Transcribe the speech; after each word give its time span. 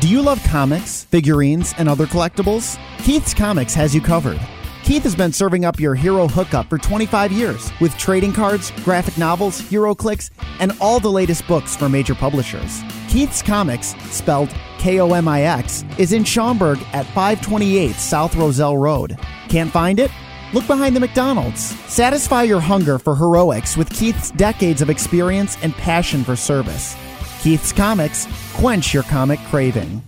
Do 0.00 0.06
you 0.06 0.22
love 0.22 0.40
comics, 0.44 1.02
figurines, 1.04 1.74
and 1.76 1.88
other 1.88 2.06
collectibles? 2.06 2.78
Keith's 2.98 3.34
Komix 3.34 3.74
has 3.74 3.92
you 3.92 4.00
covered. 4.00 4.40
Keith 4.84 5.02
has 5.02 5.16
been 5.16 5.32
serving 5.32 5.64
up 5.64 5.80
your 5.80 5.96
hero 5.96 6.28
hookup 6.28 6.68
for 6.68 6.78
25 6.78 7.32
years 7.32 7.72
with 7.80 7.98
trading 7.98 8.32
cards, 8.32 8.70
graphic 8.84 9.18
novels, 9.18 9.60
HeroClix, 9.60 10.30
and 10.60 10.70
all 10.80 11.00
the 11.00 11.10
latest 11.10 11.48
books 11.48 11.74
for 11.74 11.88
major 11.88 12.14
publishers. 12.14 12.80
Keith's 13.08 13.42
Komix, 13.42 14.00
spelled 14.12 14.54
K 14.78 15.00
O 15.00 15.12
M 15.14 15.26
I 15.26 15.42
X, 15.42 15.84
is 15.98 16.12
in 16.12 16.22
Schaumburg 16.22 16.78
at 16.92 17.04
528 17.06 17.96
South 17.96 18.36
Roselle 18.36 18.76
Road. 18.76 19.18
Can't 19.48 19.72
find 19.72 19.98
it? 19.98 20.12
Look 20.52 20.68
behind 20.68 20.94
the 20.94 21.00
McDonald's. 21.00 21.60
Satisfy 21.92 22.44
your 22.44 22.60
hunger 22.60 23.00
for 23.00 23.16
heroics 23.16 23.76
with 23.76 23.90
Keith's 23.90 24.30
decades 24.30 24.80
of 24.80 24.90
experience 24.90 25.58
and 25.60 25.74
passion 25.74 26.22
for 26.22 26.36
service. 26.36 26.96
Keith's 27.40 27.72
Komix, 27.72 28.26
quench 28.58 28.92
your 28.92 29.04
comic 29.04 29.38
craving. 29.50 30.02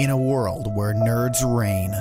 In 0.00 0.10
a 0.10 0.16
world 0.16 0.66
where 0.74 0.92
nerds 0.92 1.38
reign 1.46 1.94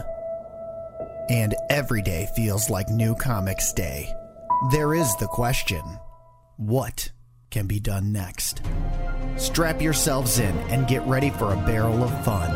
and 1.29 1.53
every 1.69 2.01
day 2.01 2.27
feels 2.35 2.71
like 2.71 2.89
New 2.89 3.13
Comics 3.13 3.71
Day, 3.73 4.11
there 4.71 4.95
is 4.95 5.15
the 5.17 5.27
question 5.27 5.83
what 6.55 7.11
can 7.51 7.67
be 7.67 7.79
done 7.79 8.11
next? 8.11 8.63
Strap 9.35 9.83
yourselves 9.83 10.39
in 10.39 10.57
and 10.71 10.87
get 10.87 11.05
ready 11.05 11.29
for 11.29 11.53
a 11.53 11.57
barrel 11.67 12.03
of 12.03 12.25
fun 12.25 12.51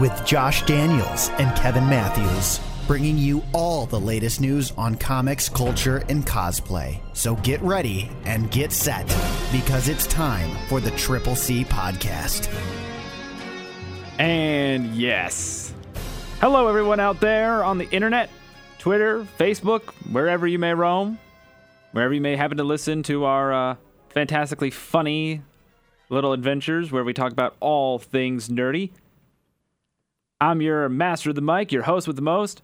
with 0.00 0.26
Josh 0.26 0.66
Daniels 0.66 1.28
and 1.38 1.56
Kevin 1.56 1.88
Matthews, 1.88 2.58
bringing 2.90 3.16
you 3.16 3.40
all 3.52 3.86
the 3.86 4.00
latest 4.00 4.40
news 4.40 4.72
on 4.72 4.96
comics, 4.96 5.48
culture, 5.48 6.02
and 6.08 6.26
cosplay. 6.26 7.00
So 7.12 7.36
get 7.36 7.62
ready 7.62 8.10
and 8.24 8.50
get 8.50 8.72
set 8.72 9.06
because 9.52 9.88
it's 9.88 10.08
time 10.08 10.50
for 10.66 10.80
the 10.80 10.90
Triple 10.90 11.36
C 11.36 11.62
podcast. 11.62 12.52
And 14.18 14.92
yes. 14.96 15.72
Hello, 16.40 16.66
everyone 16.66 16.98
out 16.98 17.20
there 17.20 17.62
on 17.62 17.78
the 17.78 17.88
internet, 17.90 18.28
Twitter, 18.80 19.24
Facebook, 19.38 19.82
wherever 20.10 20.48
you 20.48 20.58
may 20.58 20.74
roam, 20.74 21.16
wherever 21.92 22.12
you 22.12 22.20
may 22.20 22.34
happen 22.34 22.56
to 22.56 22.64
listen 22.64 23.04
to 23.04 23.24
our 23.24 23.52
uh, 23.52 23.76
fantastically 24.08 24.70
funny 24.72 25.42
little 26.08 26.32
adventures 26.32 26.90
where 26.90 27.04
we 27.04 27.12
talk 27.12 27.30
about 27.30 27.54
all 27.60 28.00
things 28.00 28.48
nerdy. 28.48 28.90
I'm 30.40 30.60
your 30.60 30.88
master 30.88 31.30
of 31.30 31.36
the 31.36 31.40
mic, 31.40 31.70
your 31.70 31.84
host 31.84 32.08
with 32.08 32.16
the 32.16 32.22
most, 32.22 32.62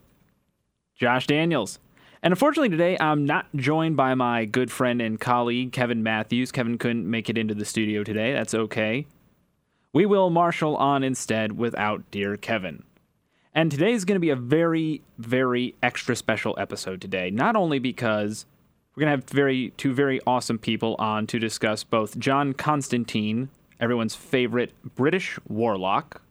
Josh 0.97 1.27
Daniels. 1.27 1.79
And 2.23 2.33
unfortunately, 2.33 2.71
today 2.71 2.97
I'm 2.99 3.25
not 3.27 3.47
joined 3.55 3.97
by 3.97 4.15
my 4.15 4.47
good 4.47 4.71
friend 4.71 5.01
and 5.03 5.21
colleague, 5.21 5.73
Kevin 5.73 6.03
Matthews. 6.03 6.51
Kevin 6.51 6.79
couldn't 6.79 7.09
make 7.09 7.29
it 7.29 7.39
into 7.39 7.55
the 7.55 7.65
studio 7.65 8.03
today. 8.03 8.33
That's 8.33 8.55
okay. 8.55 9.07
We 9.93 10.07
will 10.07 10.31
marshal 10.31 10.77
on 10.77 11.03
instead 11.03 11.53
without 11.53 12.11
dear 12.11 12.37
Kevin. 12.37 12.83
And 13.55 13.71
today 13.71 13.93
is 13.93 14.05
going 14.05 14.17
to 14.17 14.21
be 14.21 14.31
a 14.31 14.37
very, 14.37 15.03
very 15.19 15.75
extra 15.83 16.17
special 16.17 16.55
episode 16.59 17.01
today. 17.01 17.31
Not 17.31 17.56
only 17.56 17.79
because 17.79 18.45
we're 18.95 19.03
going 19.03 19.12
to 19.12 19.23
have 19.23 19.31
very 19.31 19.73
two 19.77 19.93
very 19.93 20.21
awesome 20.27 20.59
people 20.59 20.97
on 20.99 21.27
to 21.29 21.39
discuss 21.39 21.85
both 21.85 22.19
John 22.19 22.55
Constantine, 22.55 23.51
everyone's 23.79 24.15
favorite 24.15 24.73
British 24.95 25.39
warlock, 25.49 26.23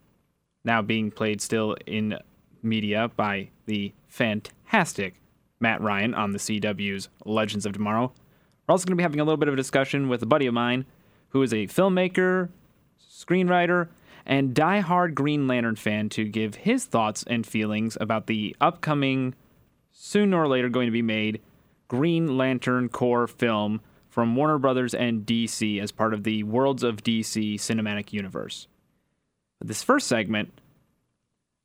now 0.63 0.81
being 0.81 1.11
played 1.11 1.41
still 1.41 1.75
in 1.85 2.17
media 2.61 3.11
by 3.15 3.49
the 3.67 3.93
fantastic 4.07 4.54
Matt 5.59 5.81
Ryan 5.81 6.13
on 6.13 6.31
the 6.31 6.37
CW's 6.37 7.09
Legends 7.25 7.65
of 7.65 7.73
Tomorrow. 7.73 8.11
We're 8.67 8.73
also 8.73 8.85
going 8.85 8.93
to 8.93 8.97
be 8.97 9.03
having 9.03 9.19
a 9.19 9.23
little 9.23 9.37
bit 9.37 9.47
of 9.47 9.53
a 9.53 9.57
discussion 9.57 10.09
with 10.09 10.21
a 10.23 10.25
buddy 10.25 10.47
of 10.47 10.53
mine 10.53 10.85
who 11.29 11.41
is 11.41 11.53
a 11.53 11.67
filmmaker, 11.67 12.49
screenwriter, 12.99 13.89
and 14.25 14.55
die-hard 14.55 15.13
Green 15.13 15.47
Lantern 15.47 15.75
fan 15.75 16.09
to 16.09 16.25
give 16.25 16.55
his 16.55 16.85
thoughts 16.85 17.23
and 17.27 17.45
feelings 17.45 17.97
about 18.01 18.27
the 18.27 18.55
upcoming, 18.59 19.35
sooner 19.91 20.41
or 20.41 20.47
later 20.47 20.69
going 20.69 20.87
to 20.87 20.91
be 20.91 21.01
made, 21.01 21.41
Green 21.87 22.37
Lantern 22.37 22.89
Corps 22.89 23.27
film 23.27 23.81
from 24.09 24.35
Warner 24.35 24.57
Brothers 24.57 24.93
and 24.93 25.25
DC 25.25 25.79
as 25.81 25.91
part 25.91 26.13
of 26.13 26.23
the 26.23 26.43
Worlds 26.43 26.83
of 26.83 27.03
DC 27.03 27.55
cinematic 27.55 28.13
universe. 28.13 28.67
But 29.59 29.67
this 29.67 29.83
first 29.83 30.07
segment, 30.07 30.59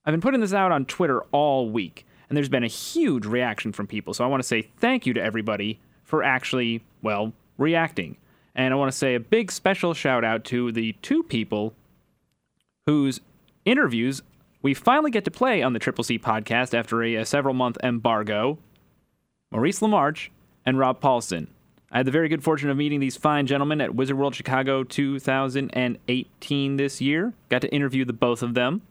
I've 0.04 0.12
been 0.12 0.20
putting 0.20 0.40
this 0.40 0.52
out 0.52 0.72
on 0.72 0.84
Twitter 0.84 1.22
all 1.32 1.70
week, 1.70 2.04
and 2.30 2.36
there's 2.36 2.48
been 2.48 2.64
a 2.64 2.68
huge 2.68 3.26
reaction 3.26 3.72
from 3.72 3.86
people. 3.86 4.14
So 4.14 4.24
I 4.24 4.28
want 4.28 4.42
to 4.42 4.46
say 4.46 4.62
thank 4.78 5.04
you 5.04 5.12
to 5.14 5.22
everybody 5.22 5.80
for 6.04 6.22
actually, 6.22 6.82
well, 7.02 7.32
reacting. 7.58 8.16
And 8.54 8.72
I 8.72 8.76
want 8.76 8.90
to 8.90 8.96
say 8.96 9.14
a 9.14 9.20
big 9.20 9.52
special 9.52 9.92
shout 9.94 10.24
out 10.24 10.44
to 10.44 10.72
the 10.72 10.92
two 11.02 11.22
people 11.24 11.74
whose 12.86 13.20
interviews 13.64 14.22
we 14.62 14.74
finally 14.74 15.10
get 15.10 15.24
to 15.24 15.30
play 15.30 15.62
on 15.62 15.72
the 15.72 15.78
Triple 15.78 16.04
C 16.04 16.18
podcast 16.18 16.72
after 16.72 17.02
a, 17.02 17.16
a 17.16 17.24
several 17.24 17.54
month 17.54 17.78
embargo 17.82 18.58
Maurice 19.50 19.80
LaMarche 19.80 20.28
and 20.64 20.78
Rob 20.78 21.00
Paulsen. 21.00 21.48
I 21.90 21.96
had 21.96 22.06
the 22.06 22.12
very 22.12 22.28
good 22.28 22.44
fortune 22.44 22.70
of 22.70 22.76
meeting 22.76 23.00
these 23.00 23.16
fine 23.16 23.48
gentlemen 23.48 23.80
at 23.80 23.96
Wizard 23.96 24.16
World 24.16 24.36
Chicago 24.36 24.84
2018 24.84 26.76
this 26.76 27.00
year. 27.00 27.32
Got 27.48 27.62
to 27.62 27.74
interview 27.74 28.04
the 28.04 28.12
both 28.12 28.44
of 28.44 28.54
them. 28.54 28.82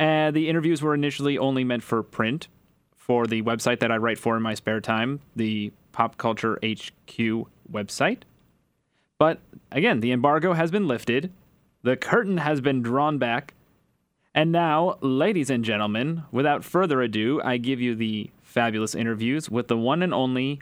Uh, 0.00 0.30
the 0.30 0.48
interviews 0.48 0.80
were 0.80 0.94
initially 0.94 1.36
only 1.36 1.62
meant 1.62 1.82
for 1.82 2.02
print 2.02 2.48
for 2.96 3.26
the 3.26 3.42
website 3.42 3.80
that 3.80 3.92
I 3.92 3.98
write 3.98 4.18
for 4.18 4.34
in 4.36 4.42
my 4.42 4.54
spare 4.54 4.80
time, 4.80 5.20
the 5.36 5.72
Pop 5.92 6.16
Culture 6.16 6.58
HQ 6.64 7.46
website. 7.70 8.22
But 9.18 9.40
again, 9.70 10.00
the 10.00 10.12
embargo 10.12 10.54
has 10.54 10.70
been 10.70 10.88
lifted, 10.88 11.30
the 11.82 11.96
curtain 11.96 12.38
has 12.38 12.62
been 12.62 12.80
drawn 12.80 13.18
back, 13.18 13.52
and 14.34 14.52
now, 14.52 14.96
ladies 15.00 15.50
and 15.50 15.64
gentlemen, 15.64 16.22
without 16.30 16.64
further 16.64 17.02
ado, 17.02 17.42
I 17.44 17.56
give 17.56 17.80
you 17.80 17.94
the 17.94 18.30
fabulous 18.42 18.94
interviews 18.94 19.50
with 19.50 19.68
the 19.68 19.76
one 19.76 20.02
and 20.02 20.14
only 20.14 20.60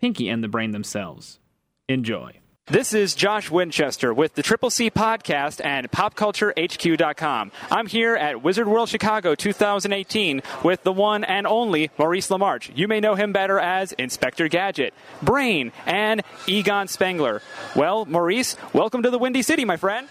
Pinky 0.00 0.28
and 0.28 0.44
the 0.44 0.48
Brain 0.48 0.72
themselves. 0.72 1.40
Enjoy. 1.88 2.41
This 2.66 2.94
is 2.94 3.16
Josh 3.16 3.50
Winchester 3.50 4.14
with 4.14 4.36
the 4.36 4.42
Triple 4.44 4.70
C 4.70 4.88
Podcast 4.88 5.60
and 5.64 5.90
PopCultureHQ.com. 5.90 7.50
I'm 7.72 7.88
here 7.88 8.14
at 8.14 8.44
Wizard 8.44 8.68
World 8.68 8.88
Chicago 8.88 9.34
2018 9.34 10.42
with 10.62 10.84
the 10.84 10.92
one 10.92 11.24
and 11.24 11.44
only 11.48 11.90
Maurice 11.98 12.28
LaMarche. 12.28 12.70
You 12.76 12.86
may 12.86 13.00
know 13.00 13.16
him 13.16 13.32
better 13.32 13.58
as 13.58 13.90
Inspector 13.90 14.46
Gadget, 14.46 14.94
Brain, 15.20 15.72
and 15.86 16.22
Egon 16.46 16.86
Spengler. 16.86 17.42
Well, 17.74 18.04
Maurice, 18.04 18.54
welcome 18.72 19.02
to 19.02 19.10
the 19.10 19.18
Windy 19.18 19.42
City, 19.42 19.64
my 19.64 19.76
friend. 19.76 20.06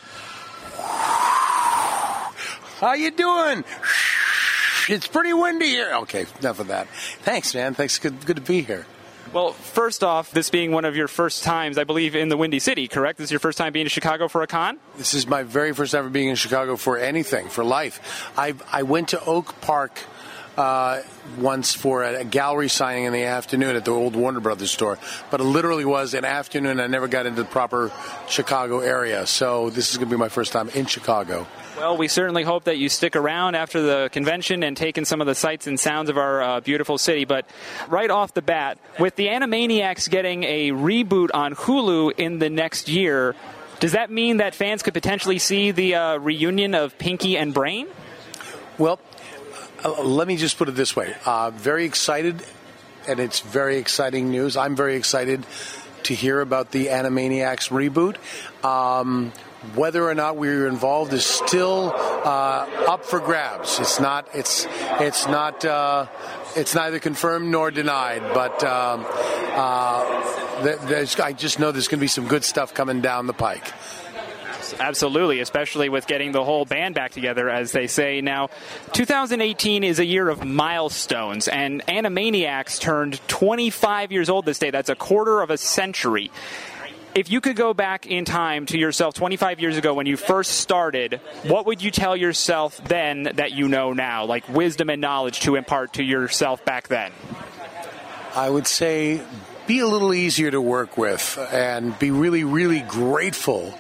How 2.82 2.96
you 2.96 3.12
doing? 3.12 3.64
It's 4.90 5.08
pretty 5.08 5.32
windy 5.32 5.68
here. 5.68 5.94
Okay, 6.00 6.26
enough 6.40 6.60
of 6.60 6.68
that. 6.68 6.90
Thanks, 7.22 7.56
man. 7.56 7.76
Thanks. 7.76 7.98
Good, 7.98 8.26
good 8.26 8.36
to 8.36 8.42
be 8.42 8.62
here. 8.62 8.86
Well, 9.34 9.54
first 9.54 10.04
off, 10.04 10.32
this 10.32 10.50
being 10.50 10.72
one 10.72 10.84
of 10.84 10.96
your 10.96 11.08
first 11.08 11.44
times, 11.44 11.78
I 11.78 11.86
believe, 11.86 12.16
in 12.16 12.28
the 12.28 12.36
Windy 12.36 12.60
City, 12.60 12.88
correct? 12.90 13.18
This 13.18 13.26
is 13.26 13.32
your 13.32 13.40
first 13.40 13.58
time 13.58 13.72
being 13.72 13.86
in 13.86 13.90
Chicago 13.90 14.28
for 14.28 14.42
a 14.42 14.48
con? 14.48 14.78
This 14.98 15.14
is 15.14 15.26
my 15.26 15.44
very 15.44 15.74
first 15.74 15.96
ever 15.96 16.10
being 16.10 16.28
in 16.28 16.36
Chicago 16.36 16.76
for 16.76 16.98
anything, 16.98 17.48
for 17.48 17.64
life. 17.64 18.32
I 18.38 18.56
I 18.72 18.84
went 18.84 19.10
to 19.10 19.24
Oak 19.24 19.62
Park 19.62 20.00
uh, 20.62 21.02
once 21.40 21.74
for 21.74 22.04
a, 22.04 22.22
a 22.22 22.24
gallery 22.24 22.70
signing 22.70 23.06
in 23.06 23.14
the 23.14 23.24
afternoon 23.24 23.76
at 23.76 23.84
the 23.84 23.92
old 23.92 24.16
Warner 24.16 24.40
Brothers 24.40 24.72
store, 24.72 25.00
but 25.32 25.42
it 25.42 25.44
literally 25.44 25.86
was 25.86 26.14
an 26.14 26.24
afternoon. 26.24 26.80
I 26.80 26.88
never 26.88 27.08
got 27.08 27.26
into 27.26 27.42
the 27.42 27.50
proper 27.50 27.92
Chicago 28.30 28.80
area, 28.80 29.26
so 29.26 29.72
this 29.72 29.90
is 29.90 29.98
going 29.98 30.10
to 30.10 30.16
be 30.16 30.20
my 30.20 30.30
first 30.30 30.54
time 30.54 30.70
in 30.70 30.86
Chicago. 30.86 31.48
Well, 31.78 31.98
we 31.98 32.08
certainly 32.08 32.44
hope 32.44 32.66
that 32.66 32.78
you 32.78 32.90
stick 32.90 33.16
around 33.16 33.56
after 33.56 33.82
the 33.82 34.10
convention 34.12 34.62
and 34.62 34.78
take 34.78 35.00
in 35.00 35.06
some 35.06 35.20
of 35.20 35.26
the 35.26 35.34
sights 35.34 35.66
and 35.66 35.80
sounds 35.80 36.10
of 36.10 36.18
our 36.18 36.42
uh, 36.42 36.60
beautiful 36.60 37.00
city. 37.00 37.26
But 37.26 37.48
right 37.88 38.12
off 38.12 38.36
the 38.36 38.44
bat, 38.44 38.78
with 39.00 39.16
the 39.16 39.28
Animaniacs 39.28 40.10
getting 40.10 40.44
a 40.44 40.72
reboot 40.72 41.30
on 41.34 41.56
Hulu 41.56 42.20
in 42.20 42.38
the 42.38 42.52
next 42.52 42.88
year, 42.88 43.36
does 43.80 43.94
that 43.94 44.12
mean 44.12 44.38
that 44.38 44.54
fans 44.54 44.84
could 44.84 44.94
potentially 44.94 45.40
see 45.40 45.72
the 45.72 45.96
uh, 45.96 46.18
reunion 46.18 46.76
of 46.76 47.00
Pinky 47.00 47.36
and 47.36 47.52
Brain? 47.52 47.88
Well, 48.78 49.00
uh, 49.84 50.02
let 50.04 50.28
me 50.28 50.38
just 50.38 50.58
put 50.58 50.70
it 50.70 50.76
this 50.76 50.96
way: 50.96 51.16
uh, 51.26 51.52
very 51.52 51.86
excited, 51.86 52.44
and 53.08 53.20
it's 53.20 53.40
very 53.40 53.78
exciting 53.78 54.30
news. 54.30 54.58
I'm 54.58 54.76
very 54.76 54.96
excited 54.96 55.46
to 56.04 56.14
hear 56.14 56.42
about 56.42 56.72
the 56.72 56.88
Animaniacs 56.88 57.70
reboot. 57.70 58.18
Um, 58.66 59.32
whether 59.76 60.08
or 60.08 60.16
not 60.16 60.38
we 60.38 60.48
were 60.48 60.68
involved 60.68 61.14
is 61.14 61.26
still 61.26 61.94
uh, 61.96 62.68
up 62.88 63.06
for 63.06 63.20
grabs. 63.20 63.80
It's 63.80 64.00
not. 64.00 64.28
It's 64.34 64.68
it's 65.00 65.28
not. 65.28 65.64
Uh, 65.64 66.08
it's 66.56 66.74
neither 66.74 67.00
confirmed 67.00 67.50
nor 67.52 67.72
denied. 67.72 68.24
But 68.34 68.64
um, 68.64 69.06
uh, 69.06 70.04
I 70.64 71.34
just 71.38 71.60
know 71.60 71.72
there's 71.72 71.88
going 71.88 72.00
to 72.00 72.04
be 72.04 72.08
some 72.08 72.28
good 72.28 72.44
stuff 72.44 72.74
coming 72.74 73.02
down 73.02 73.28
the 73.28 73.34
pike. 73.34 73.72
Absolutely, 74.82 75.42
especially 75.42 75.90
with 75.90 76.08
getting 76.08 76.32
the 76.32 76.44
whole 76.44 76.66
band 76.66 76.96
back 76.96 77.12
together, 77.12 77.48
as 77.50 77.72
they 77.72 77.86
say. 77.86 78.20
Now, 78.22 78.50
2018 78.94 79.84
is 79.84 80.00
a 80.00 80.06
year 80.06 80.28
of 80.28 80.44
milestones, 80.44 81.48
and 81.48 81.86
Animaniacs 81.86 82.80
turned 82.80 83.22
25 83.28 84.12
years 84.12 84.28
old 84.28 84.46
this 84.46 84.58
day. 84.58 84.72
That's 84.72 84.90
a 84.90 84.96
quarter 84.96 85.42
of 85.42 85.52
a 85.52 85.58
century 85.58 86.32
if 87.14 87.30
you 87.30 87.42
could 87.42 87.56
go 87.56 87.74
back 87.74 88.06
in 88.08 88.26
time 88.26 88.66
to 88.68 88.78
yourself 88.78 89.14
25 89.16 89.60
years 89.60 89.78
ago 89.78 89.94
when 89.94 90.06
you 90.06 90.16
first 90.16 90.52
started, 90.52 91.20
what 91.44 91.66
would 91.66 91.82
you 91.82 91.92
tell 91.92 92.16
yourself 92.16 92.82
then 92.86 93.24
that 93.36 93.52
you 93.52 93.68
know 93.68 93.92
now, 93.92 94.26
like 94.26 94.48
wisdom 94.48 94.90
and 94.90 95.02
knowledge 95.02 95.42
to 95.42 95.56
impart 95.56 95.94
to 95.94 96.04
yourself 96.04 96.64
back 96.64 96.88
then? 96.88 97.12
I 98.34 98.50
would 98.50 98.66
say 98.66 99.22
be 99.68 99.80
a 99.80 99.88
little 99.88 100.14
easier 100.14 100.52
to 100.52 100.62
work 100.62 100.98
with 100.98 101.38
and 101.52 101.98
be 102.00 102.12
really, 102.12 102.46
really 102.46 102.80
grateful 102.80 103.78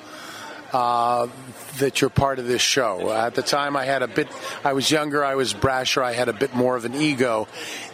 uh, 0.74 1.28
that 1.78 2.02
you're 2.02 2.10
part 2.10 2.40
of 2.40 2.48
this 2.48 2.62
show. 2.62 3.12
At 3.12 3.36
the 3.36 3.42
time, 3.42 3.76
I 3.76 3.86
had 3.86 4.02
a 4.02 4.08
bit, 4.08 4.28
I 4.64 4.74
was 4.74 4.90
younger, 4.90 5.24
I 5.24 5.36
was 5.36 5.54
brasher, 5.54 6.04
I 6.04 6.14
had 6.14 6.30
a 6.30 6.34
bit 6.34 6.54
more 6.54 6.76
of 6.76 6.86
an 6.86 6.96
ego, 6.96 7.48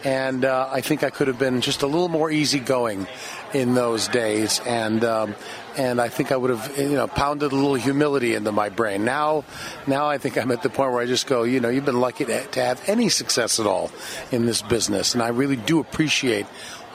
and 0.04 0.46
uh, 0.46 0.70
I 0.72 0.82
think 0.82 1.04
I 1.04 1.10
could 1.10 1.28
have 1.28 1.40
been 1.40 1.62
just 1.62 1.82
a 1.82 1.88
little 1.88 2.10
more 2.10 2.30
easygoing 2.30 3.08
in 3.54 3.74
those 3.74 4.08
days, 4.08 4.62
and 4.66 5.04
um, 5.04 5.36
and 5.78 6.02
I 6.02 6.10
think 6.10 6.32
I 6.32 6.38
would 6.38 6.50
have 6.50 6.78
you 6.78 6.96
know 6.96 7.08
pounded 7.08 7.52
a 7.52 7.56
little 7.56 7.76
humility 7.76 8.36
into 8.36 8.52
my 8.52 8.70
brain. 8.70 9.06
Now, 9.06 9.44
now 9.86 10.08
I 10.08 10.18
think 10.18 10.38
I'm 10.38 10.52
at 10.52 10.64
the 10.64 10.70
point 10.70 10.92
where 10.92 11.02
I 11.02 11.06
just 11.06 11.28
go, 11.28 11.44
you 11.44 11.60
know, 11.60 11.70
you've 11.70 11.86
been 11.86 12.00
lucky 12.00 12.26
to, 12.26 12.46
to 12.46 12.62
have 12.62 12.82
any 12.88 13.10
success 13.10 13.60
at 13.60 13.66
all 13.66 13.92
in 14.32 14.46
this 14.46 14.62
business, 14.62 15.14
and 15.14 15.24
I 15.24 15.30
really 15.30 15.56
do 15.56 15.80
appreciate 15.80 16.46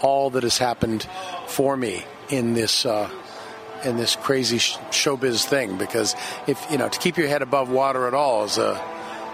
all 0.03 0.31
that 0.31 0.43
has 0.43 0.59
happened 0.59 1.07
for 1.47 1.77
me 1.77 2.05
in 2.29 2.55
this. 2.55 2.87
Uh, 2.87 3.09
in 3.85 3.97
this 3.97 4.17
crazy 4.17 4.59
showbiz 4.59 5.45
thing 5.45 5.77
because 5.77 6.15
if 6.47 6.65
you 6.71 6.79
know 6.79 6.89
to 6.89 6.99
keep 6.99 7.17
your 7.17 7.29
head 7.29 7.43
above 7.43 7.71
water 7.71 8.07
at 8.07 8.15
all 8.15 8.45
is 8.45 8.59
a 8.59 8.81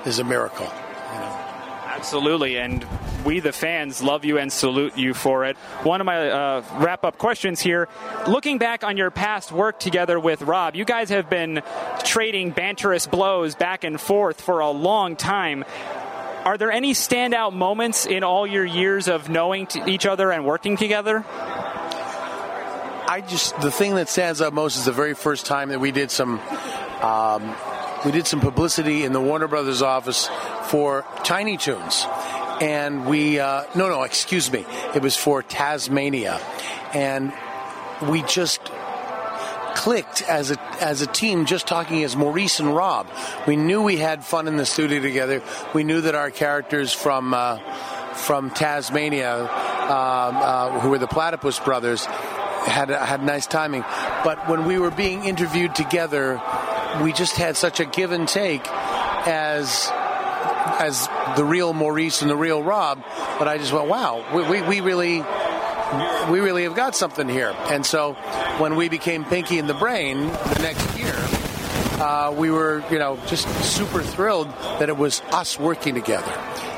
is 0.06 0.18
a 0.18 0.24
miracle. 0.24 0.66
You 0.66 1.20
know? 1.20 1.44
Absolutely, 1.86 2.58
and 2.58 2.86
we, 3.24 3.40
the 3.40 3.52
fans, 3.52 4.02
love 4.02 4.24
you 4.24 4.38
and 4.38 4.52
salute 4.52 4.96
you 4.96 5.14
for 5.14 5.44
it. 5.44 5.56
One 5.82 6.00
of 6.00 6.04
my 6.04 6.30
uh, 6.30 6.64
wrap 6.76 7.04
up 7.04 7.18
questions 7.18 7.60
here 7.60 7.88
looking 8.26 8.58
back 8.58 8.84
on 8.84 8.96
your 8.96 9.10
past 9.10 9.52
work 9.52 9.80
together 9.80 10.18
with 10.20 10.42
Rob, 10.42 10.76
you 10.76 10.84
guys 10.84 11.10
have 11.10 11.28
been 11.28 11.62
trading 12.04 12.52
banterous 12.52 13.10
blows 13.10 13.54
back 13.54 13.84
and 13.84 14.00
forth 14.00 14.40
for 14.40 14.60
a 14.60 14.70
long 14.70 15.16
time. 15.16 15.64
Are 16.44 16.56
there 16.56 16.70
any 16.70 16.94
standout 16.94 17.52
moments 17.52 18.06
in 18.06 18.22
all 18.22 18.46
your 18.46 18.64
years 18.64 19.08
of 19.08 19.28
knowing 19.28 19.68
each 19.86 20.06
other 20.06 20.30
and 20.30 20.46
working 20.46 20.76
together? 20.76 21.24
I 23.08 23.22
just 23.22 23.58
the 23.62 23.70
thing 23.70 23.94
that 23.94 24.10
stands 24.10 24.42
out 24.42 24.52
most 24.52 24.76
is 24.76 24.84
the 24.84 24.92
very 24.92 25.14
first 25.14 25.46
time 25.46 25.70
that 25.70 25.80
we 25.80 25.92
did 25.92 26.10
some 26.10 26.38
um, 27.00 27.56
we 28.04 28.12
did 28.12 28.26
some 28.26 28.40
publicity 28.40 29.02
in 29.04 29.14
the 29.14 29.20
Warner 29.20 29.48
Brothers 29.48 29.80
office 29.80 30.28
for 30.64 31.06
Tiny 31.24 31.56
Toons, 31.56 32.04
and 32.60 33.06
we 33.06 33.40
uh, 33.40 33.64
no 33.74 33.88
no 33.88 34.02
excuse 34.02 34.52
me 34.52 34.66
it 34.94 35.00
was 35.00 35.16
for 35.16 35.42
Taz-Mania, 35.42 36.38
and 36.92 37.32
we 38.10 38.22
just 38.24 38.60
clicked 39.74 40.20
as 40.28 40.50
a 40.50 40.60
as 40.82 41.00
a 41.00 41.06
team 41.06 41.46
just 41.46 41.66
talking 41.66 42.04
as 42.04 42.14
Maurice 42.14 42.60
and 42.60 42.76
Rob. 42.76 43.08
We 43.46 43.56
knew 43.56 43.80
we 43.80 43.96
had 43.96 44.22
fun 44.22 44.46
in 44.48 44.58
the 44.58 44.66
studio 44.66 45.00
together. 45.00 45.42
We 45.72 45.82
knew 45.82 46.02
that 46.02 46.14
our 46.14 46.30
characters 46.30 46.92
from 46.92 47.32
uh, 47.32 47.56
from 48.16 48.50
Taz-Mania, 48.50 49.34
um, 49.34 49.48
uh, 49.48 50.80
who 50.80 50.90
were 50.90 50.98
the 50.98 51.06
Platypus 51.06 51.58
brothers, 51.58 52.06
had 52.66 52.90
had 52.90 53.22
nice 53.22 53.46
timing. 53.46 53.84
But 54.24 54.48
when 54.48 54.64
we 54.64 54.78
were 54.78 54.90
being 54.90 55.24
interviewed 55.24 55.74
together, 55.74 56.40
we 57.02 57.12
just 57.12 57.36
had 57.36 57.56
such 57.56 57.80
a 57.80 57.84
give 57.84 58.12
and 58.12 58.26
take 58.26 58.66
as 59.26 59.90
as 60.78 61.08
the 61.36 61.44
real 61.44 61.72
Maurice 61.72 62.22
and 62.22 62.30
the 62.30 62.36
real 62.36 62.62
Rob. 62.62 63.02
But 63.38 63.48
I 63.48 63.58
just 63.58 63.72
went, 63.72 63.88
wow, 63.88 64.24
we, 64.34 64.42
we, 64.60 64.62
we 64.62 64.80
really 64.80 65.24
we 66.30 66.40
really 66.40 66.64
have 66.64 66.74
got 66.74 66.94
something 66.94 67.28
here. 67.28 67.54
And 67.68 67.84
so 67.84 68.14
when 68.58 68.76
we 68.76 68.88
became 68.88 69.24
Pinky 69.24 69.58
and 69.58 69.68
the 69.68 69.74
Brain 69.74 70.26
the 70.26 70.60
next 70.62 70.98
year, 70.98 71.14
uh, 72.00 72.34
we 72.36 72.50
were, 72.50 72.82
you 72.90 72.98
know, 72.98 73.18
just 73.26 73.48
super 73.64 74.02
thrilled 74.02 74.48
that 74.78 74.88
it 74.88 74.96
was 74.96 75.20
us 75.32 75.58
working 75.58 75.94
together. 75.94 76.32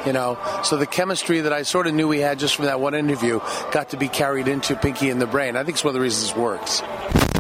You 0.06 0.14
know, 0.14 0.38
so 0.64 0.78
the 0.78 0.86
chemistry 0.86 1.42
that 1.42 1.52
I 1.52 1.62
sort 1.62 1.86
of 1.86 1.94
knew 1.94 2.08
we 2.08 2.20
had 2.20 2.38
just 2.38 2.56
from 2.56 2.64
that 2.64 2.80
one 2.80 2.94
interview 2.94 3.40
got 3.70 3.90
to 3.90 3.98
be 3.98 4.08
carried 4.08 4.48
into 4.48 4.74
Pinky 4.76 5.10
and 5.10 5.20
the 5.20 5.26
Brain. 5.26 5.56
I 5.56 5.64
think 5.64 5.76
it's 5.76 5.84
one 5.84 5.90
of 5.90 5.94
the 5.94 6.00
reasons 6.00 6.30
it 6.30 6.36
works. 6.38 6.82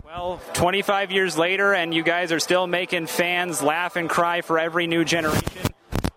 Well, 0.04 0.40
25 0.52 1.10
years 1.10 1.38
later, 1.38 1.72
and 1.72 1.94
you 1.94 2.02
guys 2.02 2.32
are 2.32 2.40
still 2.40 2.66
making 2.66 3.06
fans 3.06 3.62
laugh 3.62 3.96
and 3.96 4.10
cry 4.10 4.42
for 4.42 4.58
every 4.58 4.86
new 4.86 5.04
generation. 5.04 5.69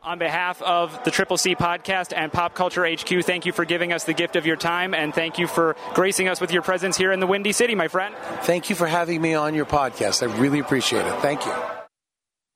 On 0.04 0.20
behalf 0.20 0.62
of 0.62 1.02
the 1.06 1.12
Triple 1.12 1.38
C 1.38 1.56
podcast 1.56 2.12
and 2.14 2.32
Pop 2.32 2.56
Culture 2.56 2.86
HQ, 2.86 3.24
thank 3.24 3.46
you 3.46 3.54
for 3.54 3.64
giving 3.64 3.94
us 3.94 4.04
the 4.04 4.14
gift 4.14 4.36
of 4.36 4.46
your 4.46 4.58
time 4.58 4.94
and 4.94 5.14
thank 5.14 5.40
you 5.40 5.48
for 5.48 5.78
gracing 5.94 6.28
us 6.28 6.42
with 6.42 6.52
your 6.52 6.62
presence 6.62 6.98
here 6.98 7.14
in 7.14 7.22
the 7.22 7.28
Windy 7.28 7.54
City, 7.54 7.74
my 7.74 7.88
friend. 7.88 8.14
Thank 8.42 8.70
you 8.70 8.76
for 8.76 8.86
having 8.86 9.22
me 9.22 9.34
on 9.34 9.56
your 9.56 9.66
podcast. 9.66 10.22
I 10.22 10.38
really 10.38 10.60
appreciate 10.60 11.06
it. 11.06 11.14
Thank 11.22 11.46
you. 11.46 11.54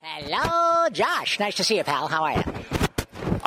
Hello, 0.02 0.90
Josh. 0.90 1.40
Nice 1.40 1.56
to 1.56 1.64
see 1.64 1.78
you, 1.78 1.84
pal. 1.84 2.06
How 2.08 2.24
are 2.24 2.32
you? 2.36 2.77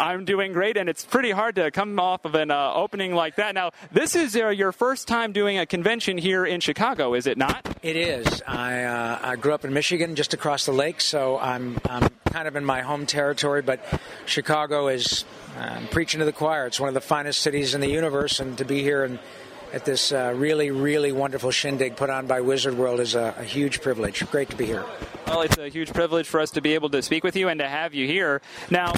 I'm 0.02 0.26
doing 0.26 0.52
great, 0.52 0.78
and 0.78 0.90
it's 0.90 1.06
pretty 1.06 1.30
hard 1.30 1.54
to 1.58 1.70
come 1.70 2.00
off 2.00 2.26
of 2.26 2.34
an 2.34 2.50
uh, 2.50 2.74
opening 2.74 3.14
like 3.14 3.36
that. 3.36 3.54
Now, 3.54 3.70
this 3.92 4.16
is 4.16 4.36
uh, 4.36 4.48
your 4.48 4.72
first 4.72 5.08
time 5.08 5.32
doing 5.32 5.60
a 5.60 5.68
convention 5.68 6.18
here 6.18 6.44
in 6.44 6.60
Chicago, 6.60 7.14
is 7.14 7.28
it 7.28 7.38
not? 7.38 7.78
It 7.84 7.96
is. 7.96 8.42
I, 8.48 8.82
uh, 8.84 9.20
I 9.22 9.36
grew 9.36 9.54
up 9.54 9.64
in 9.64 9.74
Michigan, 9.74 10.16
just 10.16 10.34
across 10.34 10.66
the 10.66 10.72
lake, 10.72 11.02
so 11.02 11.38
I'm, 11.38 11.80
I'm 11.88 12.10
kind 12.26 12.48
of 12.48 12.56
in 12.56 12.66
my 12.66 12.82
home 12.82 13.06
territory. 13.06 13.62
But 13.62 13.80
Chicago 14.26 14.88
is 14.88 15.24
I'm 15.56 15.86
preaching 15.90 16.18
to 16.18 16.26
the 16.26 16.34
choir. 16.34 16.66
It's 16.66 16.80
one 16.80 16.88
of 16.88 16.96
the 16.96 17.02
finest 17.02 17.40
cities 17.44 17.76
in 17.76 17.82
the 17.82 17.90
universe, 17.90 18.40
and 18.40 18.58
to 18.58 18.66
be 18.66 18.82
here 18.82 19.04
and 19.04 19.20
at 19.72 19.86
this 19.86 20.12
uh, 20.12 20.34
really, 20.36 20.72
really 20.72 21.12
wonderful 21.12 21.52
shindig 21.52 21.96
put 21.96 22.10
on 22.10 22.26
by 22.26 22.42
Wizard 22.42 22.76
World 22.76 23.00
is 23.00 23.14
a, 23.14 23.36
a, 23.38 23.44
huge 23.44 23.82
privilege. 23.82 24.30
Great 24.32 24.50
to 24.50 24.56
be 24.58 24.66
here. 24.66 24.84
Well, 25.28 25.42
it's 25.44 25.58
a 25.60 25.70
huge 25.70 25.94
privilege 25.94 26.28
for 26.28 26.42
us 26.42 26.52
to 26.52 26.62
be 26.62 26.74
able 26.74 26.90
to 26.90 27.02
speak 27.02 27.24
with 27.24 27.38
you 27.38 27.48
and 27.48 27.60
to 27.60 27.70
have 27.70 27.94
you 27.94 28.06
here. 28.06 28.42
Now, 28.70 28.96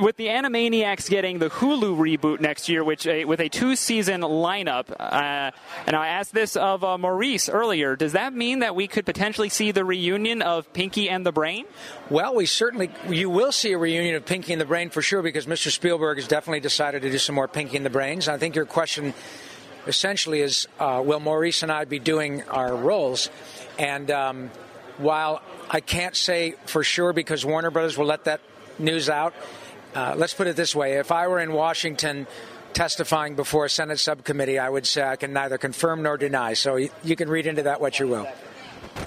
with 0.00 0.16
the 0.16 0.26
Animaniacs 0.26 1.08
getting 1.08 1.38
the 1.38 1.50
Hulu 1.50 1.96
reboot 1.96 2.40
next 2.40 2.68
year, 2.68 2.84
which 2.84 3.06
uh, 3.06 3.22
with 3.26 3.40
a 3.40 3.48
two-season 3.48 4.22
lineup, 4.22 4.90
uh, 4.98 5.50
and 5.86 5.96
I 5.96 6.08
asked 6.08 6.32
this 6.32 6.56
of 6.56 6.84
uh, 6.84 6.98
Maurice 6.98 7.48
earlier. 7.48 7.96
Does 7.96 8.12
that 8.12 8.32
mean 8.32 8.60
that 8.60 8.74
we 8.74 8.86
could 8.86 9.04
potentially 9.04 9.48
see 9.48 9.70
the 9.70 9.84
reunion 9.84 10.42
of 10.42 10.72
Pinky 10.72 11.08
and 11.08 11.26
the 11.26 11.32
Brain? 11.32 11.66
Well, 12.10 12.34
we 12.34 12.46
certainly 12.46 12.90
you 13.08 13.30
will 13.30 13.52
see 13.52 13.72
a 13.72 13.78
reunion 13.78 14.14
of 14.14 14.24
Pinky 14.24 14.52
and 14.52 14.60
the 14.60 14.66
Brain 14.66 14.90
for 14.90 15.02
sure, 15.02 15.22
because 15.22 15.46
Mr. 15.46 15.70
Spielberg 15.70 16.18
has 16.18 16.28
definitely 16.28 16.60
decided 16.60 17.02
to 17.02 17.10
do 17.10 17.18
some 17.18 17.34
more 17.34 17.48
Pinky 17.48 17.76
and 17.76 17.86
the 17.86 17.90
Brains. 17.90 18.28
I 18.28 18.38
think 18.38 18.54
your 18.54 18.66
question 18.66 19.14
essentially 19.86 20.40
is, 20.40 20.68
uh, 20.78 21.02
will 21.04 21.20
Maurice 21.20 21.62
and 21.62 21.72
I 21.72 21.84
be 21.84 21.98
doing 21.98 22.42
our 22.44 22.74
roles? 22.74 23.30
And 23.78 24.10
um, 24.10 24.50
while 24.98 25.42
I 25.70 25.80
can't 25.80 26.14
say 26.14 26.54
for 26.66 26.84
sure 26.84 27.12
because 27.12 27.44
Warner 27.44 27.70
Brothers 27.70 27.98
will 27.98 28.06
let 28.06 28.24
that 28.24 28.40
news 28.78 29.08
out 29.08 29.34
uh, 29.94 30.14
let's 30.16 30.34
put 30.34 30.46
it 30.46 30.56
this 30.56 30.74
way 30.74 30.98
if 30.98 31.12
I 31.12 31.28
were 31.28 31.40
in 31.40 31.52
Washington 31.52 32.26
testifying 32.72 33.34
before 33.34 33.66
a 33.66 33.70
Senate 33.70 33.98
subcommittee, 33.98 34.58
I 34.58 34.68
would 34.68 34.86
say 34.86 35.02
I 35.02 35.16
can 35.16 35.32
neither 35.32 35.58
confirm 35.58 36.02
nor 36.02 36.16
deny. 36.16 36.54
So 36.54 36.76
you, 36.76 36.90
you 37.04 37.16
can 37.16 37.28
read 37.28 37.46
into 37.46 37.64
that 37.64 37.80
what 37.80 37.98
you 37.98 38.08
will. 38.08 38.26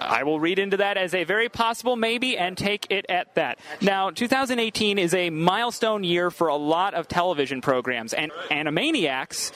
I 0.02 0.24
will 0.24 0.40
read 0.40 0.60
into 0.60 0.78
that 0.78 0.98
as 0.98 1.14
a 1.14 1.24
very 1.24 1.50
possible 1.50 1.96
maybe 1.96 2.38
and 2.38 2.58
take 2.58 2.88
it 2.90 3.06
at 3.10 3.34
that. 3.36 3.60
Now, 3.82 4.10
2018 4.10 5.00
is 5.00 5.14
a 5.14 5.30
milestone 5.30 6.04
year 6.04 6.32
for 6.32 6.48
a 6.48 6.56
lot 6.56 6.94
of 6.94 7.08
television 7.08 7.62
programs, 7.62 8.14
and 8.14 8.32
Animaniacs 8.52 9.52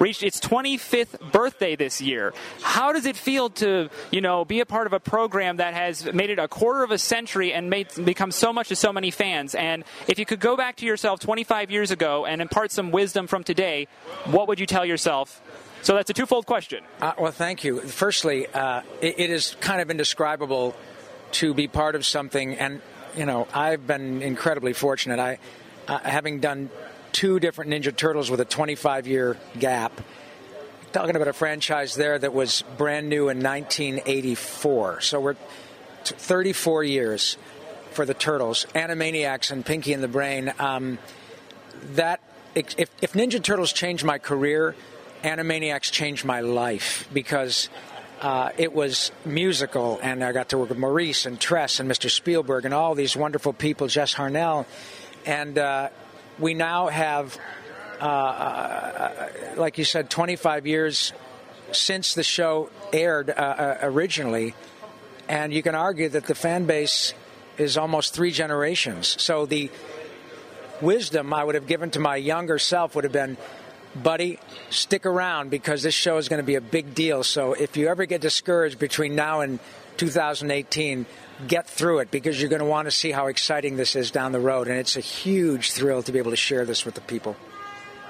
reached 0.00 0.22
its 0.22 0.40
25th 0.40 1.32
birthday 1.32 1.76
this 1.76 2.00
year. 2.00 2.34
How 2.62 2.92
does 2.92 3.06
it 3.06 3.16
feel 3.16 3.50
to, 3.50 3.90
you 4.10 4.20
know, 4.20 4.44
be 4.44 4.60
a 4.60 4.66
part 4.66 4.86
of 4.86 4.92
a 4.92 5.00
program 5.00 5.58
that 5.58 5.74
has 5.74 6.12
made 6.12 6.30
it 6.30 6.38
a 6.38 6.48
quarter 6.48 6.82
of 6.82 6.90
a 6.90 6.98
century 6.98 7.52
and 7.52 7.70
made 7.70 7.88
become 8.04 8.30
so 8.30 8.52
much 8.52 8.68
to 8.68 8.76
so 8.76 8.92
many 8.92 9.10
fans? 9.10 9.54
And 9.54 9.84
if 10.08 10.18
you 10.18 10.26
could 10.26 10.40
go 10.40 10.56
back 10.56 10.76
to 10.76 10.86
yourself 10.86 11.20
25 11.20 11.70
years 11.70 11.90
ago 11.90 12.26
and 12.26 12.42
impart 12.42 12.72
some 12.72 12.90
wisdom 12.90 13.26
from 13.26 13.44
today, 13.44 13.88
what 14.26 14.48
would 14.48 14.58
you 14.58 14.66
tell 14.66 14.84
yourself 14.84 15.40
so 15.84 15.94
that's 15.94 16.08
a 16.08 16.14
twofold 16.14 16.46
question. 16.46 16.82
Uh, 17.00 17.12
well, 17.18 17.30
thank 17.30 17.62
you. 17.62 17.80
Firstly, 17.80 18.46
uh, 18.46 18.80
it, 19.02 19.20
it 19.20 19.30
is 19.30 19.54
kind 19.60 19.82
of 19.82 19.90
indescribable 19.90 20.74
to 21.32 21.52
be 21.52 21.68
part 21.68 21.94
of 21.94 22.06
something, 22.06 22.54
and 22.54 22.80
you 23.14 23.26
know, 23.26 23.46
I've 23.52 23.86
been 23.86 24.22
incredibly 24.22 24.72
fortunate. 24.72 25.18
I, 25.18 25.38
uh, 25.86 25.98
having 25.98 26.40
done 26.40 26.70
two 27.12 27.38
different 27.38 27.70
Ninja 27.70 27.94
Turtles 27.94 28.30
with 28.30 28.40
a 28.40 28.46
25 28.46 29.06
year 29.06 29.36
gap. 29.58 30.00
Talking 30.92 31.16
about 31.16 31.28
a 31.28 31.34
franchise 31.34 31.94
there 31.96 32.18
that 32.18 32.32
was 32.32 32.64
brand 32.78 33.10
new 33.10 33.28
in 33.28 33.42
1984. 33.42 35.02
So 35.02 35.20
we're 35.20 35.34
t- 35.34 36.14
34 36.16 36.84
years 36.84 37.36
for 37.90 38.06
the 38.06 38.14
Turtles, 38.14 38.66
Animaniacs, 38.74 39.50
and 39.50 39.66
Pinky 39.66 39.92
and 39.92 40.02
the 40.02 40.08
Brain. 40.08 40.52
Um, 40.58 40.98
that 41.92 42.20
if, 42.54 42.74
if 42.78 43.12
Ninja 43.12 43.42
Turtles 43.42 43.72
changed 43.72 44.04
my 44.04 44.18
career, 44.18 44.74
Animaniacs 45.24 45.90
changed 45.90 46.26
my 46.26 46.42
life 46.42 47.08
because 47.10 47.70
uh, 48.20 48.50
it 48.58 48.74
was 48.74 49.10
musical, 49.24 49.98
and 50.02 50.22
I 50.22 50.32
got 50.32 50.50
to 50.50 50.58
work 50.58 50.68
with 50.68 50.76
Maurice 50.76 51.24
and 51.24 51.40
Tress 51.40 51.80
and 51.80 51.90
Mr. 51.90 52.10
Spielberg 52.10 52.66
and 52.66 52.74
all 52.74 52.94
these 52.94 53.16
wonderful 53.16 53.54
people, 53.54 53.86
Jess 53.86 54.14
Harnell, 54.14 54.66
and 55.24 55.56
uh, 55.56 55.88
we 56.38 56.52
now 56.52 56.88
have, 56.88 57.38
uh, 58.00 58.04
uh 58.04 59.28
like 59.56 59.78
you 59.78 59.84
said, 59.84 60.10
25 60.10 60.66
years 60.66 61.14
since 61.72 62.12
the 62.12 62.22
show 62.22 62.68
aired 62.92 63.30
uh, 63.30 63.32
uh, 63.32 63.78
originally, 63.80 64.54
and 65.26 65.54
you 65.54 65.62
can 65.62 65.74
argue 65.74 66.10
that 66.10 66.26
the 66.26 66.34
fan 66.34 66.66
base 66.66 67.14
is 67.56 67.78
almost 67.78 68.12
three 68.12 68.30
generations. 68.30 69.20
So 69.22 69.46
the 69.46 69.70
wisdom 70.82 71.32
I 71.32 71.42
would 71.42 71.54
have 71.54 71.66
given 71.66 71.90
to 71.92 72.00
my 72.00 72.16
younger 72.16 72.58
self 72.58 72.94
would 72.94 73.04
have 73.04 73.12
been, 73.12 73.38
buddy, 73.94 74.38
stick 74.70 75.06
around 75.06 75.50
because 75.50 75.82
this 75.82 75.94
show 75.94 76.16
is 76.18 76.28
going 76.28 76.40
to 76.40 76.46
be 76.46 76.54
a 76.54 76.60
big 76.60 76.94
deal. 76.94 77.22
So 77.24 77.52
if 77.52 77.76
you 77.76 77.88
ever 77.88 78.06
get 78.06 78.20
discouraged 78.20 78.78
between 78.78 79.14
now 79.14 79.40
and 79.40 79.58
2018, 79.96 81.06
get 81.46 81.66
through 81.66 82.00
it 82.00 82.10
because 82.10 82.40
you're 82.40 82.50
going 82.50 82.60
to 82.60 82.66
want 82.66 82.86
to 82.86 82.90
see 82.90 83.12
how 83.12 83.26
exciting 83.26 83.76
this 83.76 83.96
is 83.96 84.10
down 84.10 84.32
the 84.32 84.40
road. 84.40 84.68
And 84.68 84.78
it's 84.78 84.96
a 84.96 85.00
huge 85.00 85.72
thrill 85.72 86.02
to 86.02 86.12
be 86.12 86.18
able 86.18 86.30
to 86.30 86.36
share 86.36 86.64
this 86.64 86.84
with 86.84 86.94
the 86.94 87.00
people. 87.00 87.36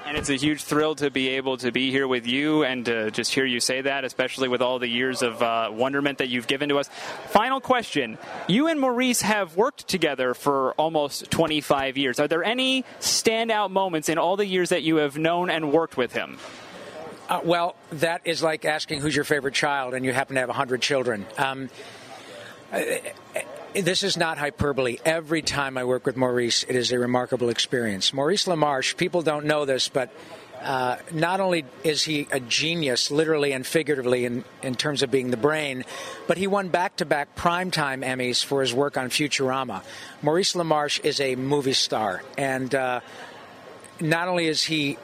And 0.05 0.15
it's 0.15 0.29
a 0.29 0.35
huge 0.35 0.63
thrill 0.63 0.93
to 0.95 1.09
be 1.09 1.29
able 1.29 1.57
to 1.57 1.71
be 1.71 1.89
here 1.89 2.07
with 2.07 2.27
you 2.27 2.63
and 2.63 2.85
to 2.85 3.09
just 3.09 3.33
hear 3.33 3.43
you 3.43 3.59
say 3.59 3.81
that, 3.81 4.05
especially 4.05 4.47
with 4.47 4.61
all 4.61 4.77
the 4.77 4.87
years 4.87 5.23
of 5.23 5.41
uh, 5.41 5.69
wonderment 5.71 6.19
that 6.19 6.29
you've 6.29 6.45
given 6.45 6.69
to 6.69 6.77
us. 6.77 6.87
Final 7.29 7.59
question. 7.59 8.19
You 8.47 8.67
and 8.67 8.79
Maurice 8.79 9.21
have 9.21 9.57
worked 9.57 9.87
together 9.87 10.35
for 10.35 10.73
almost 10.73 11.31
25 11.31 11.97
years. 11.97 12.19
Are 12.19 12.27
there 12.27 12.43
any 12.43 12.83
standout 12.99 13.71
moments 13.71 14.07
in 14.07 14.19
all 14.19 14.37
the 14.37 14.45
years 14.45 14.69
that 14.69 14.83
you 14.83 14.97
have 14.97 15.17
known 15.17 15.49
and 15.49 15.71
worked 15.71 15.97
with 15.97 16.13
him? 16.13 16.37
Uh, 17.27 17.41
well, 17.43 17.75
that 17.91 18.21
is 18.25 18.43
like 18.43 18.63
asking 18.63 19.01
who's 19.01 19.15
your 19.15 19.25
favorite 19.25 19.55
child, 19.55 19.95
and 19.95 20.05
you 20.05 20.13
happen 20.13 20.35
to 20.35 20.39
have 20.39 20.49
100 20.49 20.83
children. 20.83 21.25
Um, 21.39 21.69
this 23.81 24.03
is 24.03 24.17
not 24.17 24.37
hyperbole. 24.37 24.97
Every 25.03 25.41
time 25.41 25.77
I 25.77 25.83
work 25.83 26.05
with 26.05 26.15
Maurice, 26.15 26.63
it 26.63 26.75
is 26.75 26.91
a 26.91 26.99
remarkable 26.99 27.49
experience. 27.49 28.13
Maurice 28.13 28.45
LaMarche, 28.45 28.95
people 28.95 29.21
don't 29.21 29.45
know 29.45 29.65
this, 29.65 29.89
but 29.89 30.13
uh, 30.61 30.97
not 31.11 31.39
only 31.39 31.65
is 31.83 32.03
he 32.03 32.27
a 32.31 32.39
genius, 32.39 33.11
literally 33.11 33.51
and 33.51 33.67
figuratively, 33.67 34.25
in, 34.25 34.43
in 34.63 34.75
terms 34.75 35.03
of 35.03 35.11
being 35.11 35.29
the 35.29 35.37
brain, 35.37 35.83
but 36.27 36.37
he 36.37 36.47
won 36.47 36.69
back 36.69 36.95
to 36.97 37.05
back 37.05 37.35
primetime 37.35 38.03
Emmys 38.03 38.43
for 38.43 38.61
his 38.61 38.73
work 38.73 38.97
on 38.97 39.09
Futurama. 39.09 39.83
Maurice 40.21 40.53
LaMarche 40.53 41.03
is 41.03 41.19
a 41.19 41.35
movie 41.35 41.73
star, 41.73 42.23
and 42.37 42.73
uh, 42.73 43.01
not 43.99 44.27
only 44.27 44.47
is 44.47 44.63
he 44.63 44.97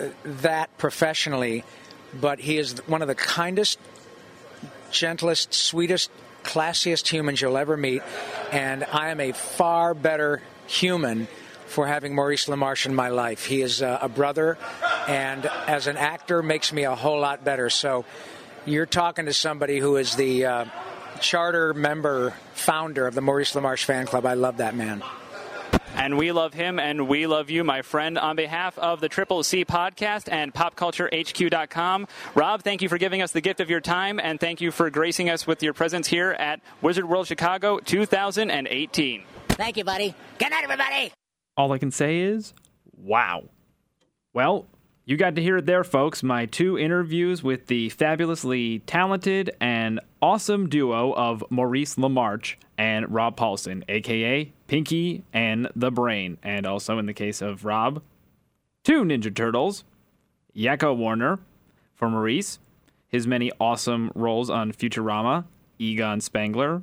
uh, 0.00 0.06
that 0.24 0.76
professionally, 0.78 1.64
but 2.14 2.40
he 2.40 2.56
is 2.56 2.78
one 2.86 3.02
of 3.02 3.08
the 3.08 3.14
kindest, 3.14 3.78
gentlest, 4.90 5.52
sweetest 5.52 6.10
classiest 6.46 7.08
humans 7.08 7.40
you'll 7.40 7.58
ever 7.58 7.76
meet, 7.76 8.02
and 8.52 8.84
I 8.84 9.10
am 9.10 9.20
a 9.20 9.32
far 9.32 9.92
better 9.94 10.42
human 10.66 11.28
for 11.66 11.86
having 11.86 12.14
Maurice 12.14 12.46
LaMarche 12.46 12.86
in 12.86 12.94
my 12.94 13.08
life. 13.08 13.44
He 13.44 13.60
is 13.60 13.82
a, 13.82 13.98
a 14.02 14.08
brother, 14.08 14.56
and 15.08 15.44
as 15.66 15.88
an 15.88 15.96
actor, 15.96 16.42
makes 16.42 16.72
me 16.72 16.84
a 16.84 16.94
whole 16.94 17.20
lot 17.20 17.44
better. 17.44 17.68
So, 17.68 18.04
you're 18.64 18.86
talking 18.86 19.26
to 19.26 19.32
somebody 19.32 19.78
who 19.78 19.96
is 19.96 20.16
the 20.16 20.44
uh, 20.44 20.64
charter 21.20 21.74
member, 21.74 22.34
founder 22.54 23.06
of 23.06 23.14
the 23.14 23.20
Maurice 23.20 23.52
LaMarche 23.52 23.84
fan 23.84 24.06
club. 24.06 24.26
I 24.26 24.34
love 24.34 24.58
that 24.58 24.74
man. 24.74 25.02
And 25.96 26.18
we 26.18 26.30
love 26.30 26.52
him 26.54 26.78
and 26.78 27.08
we 27.08 27.26
love 27.26 27.48
you, 27.50 27.64
my 27.64 27.82
friend. 27.82 28.18
On 28.18 28.36
behalf 28.36 28.78
of 28.78 29.00
the 29.00 29.08
Triple 29.08 29.42
C 29.42 29.64
podcast 29.64 30.30
and 30.30 30.52
popculturehq.com, 30.52 32.06
Rob, 32.34 32.62
thank 32.62 32.82
you 32.82 32.88
for 32.88 32.98
giving 32.98 33.22
us 33.22 33.32
the 33.32 33.40
gift 33.40 33.60
of 33.60 33.70
your 33.70 33.80
time 33.80 34.20
and 34.20 34.38
thank 34.38 34.60
you 34.60 34.70
for 34.70 34.90
gracing 34.90 35.30
us 35.30 35.46
with 35.46 35.62
your 35.62 35.72
presence 35.72 36.06
here 36.06 36.32
at 36.32 36.60
Wizard 36.82 37.08
World 37.08 37.26
Chicago 37.26 37.78
2018. 37.78 39.24
Thank 39.48 39.76
you, 39.78 39.84
buddy. 39.84 40.14
Good 40.38 40.50
night, 40.50 40.64
everybody. 40.64 41.12
All 41.56 41.72
I 41.72 41.78
can 41.78 41.90
say 41.90 42.20
is, 42.20 42.52
wow. 42.98 43.44
Well, 44.34 44.66
you 45.06 45.16
got 45.16 45.36
to 45.36 45.42
hear 45.42 45.56
it 45.56 45.66
there, 45.66 45.82
folks. 45.82 46.22
My 46.22 46.44
two 46.46 46.78
interviews 46.78 47.42
with 47.42 47.68
the 47.68 47.88
fabulously 47.88 48.80
talented 48.80 49.50
and 49.60 50.00
awesome 50.20 50.68
duo 50.68 51.14
of 51.14 51.42
Maurice 51.48 51.94
LaMarche 51.94 52.56
and 52.76 53.10
Rob 53.12 53.36
Paulsen, 53.36 53.82
aka 53.88 54.52
Pinky 54.66 55.24
and 55.32 55.68
the 55.74 55.90
Brain. 55.90 56.38
And 56.42 56.66
also, 56.66 56.98
in 56.98 57.06
the 57.06 57.14
case 57.14 57.40
of 57.40 57.64
Rob, 57.64 58.02
two 58.84 59.02
Ninja 59.02 59.34
Turtles, 59.34 59.84
Yakko 60.56 60.96
Warner 60.96 61.38
for 61.94 62.10
Maurice, 62.10 62.58
his 63.08 63.26
many 63.26 63.52
awesome 63.60 64.10
roles 64.14 64.50
on 64.50 64.72
Futurama, 64.72 65.44
Egon 65.78 66.20
Spengler, 66.20 66.82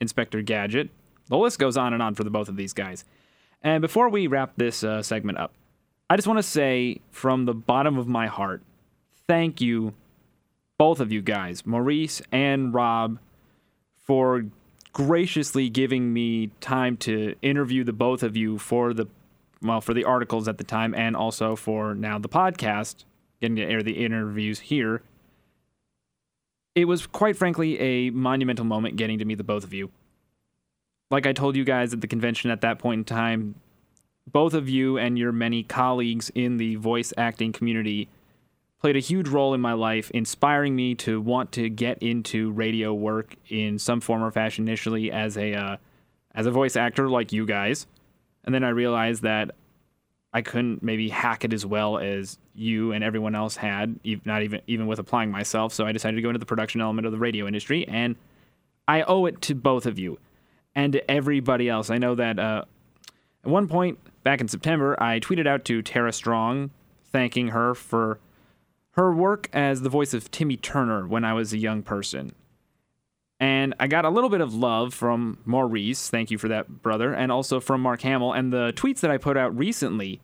Inspector 0.00 0.40
Gadget. 0.42 0.90
The 1.26 1.36
list 1.36 1.58
goes 1.58 1.76
on 1.76 1.92
and 1.92 2.02
on 2.02 2.14
for 2.14 2.24
the 2.24 2.30
both 2.30 2.48
of 2.48 2.56
these 2.56 2.72
guys. 2.72 3.04
And 3.62 3.82
before 3.82 4.08
we 4.08 4.26
wrap 4.26 4.52
this 4.56 4.82
uh, 4.82 5.02
segment 5.02 5.38
up, 5.38 5.52
I 6.08 6.16
just 6.16 6.28
want 6.28 6.38
to 6.38 6.42
say 6.42 7.00
from 7.10 7.44
the 7.44 7.54
bottom 7.54 7.98
of 7.98 8.06
my 8.08 8.28
heart, 8.28 8.62
thank 9.26 9.60
you, 9.60 9.94
both 10.78 11.00
of 11.00 11.12
you 11.12 11.20
guys, 11.20 11.66
Maurice 11.66 12.22
and 12.32 12.72
Rob, 12.72 13.18
for 13.96 14.46
graciously 14.92 15.68
giving 15.68 16.12
me 16.12 16.48
time 16.60 16.96
to 16.96 17.34
interview 17.42 17.84
the 17.84 17.92
both 17.92 18.22
of 18.22 18.36
you 18.36 18.58
for 18.58 18.92
the 18.92 19.06
well 19.62 19.80
for 19.80 19.94
the 19.94 20.04
articles 20.04 20.48
at 20.48 20.58
the 20.58 20.64
time 20.64 20.94
and 20.94 21.16
also 21.16 21.56
for 21.56 21.94
now 21.94 22.18
the 22.18 22.28
podcast 22.28 23.04
getting 23.40 23.56
to 23.56 23.62
air 23.62 23.82
the 23.82 24.04
interviews 24.04 24.60
here. 24.60 25.02
It 26.74 26.86
was 26.86 27.06
quite 27.06 27.36
frankly 27.36 27.78
a 27.80 28.10
monumental 28.10 28.64
moment 28.64 28.96
getting 28.96 29.18
to 29.18 29.24
meet 29.24 29.38
the 29.38 29.44
both 29.44 29.64
of 29.64 29.74
you. 29.74 29.90
Like 31.10 31.26
i 31.26 31.32
told 31.32 31.56
you 31.56 31.64
guys 31.64 31.92
at 31.92 32.00
the 32.00 32.06
convention 32.06 32.50
at 32.50 32.60
that 32.60 32.78
point 32.78 32.98
in 32.98 33.04
time 33.04 33.54
both 34.30 34.54
of 34.54 34.68
you 34.68 34.98
and 34.98 35.18
your 35.18 35.32
many 35.32 35.62
colleagues 35.62 36.30
in 36.34 36.58
the 36.58 36.76
voice 36.76 37.12
acting 37.16 37.52
community 37.52 38.08
played 38.80 38.96
a 38.96 39.00
huge 39.00 39.28
role 39.28 39.54
in 39.54 39.60
my 39.60 39.72
life, 39.72 40.10
inspiring 40.12 40.74
me 40.76 40.94
to 40.94 41.20
want 41.20 41.52
to 41.52 41.68
get 41.68 41.98
into 42.02 42.50
radio 42.52 42.94
work 42.94 43.36
in 43.48 43.78
some 43.78 44.00
form 44.00 44.22
or 44.22 44.30
fashion. 44.30 44.66
Initially, 44.66 45.10
as 45.10 45.36
a 45.36 45.54
uh, 45.54 45.76
as 46.34 46.46
a 46.46 46.50
voice 46.50 46.76
actor 46.76 47.08
like 47.08 47.32
you 47.32 47.46
guys, 47.46 47.86
and 48.44 48.54
then 48.54 48.64
I 48.64 48.70
realized 48.70 49.22
that 49.22 49.50
I 50.32 50.42
couldn't 50.42 50.82
maybe 50.82 51.08
hack 51.08 51.44
it 51.44 51.52
as 51.52 51.64
well 51.64 51.98
as 51.98 52.38
you 52.54 52.92
and 52.92 53.02
everyone 53.02 53.34
else 53.34 53.56
had, 53.56 53.98
not 54.24 54.42
even 54.42 54.60
even 54.66 54.86
with 54.86 54.98
applying 54.98 55.30
myself. 55.30 55.72
So 55.72 55.86
I 55.86 55.92
decided 55.92 56.16
to 56.16 56.22
go 56.22 56.28
into 56.28 56.38
the 56.38 56.46
production 56.46 56.80
element 56.80 57.06
of 57.06 57.12
the 57.12 57.18
radio 57.18 57.46
industry, 57.46 57.86
and 57.88 58.16
I 58.86 59.02
owe 59.02 59.26
it 59.26 59.40
to 59.42 59.54
both 59.54 59.86
of 59.86 59.98
you 59.98 60.18
and 60.74 60.92
to 60.92 61.10
everybody 61.10 61.68
else. 61.68 61.90
I 61.90 61.98
know 61.98 62.14
that 62.14 62.38
uh, 62.38 62.64
at 63.44 63.50
one 63.50 63.68
point 63.68 63.98
back 64.22 64.40
in 64.40 64.48
September, 64.48 65.00
I 65.02 65.18
tweeted 65.18 65.46
out 65.46 65.64
to 65.66 65.82
Tara 65.82 66.12
Strong, 66.12 66.70
thanking 67.10 67.48
her 67.48 67.74
for 67.74 68.20
her 68.98 69.14
work 69.14 69.48
as 69.52 69.82
the 69.82 69.88
voice 69.88 70.12
of 70.12 70.28
Timmy 70.32 70.56
Turner 70.56 71.06
when 71.06 71.24
I 71.24 71.32
was 71.32 71.52
a 71.52 71.56
young 71.56 71.84
person. 71.84 72.32
And 73.38 73.72
I 73.78 73.86
got 73.86 74.04
a 74.04 74.10
little 74.10 74.28
bit 74.28 74.40
of 74.40 74.52
love 74.52 74.92
from 74.92 75.38
Maurice, 75.44 76.10
thank 76.10 76.32
you 76.32 76.38
for 76.38 76.48
that, 76.48 76.82
brother, 76.82 77.14
and 77.14 77.30
also 77.30 77.60
from 77.60 77.80
Mark 77.80 78.02
Hamill. 78.02 78.32
And 78.32 78.52
the 78.52 78.72
tweets 78.74 78.98
that 79.00 79.10
I 79.12 79.16
put 79.16 79.36
out 79.36 79.56
recently, 79.56 80.20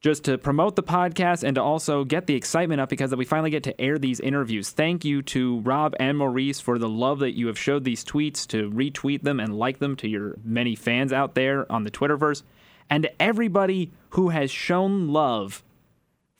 just 0.00 0.22
to 0.24 0.38
promote 0.38 0.76
the 0.76 0.82
podcast 0.84 1.42
and 1.42 1.56
to 1.56 1.60
also 1.62 2.04
get 2.04 2.28
the 2.28 2.36
excitement 2.36 2.80
up 2.80 2.88
because 2.88 3.12
we 3.16 3.24
finally 3.24 3.50
get 3.50 3.64
to 3.64 3.80
air 3.80 3.98
these 3.98 4.20
interviews. 4.20 4.70
Thank 4.70 5.04
you 5.04 5.20
to 5.22 5.58
Rob 5.62 5.96
and 5.98 6.16
Maurice 6.16 6.60
for 6.60 6.78
the 6.78 6.88
love 6.88 7.18
that 7.18 7.36
you 7.36 7.48
have 7.48 7.58
showed 7.58 7.82
these 7.82 8.04
tweets, 8.04 8.46
to 8.46 8.70
retweet 8.70 9.22
them 9.22 9.40
and 9.40 9.58
like 9.58 9.80
them 9.80 9.96
to 9.96 10.08
your 10.08 10.36
many 10.44 10.76
fans 10.76 11.12
out 11.12 11.34
there 11.34 11.70
on 11.72 11.82
the 11.82 11.90
Twitterverse, 11.90 12.44
and 12.88 13.02
to 13.02 13.10
everybody 13.20 13.90
who 14.10 14.28
has 14.28 14.52
shown 14.52 15.08
love 15.08 15.64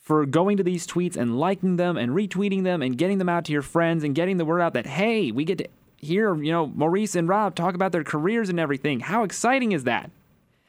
for 0.05 0.27
going 0.27 0.59
to 0.59 0.63
these 0.63 0.87
tweets 0.87 1.17
and 1.17 1.39
liking 1.39 1.77
them 1.77 1.97
and 1.97 2.13
retweeting 2.13 2.63
them 2.63 2.83
and 2.83 2.99
getting 2.99 3.19
them 3.19 3.29
out 3.29 3.47
to 3.47 3.53
your 3.53 3.63
friends 3.63 4.05
and 4.05 4.15
getting 4.15 4.37
the 4.37 4.45
word 4.45 4.61
out 4.61 4.75
that, 4.75 4.87
hey, 4.87 5.33
we 5.33 5.45
get 5.45 5.59
to 5.59 5.69
hear, 5.97 6.35
you 6.37 6.53
know, 6.53 6.67
Maurice 6.67 7.17
and 7.17 7.27
Rob 7.27 7.55
talk 7.55 7.75
about 7.75 7.91
their 7.91 8.05
careers 8.05 8.51
and 8.51 8.61
everything. 8.61 9.01
How 9.01 9.25
exciting 9.25 9.73
is 9.73 9.85
that? 9.85 10.11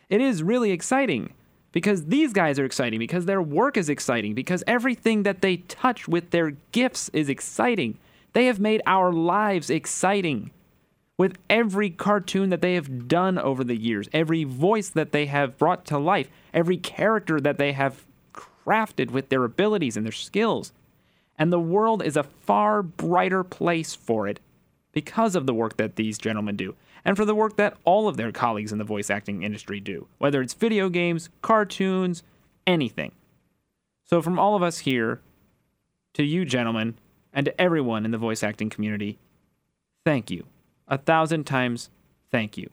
It 0.10 0.22
is 0.22 0.42
really 0.42 0.72
exciting 0.72 1.34
because 1.74 2.06
these 2.06 2.32
guys 2.32 2.58
are 2.58 2.66
exciting, 2.66 3.00
because 3.00 3.26
their 3.26 3.42
work 3.42 3.76
is 3.76 3.90
exciting, 3.90 4.34
because 4.34 4.64
everything 4.66 5.24
that 5.24 5.42
they 5.42 5.58
touch 5.58 6.08
with 6.08 6.30
their 6.30 6.52
gifts 6.72 7.10
is 7.10 7.28
exciting. 7.28 7.98
They 8.32 8.46
have 8.46 8.62
made 8.62 8.82
our 8.86 9.12
lives 9.12 9.70
exciting 9.70 10.52
with 11.18 11.38
every 11.50 11.90
cartoon 11.90 12.50
that 12.52 12.62
they 12.62 12.76
have 12.76 13.10
done 13.10 13.38
over 13.38 13.66
the 13.66 13.76
years, 13.76 14.08
every 14.14 14.46
voice 14.46 14.90
that 14.90 15.12
they 15.12 15.26
have 15.26 15.58
brought 15.58 15.86
to 15.86 15.98
life, 15.98 16.30
every 16.54 16.78
character 16.78 17.42
that 17.42 17.58
they 17.58 17.74
have 17.74 18.06
crafted 18.66 19.12
with 19.12 19.30
their 19.30 19.44
abilities 19.44 19.96
and 19.98 20.06
their 20.06 20.12
skills. 20.12 20.74
And 21.38 21.52
the 21.52 21.60
world 21.60 22.02
is 22.04 22.18
a 22.18 22.24
far 22.24 22.82
brighter 22.82 23.44
place 23.44 23.94
for 23.94 24.28
it 24.28 24.40
because 24.92 25.36
of 25.36 25.46
the 25.46 25.54
work 25.54 25.78
that 25.78 25.96
these 25.96 26.18
gentlemen 26.18 26.56
do. 26.56 26.76
and 27.08 27.16
for 27.16 27.26
the 27.26 27.36
work 27.36 27.56
that 27.56 27.78
all 27.86 28.08
of 28.08 28.18
their 28.18 28.32
colleagues 28.32 28.72
in 28.72 28.80
the 28.80 28.84
voice 28.84 29.12
acting 29.12 29.44
industry 29.44 29.80
do, 29.80 30.08
whether 30.18 30.42
it's 30.42 30.56
video 30.56 30.90
games, 30.90 31.30
cartoons, 31.44 32.24
anything. 32.66 33.12
So, 34.06 34.24
from 34.24 34.40
all 34.40 34.56
of 34.56 34.64
us 34.64 34.80
here, 34.80 35.22
to 36.14 36.24
you, 36.24 36.46
gentlemen, 36.46 36.98
and 37.32 37.46
to 37.46 37.62
everyone 37.62 38.06
in 38.06 38.12
the 38.12 38.18
voice 38.18 38.42
acting 38.42 38.72
community, 38.72 39.20
thank 40.04 40.32
you. 40.32 40.46
A 40.88 40.98
thousand 40.98 41.44
times 41.46 41.92
thank 42.32 42.58
you. 42.58 42.72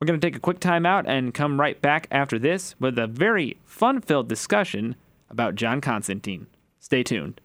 We're 0.00 0.06
going 0.06 0.20
to 0.20 0.24
take 0.24 0.36
a 0.36 0.40
quick 0.40 0.60
time 0.60 0.86
out 0.86 1.08
and 1.08 1.34
come 1.34 1.58
right 1.58 1.82
back 1.82 2.06
after 2.12 2.38
this 2.38 2.76
with 2.78 3.00
a 3.00 3.08
very 3.08 3.56
fun 3.64 4.00
filled 4.00 4.28
discussion 4.28 4.94
about 5.28 5.56
John 5.56 5.80
Constantine. 5.80 6.46
Stay 6.78 7.02
tuned. 7.02 7.40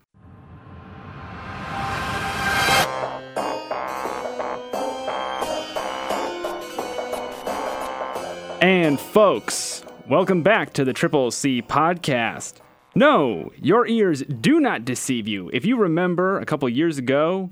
And 8.61 8.99
folks, 8.99 9.83
welcome 10.07 10.43
back 10.43 10.73
to 10.73 10.85
the 10.85 10.93
Triple 10.93 11.31
C 11.31 11.59
podcast. 11.59 12.57
No, 12.93 13.51
your 13.57 13.87
ears 13.87 14.21
do 14.21 14.59
not 14.59 14.85
deceive 14.85 15.27
you. 15.27 15.49
If 15.51 15.65
you 15.65 15.75
remember 15.75 16.37
a 16.37 16.45
couple 16.45 16.69
years 16.69 16.99
ago, 16.99 17.49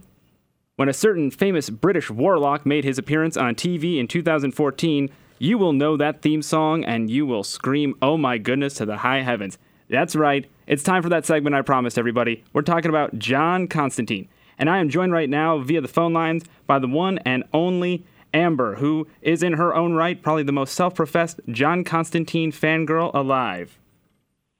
when 0.76 0.90
a 0.90 0.94
certain 0.94 1.32
famous 1.32 1.70
British 1.70 2.10
warlock 2.10 2.66
made 2.66 2.84
his 2.84 2.98
appearance 2.98 3.38
on 3.38 3.56
TV 3.56 3.98
in 3.98 4.08
2014, 4.08 5.10
you 5.40 5.58
will 5.58 5.74
know 5.74 5.98
that 5.98 6.22
theme 6.22 6.42
song 6.42 6.84
and 6.84 7.10
you 7.10 7.26
will 7.26 7.44
scream, 7.44 7.96
oh 8.02 8.18
my 8.18 8.38
goodness, 8.38 8.76
to 8.76 8.86
the 8.86 8.98
high 8.98 9.22
heavens. 9.22 9.58
That's 9.90 10.16
right, 10.16 10.50
it's 10.68 10.84
time 10.84 11.04
for 11.04 11.10
that 11.10 11.26
segment 11.26 11.56
I 11.56 11.62
promised 11.62 11.98
everybody. 11.98 12.44
We're 12.54 12.62
talking 12.62 12.90
about 12.90 13.18
John 13.20 13.68
Constantine. 13.68 14.30
And 14.58 14.70
I 14.70 14.78
am 14.78 14.90
joined 14.90 15.12
right 15.12 15.30
now 15.30 15.58
via 15.58 15.82
the 15.82 15.88
phone 15.88 16.14
lines 16.14 16.44
by 16.68 16.80
the 16.80 16.88
one 16.88 17.18
and 17.20 17.44
only 17.52 18.06
Amber, 18.34 18.76
who 18.76 19.08
is 19.22 19.44
in 19.44 19.54
her 19.54 19.76
own 19.76 19.94
right 19.94 20.22
probably 20.22 20.44
the 20.44 20.52
most 20.52 20.74
self 20.74 20.96
professed 20.96 21.42
John 21.50 21.84
Constantine 21.84 22.52
fangirl 22.52 23.12
alive. 23.14 23.78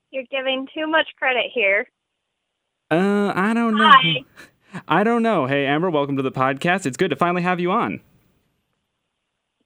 You're 0.10 0.26
giving 0.30 0.68
too 0.76 0.88
much 0.88 1.08
credit 1.18 1.46
here. 1.54 1.88
Uh, 2.90 3.32
I 3.34 3.54
don't 3.54 3.78
know. 3.78 3.88
Hi. 3.90 4.26
I 4.88 5.04
don't 5.04 5.24
know. 5.24 5.46
Hey, 5.48 5.66
Amber, 5.66 5.90
welcome 5.90 6.18
to 6.18 6.24
the 6.24 6.32
podcast. 6.32 6.86
It's 6.86 6.98
good 6.98 7.10
to 7.10 7.16
finally 7.16 7.42
have 7.42 7.60
you 7.60 7.72
on. 7.72 8.00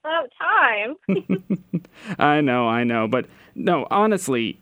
About 0.04 0.30
time. 0.40 0.96
I 2.20 2.42
know, 2.42 2.68
I 2.68 2.84
know. 2.84 3.08
But 3.08 3.26
no, 3.56 3.88
honestly, 3.90 4.60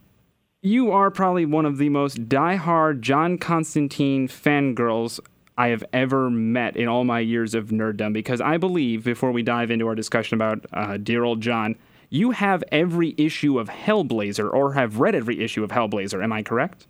you 0.62 0.92
are 0.92 1.12
probably 1.12 1.46
one 1.46 1.66
of 1.66 1.78
the 1.78 1.90
most 1.90 2.30
diehard 2.30 3.02
John 3.02 3.38
Constantine 3.38 4.28
fangirls 4.28 5.20
I 5.58 5.68
have 5.68 5.84
ever 5.94 6.30
met 6.30 6.76
in 6.76 6.88
all 6.88 7.04
my 7.04 7.20
years 7.20 7.54
of 7.54 7.68
nerddom 7.68 8.14
because 8.14 8.42
I 8.42 8.58
believe, 8.58 9.04
before 9.04 9.32
we 9.32 9.44
dive 9.44 9.72
into 9.72 9.88
our 9.88 9.96
discussion 9.96 10.36
about 10.36 10.66
uh, 10.74 10.98
dear 10.98 11.24
old 11.24 11.42
John, 11.42 11.76
you 12.10 12.32
have 12.32 12.64
every 12.72 13.14
issue 13.18 13.60
of 13.60 13.70
Hellblazer 13.70 14.52
or 14.52 14.74
have 14.74 15.00
read 15.00 15.16
every 15.16 15.44
issue 15.44 15.64
of 15.64 15.72
Hellblazer. 15.72 16.24
Am 16.24 16.32
I 16.32 16.44
correct? 16.44 16.88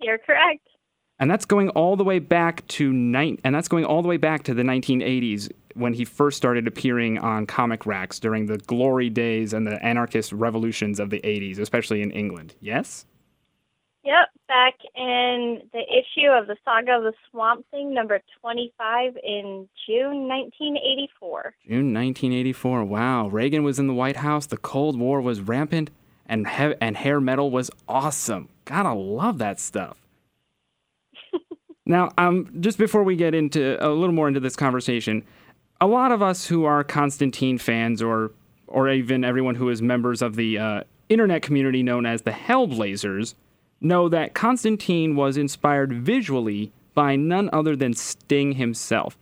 You're 0.00 0.18
correct. 0.18 0.67
And 1.20 1.30
that's 1.30 1.44
going 1.44 1.68
all 1.70 1.96
the 1.96 2.04
way 2.04 2.20
back 2.20 2.66
to 2.68 2.92
nine, 2.92 3.38
and 3.42 3.54
that's 3.54 3.68
going 3.68 3.84
all 3.84 4.02
the 4.02 4.08
way 4.08 4.18
back 4.18 4.44
to 4.44 4.54
the 4.54 4.62
1980s 4.62 5.50
when 5.74 5.92
he 5.92 6.04
first 6.04 6.36
started 6.36 6.66
appearing 6.66 7.18
on 7.18 7.46
comic 7.46 7.86
racks 7.86 8.18
during 8.20 8.46
the 8.46 8.58
glory 8.58 9.10
days 9.10 9.52
and 9.52 9.66
the 9.66 9.82
anarchist 9.84 10.32
revolutions 10.32 11.00
of 11.00 11.10
the 11.10 11.20
80s, 11.20 11.58
especially 11.58 12.02
in 12.02 12.10
England. 12.12 12.54
Yes. 12.60 13.04
Yep, 14.04 14.28
back 14.46 14.74
in 14.96 15.60
the 15.72 15.80
issue 15.82 16.28
of 16.30 16.46
the 16.46 16.56
Saga 16.64 16.96
of 16.98 17.02
the 17.02 17.12
Swamp 17.30 17.66
Thing, 17.70 17.92
number 17.92 18.20
25 18.40 19.16
in 19.22 19.68
June 19.86 20.28
1984. 20.28 21.54
June 21.66 21.92
1984. 21.92 22.84
Wow, 22.84 23.28
Reagan 23.28 23.64
was 23.64 23.78
in 23.78 23.86
the 23.88 23.92
White 23.94 24.16
House. 24.16 24.46
The 24.46 24.56
Cold 24.56 24.98
War 24.98 25.20
was 25.20 25.40
rampant, 25.40 25.90
and 26.26 26.48
he- 26.48 26.74
and 26.80 26.96
hair 26.96 27.20
metal 27.20 27.50
was 27.50 27.70
awesome. 27.88 28.48
Gotta 28.64 28.94
love 28.94 29.38
that 29.38 29.58
stuff. 29.60 29.98
Now, 31.88 32.10
um, 32.18 32.48
just 32.60 32.78
before 32.78 33.02
we 33.02 33.16
get 33.16 33.34
into 33.34 33.82
a 33.84 33.88
little 33.88 34.14
more 34.14 34.28
into 34.28 34.40
this 34.40 34.54
conversation, 34.54 35.24
a 35.80 35.86
lot 35.86 36.12
of 36.12 36.22
us 36.22 36.46
who 36.46 36.66
are 36.66 36.84
Constantine 36.84 37.56
fans, 37.58 38.02
or 38.02 38.30
or 38.66 38.90
even 38.90 39.24
everyone 39.24 39.54
who 39.54 39.70
is 39.70 39.80
members 39.80 40.20
of 40.20 40.36
the 40.36 40.58
uh, 40.58 40.82
internet 41.08 41.40
community 41.40 41.82
known 41.82 42.04
as 42.04 42.22
the 42.22 42.30
Hellblazers, 42.30 43.34
know 43.80 44.08
that 44.10 44.34
Constantine 44.34 45.16
was 45.16 45.38
inspired 45.38 45.90
visually 45.92 46.70
by 46.92 47.16
none 47.16 47.48
other 47.52 47.74
than 47.74 47.94
Sting 47.94 48.52
himself. 48.52 49.16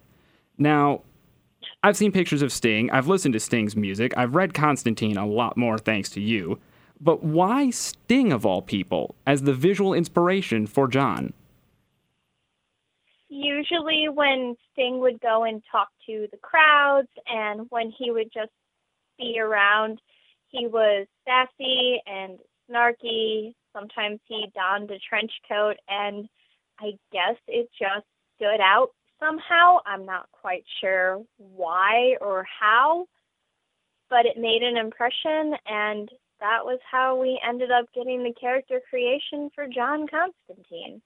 Now, 0.59 1.02
I've 1.85 1.96
seen 1.96 2.11
pictures 2.11 2.42
of 2.42 2.52
Sting, 2.52 2.90
I've 2.90 3.07
listened 3.07 3.35
to 3.35 3.40
Sting's 3.40 3.76
music, 3.76 4.12
I've 4.16 4.35
read 4.35 4.55
Constantine 4.55 5.16
a 5.16 5.26
lot 5.26 5.57
more 5.57 5.79
thanks 5.79 6.09
to 6.11 6.20
you. 6.20 6.59
But 7.00 7.22
why 7.22 7.70
Sting 7.70 8.33
of 8.33 8.44
all 8.44 8.62
people 8.62 9.14
as 9.24 9.42
the 9.42 9.55
visual 9.55 9.94
inspiration 9.94 10.66
for 10.66 10.88
John? 10.88 11.33
Usually, 13.28 14.08
when 14.08 14.56
Sting 14.72 15.00
would 15.00 15.20
go 15.20 15.44
and 15.44 15.62
talk 15.70 15.88
to 16.06 16.28
the 16.30 16.38
crowds, 16.38 17.08
and 17.26 17.66
when 17.70 17.90
he 17.90 18.10
would 18.10 18.32
just 18.32 18.52
be 19.18 19.38
around, 19.40 20.00
he 20.48 20.66
was 20.66 21.06
sassy 21.24 22.00
and 22.06 22.38
snarky. 22.70 23.54
Sometimes 23.72 24.20
he 24.26 24.46
donned 24.54 24.90
a 24.90 24.98
trench 24.98 25.32
coat, 25.48 25.76
and 25.88 26.28
I 26.78 26.92
guess 27.12 27.36
it 27.48 27.68
just 27.78 28.06
stood 28.36 28.60
out 28.60 28.90
somehow. 29.18 29.78
I'm 29.86 30.06
not 30.06 30.28
quite 30.30 30.64
sure 30.80 31.22
why 31.38 32.16
or 32.20 32.46
how, 32.60 33.06
but 34.08 34.26
it 34.26 34.36
made 34.36 34.62
an 34.62 34.76
impression, 34.76 35.54
and 35.66 36.08
that 36.40 36.64
was 36.64 36.78
how 36.88 37.16
we 37.16 37.40
ended 37.46 37.70
up 37.70 37.86
getting 37.94 38.22
the 38.22 38.34
character 38.38 38.80
creation 38.88 39.50
for 39.54 39.66
John 39.66 40.06
Constantine. 40.06 41.02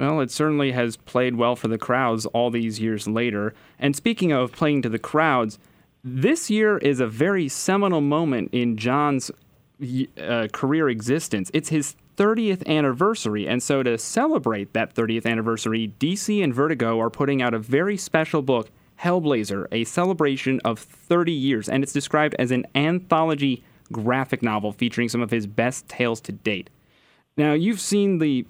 Well, 0.00 0.20
it 0.20 0.30
certainly 0.30 0.72
has 0.72 0.96
played 0.96 1.36
well 1.36 1.56
for 1.56 1.68
the 1.68 1.76
crowds 1.76 2.24
all 2.24 2.50
these 2.50 2.80
years 2.80 3.06
later. 3.06 3.52
And 3.78 3.94
speaking 3.94 4.32
of 4.32 4.50
playing 4.50 4.80
to 4.82 4.88
the 4.88 4.98
crowds, 4.98 5.58
this 6.02 6.48
year 6.48 6.78
is 6.78 7.00
a 7.00 7.06
very 7.06 7.48
seminal 7.50 8.00
moment 8.00 8.48
in 8.52 8.78
John's 8.78 9.30
uh, 10.16 10.48
career 10.54 10.88
existence. 10.88 11.50
It's 11.52 11.68
his 11.68 11.96
30th 12.16 12.66
anniversary, 12.66 13.46
and 13.46 13.62
so 13.62 13.82
to 13.82 13.98
celebrate 13.98 14.72
that 14.72 14.94
30th 14.94 15.26
anniversary, 15.26 15.92
DC 16.00 16.42
and 16.42 16.54
Vertigo 16.54 16.98
are 16.98 17.10
putting 17.10 17.42
out 17.42 17.52
a 17.52 17.58
very 17.58 17.98
special 17.98 18.40
book, 18.40 18.70
Hellblazer, 19.00 19.66
a 19.70 19.84
celebration 19.84 20.60
of 20.64 20.78
30 20.78 21.32
years, 21.32 21.68
and 21.68 21.82
it's 21.82 21.92
described 21.92 22.34
as 22.38 22.50
an 22.50 22.66
anthology 22.74 23.62
graphic 23.92 24.42
novel 24.42 24.72
featuring 24.72 25.10
some 25.10 25.20
of 25.20 25.30
his 25.30 25.46
best 25.46 25.88
tales 25.88 26.22
to 26.22 26.32
date. 26.32 26.70
Now, 27.36 27.52
you've 27.52 27.80
seen 27.80 28.18
the 28.18 28.46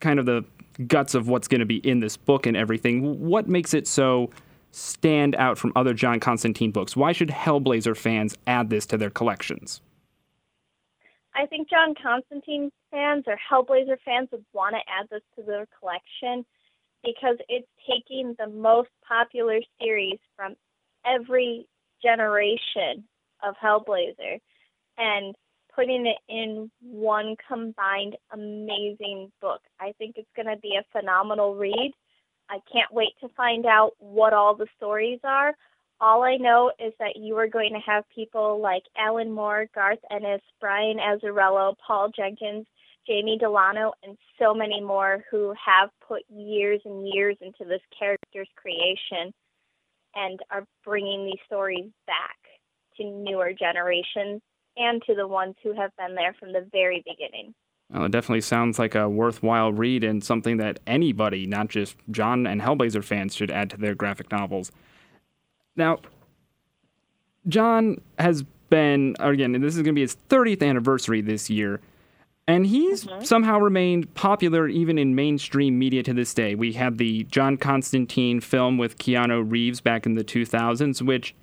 kind 0.00 0.18
of 0.18 0.26
the 0.26 0.44
guts 0.86 1.14
of 1.14 1.28
what's 1.28 1.48
going 1.48 1.60
to 1.60 1.66
be 1.66 1.76
in 1.76 2.00
this 2.00 2.16
book 2.16 2.46
and 2.46 2.56
everything. 2.56 3.20
What 3.20 3.48
makes 3.48 3.74
it 3.74 3.86
so 3.86 4.30
stand 4.70 5.34
out 5.36 5.56
from 5.58 5.72
other 5.76 5.94
John 5.94 6.20
Constantine 6.20 6.70
books? 6.70 6.96
Why 6.96 7.12
should 7.12 7.28
Hellblazer 7.28 7.96
fans 7.96 8.36
add 8.46 8.70
this 8.70 8.86
to 8.86 8.96
their 8.96 9.10
collections? 9.10 9.80
I 11.34 11.46
think 11.46 11.68
John 11.68 11.94
Constantine 12.00 12.70
fans 12.90 13.24
or 13.26 13.38
Hellblazer 13.50 13.96
fans 14.04 14.28
would 14.32 14.44
want 14.52 14.74
to 14.74 14.80
add 14.90 15.08
this 15.10 15.22
to 15.36 15.42
their 15.42 15.66
collection 15.78 16.44
because 17.04 17.36
it's 17.48 17.66
taking 17.88 18.34
the 18.38 18.48
most 18.48 18.88
popular 19.06 19.60
series 19.80 20.18
from 20.36 20.54
every 21.04 21.66
generation 22.02 23.04
of 23.42 23.54
Hellblazer 23.62 24.40
and 24.96 25.34
putting 25.74 26.06
it 26.06 26.18
in 26.28 26.70
one 26.80 27.36
combined 27.48 28.16
amazing 28.32 29.30
book. 29.40 29.60
I 29.80 29.92
think 29.98 30.16
it's 30.16 30.28
going 30.36 30.54
to 30.54 30.60
be 30.60 30.76
a 30.78 30.98
phenomenal 30.98 31.54
read. 31.56 31.92
I 32.48 32.58
can't 32.70 32.92
wait 32.92 33.14
to 33.20 33.28
find 33.36 33.66
out 33.66 33.92
what 33.98 34.32
all 34.32 34.54
the 34.54 34.66
stories 34.76 35.20
are. 35.24 35.54
All 36.00 36.22
I 36.22 36.36
know 36.36 36.72
is 36.78 36.92
that 36.98 37.16
you 37.16 37.36
are 37.38 37.48
going 37.48 37.72
to 37.72 37.90
have 37.90 38.04
people 38.14 38.60
like 38.60 38.82
Alan 38.98 39.32
Moore, 39.32 39.66
Garth 39.74 40.00
Ennis, 40.10 40.42
Brian 40.60 40.98
Azzarello, 40.98 41.74
Paul 41.86 42.10
Jenkins, 42.14 42.66
Jamie 43.06 43.38
Delano, 43.38 43.92
and 44.02 44.16
so 44.38 44.54
many 44.54 44.80
more 44.80 45.24
who 45.30 45.54
have 45.64 45.90
put 46.06 46.22
years 46.28 46.80
and 46.84 47.08
years 47.08 47.36
into 47.40 47.64
this 47.64 47.80
character's 47.96 48.48
creation 48.56 49.32
and 50.14 50.40
are 50.50 50.64
bringing 50.84 51.24
these 51.24 51.40
stories 51.46 51.90
back 52.06 52.36
to 52.96 53.04
newer 53.04 53.52
generations 53.52 54.40
and 54.76 55.02
to 55.06 55.14
the 55.14 55.26
ones 55.26 55.54
who 55.62 55.72
have 55.72 55.90
been 55.96 56.14
there 56.14 56.34
from 56.38 56.52
the 56.52 56.66
very 56.72 57.02
beginning. 57.06 57.54
Well, 57.90 58.04
it 58.04 58.12
definitely 58.12 58.40
sounds 58.40 58.78
like 58.78 58.94
a 58.94 59.08
worthwhile 59.08 59.72
read 59.72 60.04
and 60.04 60.24
something 60.24 60.56
that 60.56 60.80
anybody, 60.86 61.46
not 61.46 61.68
just 61.68 61.96
John 62.10 62.46
and 62.46 62.60
Hellblazer 62.62 63.04
fans, 63.04 63.34
should 63.34 63.50
add 63.50 63.70
to 63.70 63.76
their 63.76 63.94
graphic 63.94 64.32
novels. 64.32 64.72
Now, 65.76 65.98
John 67.46 68.00
has 68.18 68.42
been, 68.70 69.14
again, 69.20 69.52
this 69.60 69.76
is 69.76 69.82
going 69.82 69.86
to 69.86 69.92
be 69.92 70.00
his 70.00 70.16
30th 70.28 70.62
anniversary 70.62 71.20
this 71.20 71.50
year, 71.50 71.80
and 72.48 72.66
he's 72.66 73.04
Mhm. 73.04 73.24
somehow 73.24 73.58
remained 73.58 74.12
popular 74.14 74.66
even 74.66 74.98
in 74.98 75.14
mainstream 75.14 75.78
media 75.78 76.02
to 76.02 76.14
this 76.14 76.32
day. 76.32 76.54
We 76.54 76.72
had 76.72 76.98
the 76.98 77.24
John 77.24 77.56
Constantine 77.58 78.40
film 78.40 78.78
with 78.78 78.98
Keanu 78.98 79.48
Reeves 79.48 79.80
back 79.80 80.06
in 80.06 80.14
the 80.14 80.24
2000s, 80.24 81.02
which 81.02 81.34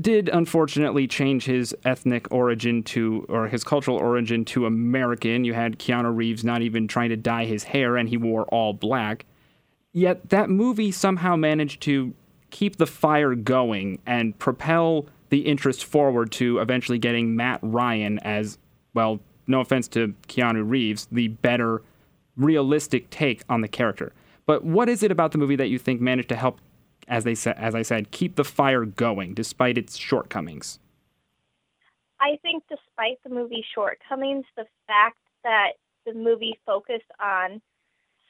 did 0.00 0.28
unfortunately 0.30 1.06
change 1.06 1.44
his 1.44 1.74
ethnic 1.84 2.30
origin 2.32 2.82
to, 2.82 3.26
or 3.28 3.48
his 3.48 3.62
cultural 3.64 3.96
origin 3.96 4.44
to 4.46 4.66
American. 4.66 5.44
You 5.44 5.54
had 5.54 5.78
Keanu 5.78 6.16
Reeves 6.16 6.44
not 6.44 6.62
even 6.62 6.88
trying 6.88 7.10
to 7.10 7.16
dye 7.16 7.44
his 7.44 7.64
hair, 7.64 7.96
and 7.96 8.08
he 8.08 8.16
wore 8.16 8.44
all 8.44 8.72
black. 8.72 9.26
Yet 9.92 10.30
that 10.30 10.48
movie 10.48 10.90
somehow 10.90 11.36
managed 11.36 11.82
to 11.82 12.14
keep 12.50 12.76
the 12.76 12.86
fire 12.86 13.34
going 13.34 13.98
and 14.06 14.38
propel 14.38 15.06
the 15.28 15.40
interest 15.40 15.84
forward 15.84 16.32
to 16.32 16.58
eventually 16.58 16.98
getting 16.98 17.36
Matt 17.36 17.60
Ryan 17.62 18.18
as, 18.20 18.58
well, 18.94 19.20
no 19.46 19.60
offense 19.60 19.88
to 19.88 20.14
Keanu 20.28 20.68
Reeves, 20.68 21.08
the 21.10 21.28
better 21.28 21.82
realistic 22.36 23.10
take 23.10 23.42
on 23.48 23.60
the 23.60 23.68
character. 23.68 24.12
But 24.46 24.64
what 24.64 24.88
is 24.88 25.02
it 25.02 25.10
about 25.10 25.32
the 25.32 25.38
movie 25.38 25.56
that 25.56 25.68
you 25.68 25.78
think 25.78 26.00
managed 26.00 26.28
to 26.30 26.36
help 26.36 26.58
as 27.08 27.24
they 27.24 27.34
said, 27.34 27.56
as 27.58 27.74
I 27.74 27.82
said, 27.82 28.10
keep 28.10 28.36
the 28.36 28.44
fire 28.44 28.84
going 28.84 29.34
despite 29.34 29.78
its 29.78 29.96
shortcomings? 29.96 30.78
I 32.20 32.38
think, 32.42 32.62
despite 32.68 33.18
the 33.24 33.30
movie's 33.30 33.64
shortcomings, 33.74 34.44
the 34.56 34.66
fact 34.86 35.18
that 35.42 35.72
the 36.06 36.14
movie 36.14 36.58
focused 36.64 37.10
on 37.20 37.60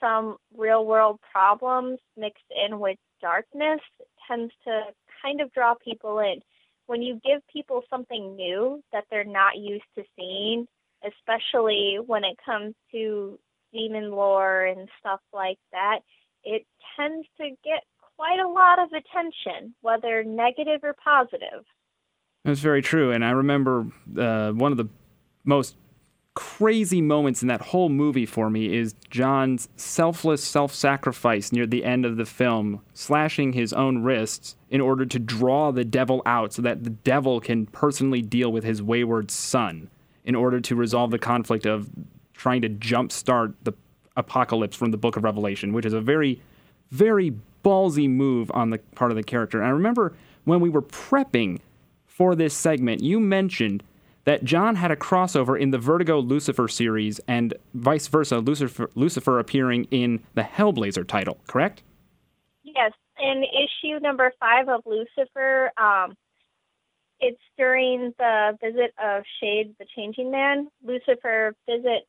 some 0.00 0.36
real 0.56 0.84
world 0.84 1.20
problems 1.30 1.98
mixed 2.16 2.50
in 2.66 2.80
with 2.80 2.98
darkness 3.20 3.80
tends 4.26 4.52
to 4.64 4.82
kind 5.22 5.40
of 5.40 5.52
draw 5.52 5.74
people 5.74 6.18
in. 6.18 6.40
When 6.86 7.02
you 7.02 7.20
give 7.24 7.40
people 7.52 7.82
something 7.88 8.34
new 8.34 8.82
that 8.92 9.04
they're 9.10 9.24
not 9.24 9.56
used 9.56 9.84
to 9.96 10.04
seeing, 10.16 10.66
especially 11.06 11.98
when 12.04 12.24
it 12.24 12.36
comes 12.44 12.74
to 12.90 13.38
demon 13.72 14.10
lore 14.10 14.64
and 14.64 14.88
stuff 15.00 15.20
like 15.32 15.58
that, 15.70 16.00
it 16.44 16.66
tends 16.96 17.26
to 17.38 17.50
get 17.64 17.84
quite 18.22 18.38
a 18.38 18.48
lot 18.48 18.78
of 18.78 18.88
attention, 18.92 19.74
whether 19.80 20.22
negative 20.22 20.80
or 20.84 20.94
positive. 20.94 21.64
That's 22.44 22.60
very 22.60 22.80
true. 22.80 23.10
And 23.10 23.24
I 23.24 23.30
remember 23.30 23.86
uh, 24.16 24.52
one 24.52 24.70
of 24.70 24.78
the 24.78 24.88
most 25.44 25.74
crazy 26.34 27.02
moments 27.02 27.42
in 27.42 27.48
that 27.48 27.60
whole 27.60 27.88
movie 27.88 28.24
for 28.24 28.48
me 28.48 28.76
is 28.76 28.94
John's 29.10 29.68
selfless 29.74 30.42
self 30.42 30.72
sacrifice 30.72 31.50
near 31.50 31.66
the 31.66 31.84
end 31.84 32.06
of 32.06 32.16
the 32.16 32.24
film, 32.24 32.80
slashing 32.94 33.54
his 33.54 33.72
own 33.72 34.04
wrists 34.04 34.54
in 34.70 34.80
order 34.80 35.04
to 35.04 35.18
draw 35.18 35.72
the 35.72 35.84
devil 35.84 36.22
out 36.24 36.52
so 36.52 36.62
that 36.62 36.84
the 36.84 36.90
devil 36.90 37.40
can 37.40 37.66
personally 37.66 38.22
deal 38.22 38.52
with 38.52 38.62
his 38.62 38.80
wayward 38.80 39.32
son 39.32 39.90
in 40.24 40.36
order 40.36 40.60
to 40.60 40.76
resolve 40.76 41.10
the 41.10 41.18
conflict 41.18 41.66
of 41.66 41.90
trying 42.34 42.62
to 42.62 42.68
jumpstart 42.68 43.54
the 43.64 43.72
apocalypse 44.16 44.76
from 44.76 44.92
the 44.92 44.96
book 44.96 45.16
of 45.16 45.24
Revelation, 45.24 45.72
which 45.72 45.84
is 45.84 45.92
a 45.92 46.00
very, 46.00 46.40
very 46.92 47.34
ballsy 47.64 48.08
move 48.08 48.50
on 48.54 48.70
the 48.70 48.78
part 48.94 49.10
of 49.10 49.16
the 49.16 49.22
character. 49.22 49.58
And 49.58 49.66
I 49.66 49.70
remember 49.70 50.14
when 50.44 50.60
we 50.60 50.68
were 50.68 50.82
prepping 50.82 51.60
for 52.06 52.34
this 52.34 52.54
segment, 52.54 53.02
you 53.02 53.20
mentioned 53.20 53.82
that 54.24 54.44
John 54.44 54.76
had 54.76 54.90
a 54.90 54.96
crossover 54.96 55.58
in 55.58 55.70
the 55.70 55.78
Vertigo 55.78 56.20
Lucifer 56.20 56.68
series 56.68 57.20
and 57.26 57.54
vice 57.74 58.06
versa, 58.06 58.38
Lucifer, 58.38 58.88
Lucifer 58.94 59.38
appearing 59.38 59.86
in 59.90 60.20
the 60.34 60.42
Hellblazer 60.42 61.06
title, 61.06 61.38
correct? 61.46 61.82
Yes. 62.62 62.92
In 63.18 63.44
issue 63.44 63.98
number 64.00 64.32
five 64.40 64.68
of 64.68 64.82
Lucifer, 64.86 65.70
um, 65.76 66.16
it's 67.20 67.40
during 67.56 68.12
the 68.18 68.58
visit 68.60 68.92
of 69.02 69.22
Shade 69.40 69.74
the 69.78 69.86
Changing 69.96 70.30
Man. 70.30 70.68
Lucifer 70.84 71.54
visits 71.68 72.06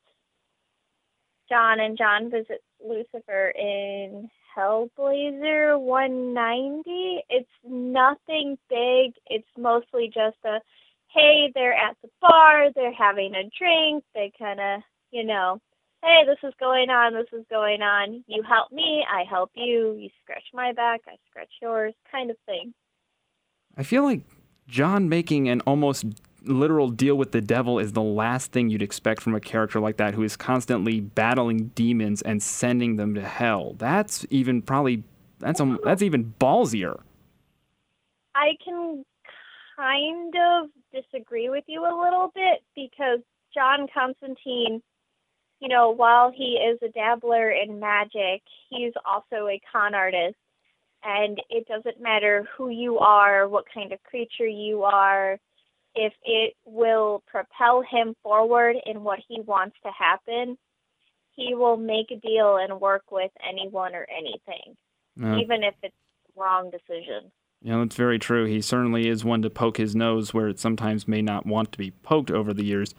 John, 1.50 1.80
and 1.80 1.98
John 1.98 2.32
visits 2.32 2.63
Lucifer 2.84 3.50
in 3.50 4.30
Hellblazer 4.58 5.80
190. 5.80 7.24
It's 7.30 7.50
nothing 7.63 8.58
big. 8.70 9.13
It's 9.28 9.48
mostly 9.58 10.08
just 10.08 10.38
a 10.46 10.60
hey, 11.13 11.52
they're 11.54 11.74
at 11.74 11.96
the 12.02 12.10
bar, 12.22 12.70
they're 12.76 12.94
having 12.94 13.36
a 13.36 13.50
drink, 13.58 14.04
they 14.16 14.32
kind 14.38 14.60
of, 14.60 14.82
you 15.12 15.24
know, 15.24 15.60
hey, 16.04 16.24
this 16.26 16.38
is 16.44 16.54
going 16.60 16.89
on, 16.89 17.13
this 17.13 17.28
is 17.32 17.46
going 17.50 17.82
on. 17.82 18.24
You 18.28 18.44
help 18.44 18.72
me, 18.72 19.06
I 19.10 19.24
help 19.30 19.52
you. 19.54 19.96
You 19.98 20.10
scratch 20.22 20.44
my 20.54 20.74
back, 20.74 21.02
I 21.08 21.16
scratch 21.30 21.52
yours, 21.62 21.94
kind 22.12 22.30
of 22.30 22.38
thing. 22.46 22.74
I 23.78 23.84
feel 23.84 24.04
like 24.04 24.22
John 24.68 25.08
making 25.08 25.50
an 25.50 25.62
almost 25.62 26.06
literal 26.45 26.89
deal 26.89 27.15
with 27.15 27.32
the 27.32 27.41
devil 27.41 27.79
is 27.79 27.93
the 27.93 28.01
last 28.01 28.51
thing 28.51 28.69
you'd 28.69 28.82
expect 28.82 29.21
from 29.21 29.36
a 29.36 29.39
character 29.39 29.79
like 29.79 29.97
that 29.97 30.13
who 30.13 30.23
is 30.23 30.36
constantly 30.36 30.99
battling 30.99 31.67
demons 31.75 32.21
and 32.21 32.41
sending 32.41 32.95
them 32.95 33.15
to 33.15 33.21
hell. 33.21 33.75
That's 33.77 34.25
even 34.29 34.62
probably 34.62 35.03
that's 35.39 35.60
a, 35.60 35.77
that's 35.84 36.01
even 36.01 36.34
ballsier. 36.39 37.01
I 38.36 38.51
can 38.63 39.06
kind 39.75 40.34
of 40.36 40.69
disagree 40.93 41.49
with 41.49 41.63
you 41.67 41.82
a 41.82 41.95
little 42.01 42.32
bit 42.34 42.63
because 42.75 43.19
John 43.53 43.88
Constantine, 43.93 44.82
you 45.60 45.67
know, 45.67 45.91
while 45.91 46.32
he 46.36 46.56
is 46.56 46.79
a 46.82 46.89
dabbler 46.89 47.51
in 47.51 47.79
magic, 47.79 48.41
he's 48.69 48.93
also 49.06 49.47
a 49.47 49.62
con 49.71 49.93
artist. 49.93 50.36
And 51.06 51.38
it 51.49 51.67
doesn't 51.67 52.01
matter 52.01 52.47
who 52.58 52.69
you 52.69 52.97
are, 52.99 53.47
what 53.49 53.65
kind 53.73 53.91
of 53.91 54.01
creature 54.03 54.47
you 54.47 54.84
are, 54.84 55.38
if 55.95 56.13
it 56.23 56.56
will 56.65 57.23
propel 57.27 57.82
him 57.82 58.15
forward 58.23 58.75
in 58.86 59.03
what 59.03 59.19
he 59.27 59.41
wants 59.41 59.75
to 59.84 59.91
happen, 59.91 60.58
he 61.36 61.56
will 61.56 61.77
make 61.77 62.12
a 62.12 62.15
deal 62.15 62.58
and 62.58 62.79
work 62.79 63.12
with 63.12 63.32
anyone 63.47 63.95
or 63.95 64.06
anything, 64.15 64.75
yeah. 65.15 65.38
even 65.38 65.63
if 65.63 65.73
it's 65.82 65.95
wrong 66.36 66.71
decision. 66.71 67.32
Yeah, 67.62 67.77
that's 67.77 67.95
very 67.95 68.19
true. 68.19 68.45
He 68.45 68.62
certainly 68.62 69.08
is 69.08 69.23
one 69.23 69.41
to 69.43 69.49
poke 69.49 69.77
his 69.77 69.95
nose 69.95 70.34
where 70.34 70.49
it 70.49 70.60
sometimes 70.60 71.08
may 71.08 71.21
not 71.21 71.45
want 71.45 71.71
to 71.71 71.77
be 71.77 71.91
poked 71.91 72.29
over 72.29 72.53
the 72.53 72.65
years. 72.65 72.93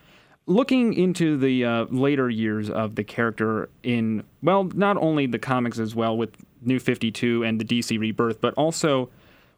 Looking 0.46 0.94
into 0.94 1.36
the 1.36 1.64
uh, 1.64 1.84
later 1.90 2.28
years 2.28 2.70
of 2.70 2.96
the 2.96 3.04
character 3.04 3.68
in, 3.82 4.24
well, 4.42 4.64
not 4.64 4.96
only 4.96 5.26
the 5.26 5.38
comics 5.38 5.78
as 5.78 5.94
well 5.94 6.16
with 6.16 6.30
New 6.62 6.78
52 6.78 7.44
and 7.44 7.60
the 7.60 7.64
DC 7.64 7.98
Rebirth, 7.98 8.40
but 8.40 8.54
also 8.54 9.10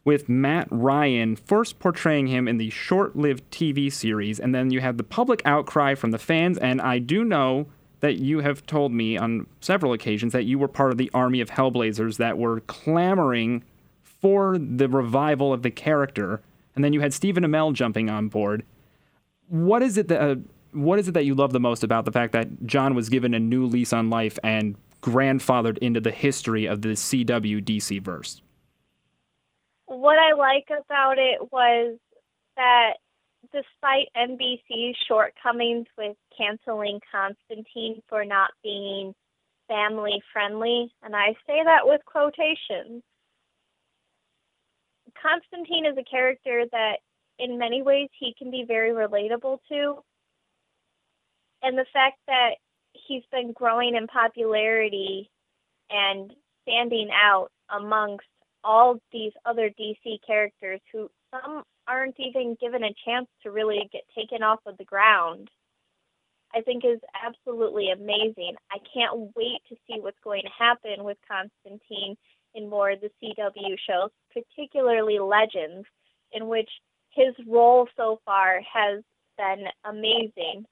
with 0.07 0.29
Matt 0.29 0.69
Ryan 0.71 1.35
first 1.35 1.79
portraying 1.79 2.27
him 2.27 2.47
in 2.47 2.55
the 2.55 2.69
short 2.69 3.17
lived 3.17 3.43
TV 3.51 3.91
series, 3.91 4.39
and 4.39 4.55
then 4.55 4.71
you 4.71 4.79
had 4.79 4.97
the 4.97 5.03
public 5.03 5.41
outcry 5.43 5.95
from 5.95 6.11
the 6.11 6.17
fans. 6.17 6.57
And 6.59 6.79
I 6.79 6.97
do 6.97 7.25
know 7.25 7.67
that 7.99 8.15
you 8.15 8.39
have 8.39 8.65
told 8.65 8.93
me 8.93 9.17
on 9.17 9.47
several 9.59 9.91
occasions 9.91 10.31
that 10.31 10.45
you 10.45 10.57
were 10.57 10.69
part 10.69 10.93
of 10.93 10.97
the 10.97 11.11
army 11.13 11.41
of 11.41 11.49
Hellblazers 11.49 12.15
that 12.19 12.37
were 12.37 12.61
clamoring 12.61 13.65
for 14.01 14.57
the 14.57 14.87
revival 14.87 15.51
of 15.51 15.61
the 15.61 15.71
character. 15.71 16.41
And 16.73 16.85
then 16.85 16.93
you 16.93 17.01
had 17.01 17.13
Stephen 17.13 17.43
Amell 17.43 17.73
jumping 17.73 18.09
on 18.09 18.29
board. 18.29 18.63
What 19.49 19.83
is 19.83 19.97
it 19.97 20.07
that. 20.07 20.21
Uh, 20.21 20.35
what 20.71 20.99
is 20.99 21.09
it 21.09 21.15
that 21.15 21.25
you 21.25 21.35
love 21.35 21.51
the 21.51 21.59
most 21.59 21.83
about 21.83 22.05
the 22.05 22.13
fact 22.13 22.31
that 22.31 22.65
John 22.65 22.95
was 22.95 23.09
given 23.09 23.33
a 23.33 23.39
new 23.39 23.65
lease 23.65 23.91
on 23.91 24.09
life 24.09 24.39
and 24.41 24.77
grandfathered 25.01 25.77
into 25.79 25.99
the 25.99 26.11
history 26.11 26.65
of 26.65 26.81
the 26.81 26.89
CW 26.89 27.61
DC 27.61 28.01
verse? 28.01 28.41
What 29.97 30.17
I 30.19 30.33
like 30.33 30.67
about 30.69 31.17
it 31.17 31.51
was 31.51 31.97
that 32.55 32.93
despite 33.51 34.09
NBC's 34.15 34.95
shortcomings 35.07 35.87
with 35.97 36.15
canceling 36.37 36.99
Constantine 37.11 38.01
for 38.07 38.23
not 38.23 38.51
being 38.63 39.15
family 39.67 40.21
friendly, 40.31 40.93
and 41.01 41.15
I 41.15 41.33
say 41.47 41.63
that 41.65 41.81
with 41.85 42.01
quotations, 42.05 43.01
Constantine 45.19 45.87
is 45.87 45.97
a 45.97 46.03
character 46.03 46.65
that 46.71 46.97
in 47.39 47.57
many 47.57 47.81
ways 47.81 48.09
he 48.19 48.35
can 48.37 48.51
be 48.51 48.65
very 48.67 48.91
relatable 48.91 49.57
to. 49.69 49.95
And 51.63 51.75
the 51.75 51.85
fact 51.91 52.19
that 52.27 52.51
he's 52.93 53.23
been 53.31 53.51
growing 53.51 53.95
in 53.95 54.05
popularity 54.05 55.31
and 55.89 56.31
standing 56.61 57.09
out 57.11 57.49
amongst 57.75 58.27
all 58.67 58.99
these 59.13 59.31
other 59.45 59.71
DC 59.79 60.19
characters 60.27 60.81
who 60.91 61.09
some 61.31 61.63
aren't 61.87 62.19
even 62.19 62.57
given 62.59 62.83
a 62.83 62.93
chance 63.05 63.27
to 63.41 63.49
really 63.49 63.89
get 63.93 64.01
taken 64.15 64.43
off 64.43 64.59
of 64.65 64.77
the 64.77 64.83
ground. 64.83 65.49
I 66.53 66.61
think 66.61 66.83
is 66.83 66.99
absolutely 67.25 67.91
amazing. 67.91 68.55
I 68.71 68.77
can't 68.93 69.31
wait 69.35 69.61
to 69.69 69.75
see 69.87 69.99
what's 69.99 70.19
going 70.23 70.43
to 70.43 70.63
happen 70.63 71.03
with 71.03 71.17
Constantine 71.27 72.17
in 72.55 72.69
more 72.69 72.91
of 72.91 72.99
the 73.01 73.09
CW 73.23 73.77
shows, 73.87 74.09
particularly 74.33 75.19
Legends, 75.19 75.87
in 76.33 76.47
which 76.47 76.69
his 77.11 77.33
role 77.47 77.87
so 77.95 78.19
far 78.25 78.59
has 78.61 79.01
been 79.37 79.65
amazing. 79.85 80.65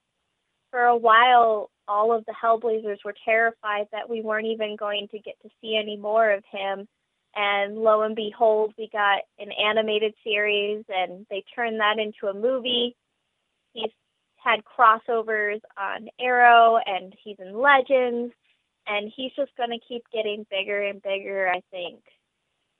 For 0.72 0.84
a 0.84 0.98
while, 0.98 1.70
all 1.88 2.14
of 2.14 2.26
the 2.26 2.34
Hellblazers 2.34 3.04
were 3.06 3.16
terrified 3.24 3.88
that 3.92 4.10
we 4.10 4.22
weren't 4.22 4.48
even 4.48 4.76
going 4.76 5.08
to 5.12 5.20
get 5.20 5.36
to 5.44 5.50
see 5.62 5.78
any 5.82 5.96
more 5.96 6.32
of 6.32 6.44
him 6.52 6.88
and 7.36 7.78
lo 7.78 8.02
and 8.02 8.16
behold, 8.16 8.74
we 8.78 8.90
got 8.92 9.22
an 9.40 9.50
animated 9.52 10.14
series, 10.24 10.86
and 10.90 11.26
they 11.30 11.44
turned 11.54 11.80
that 11.80 12.00
into 12.00 12.28
a 12.28 12.34
movie. 12.34 12.96
He's 13.74 13.92
had 14.38 14.62
crossovers 14.64 15.60
on 15.78 16.08
Arrow, 16.20 16.78
and 16.86 17.14
he's 17.24 17.38
in 17.40 17.58
Legends, 17.60 18.34
and 18.88 19.12
he's 19.16 19.32
just 19.36 19.52
going 19.58 19.72
to 19.72 19.80
keep 19.86 20.04
getting 20.14 20.46
bigger 20.50 20.82
and 20.82 21.02
bigger, 21.02 21.50
I 21.50 21.62
think. 21.72 22.00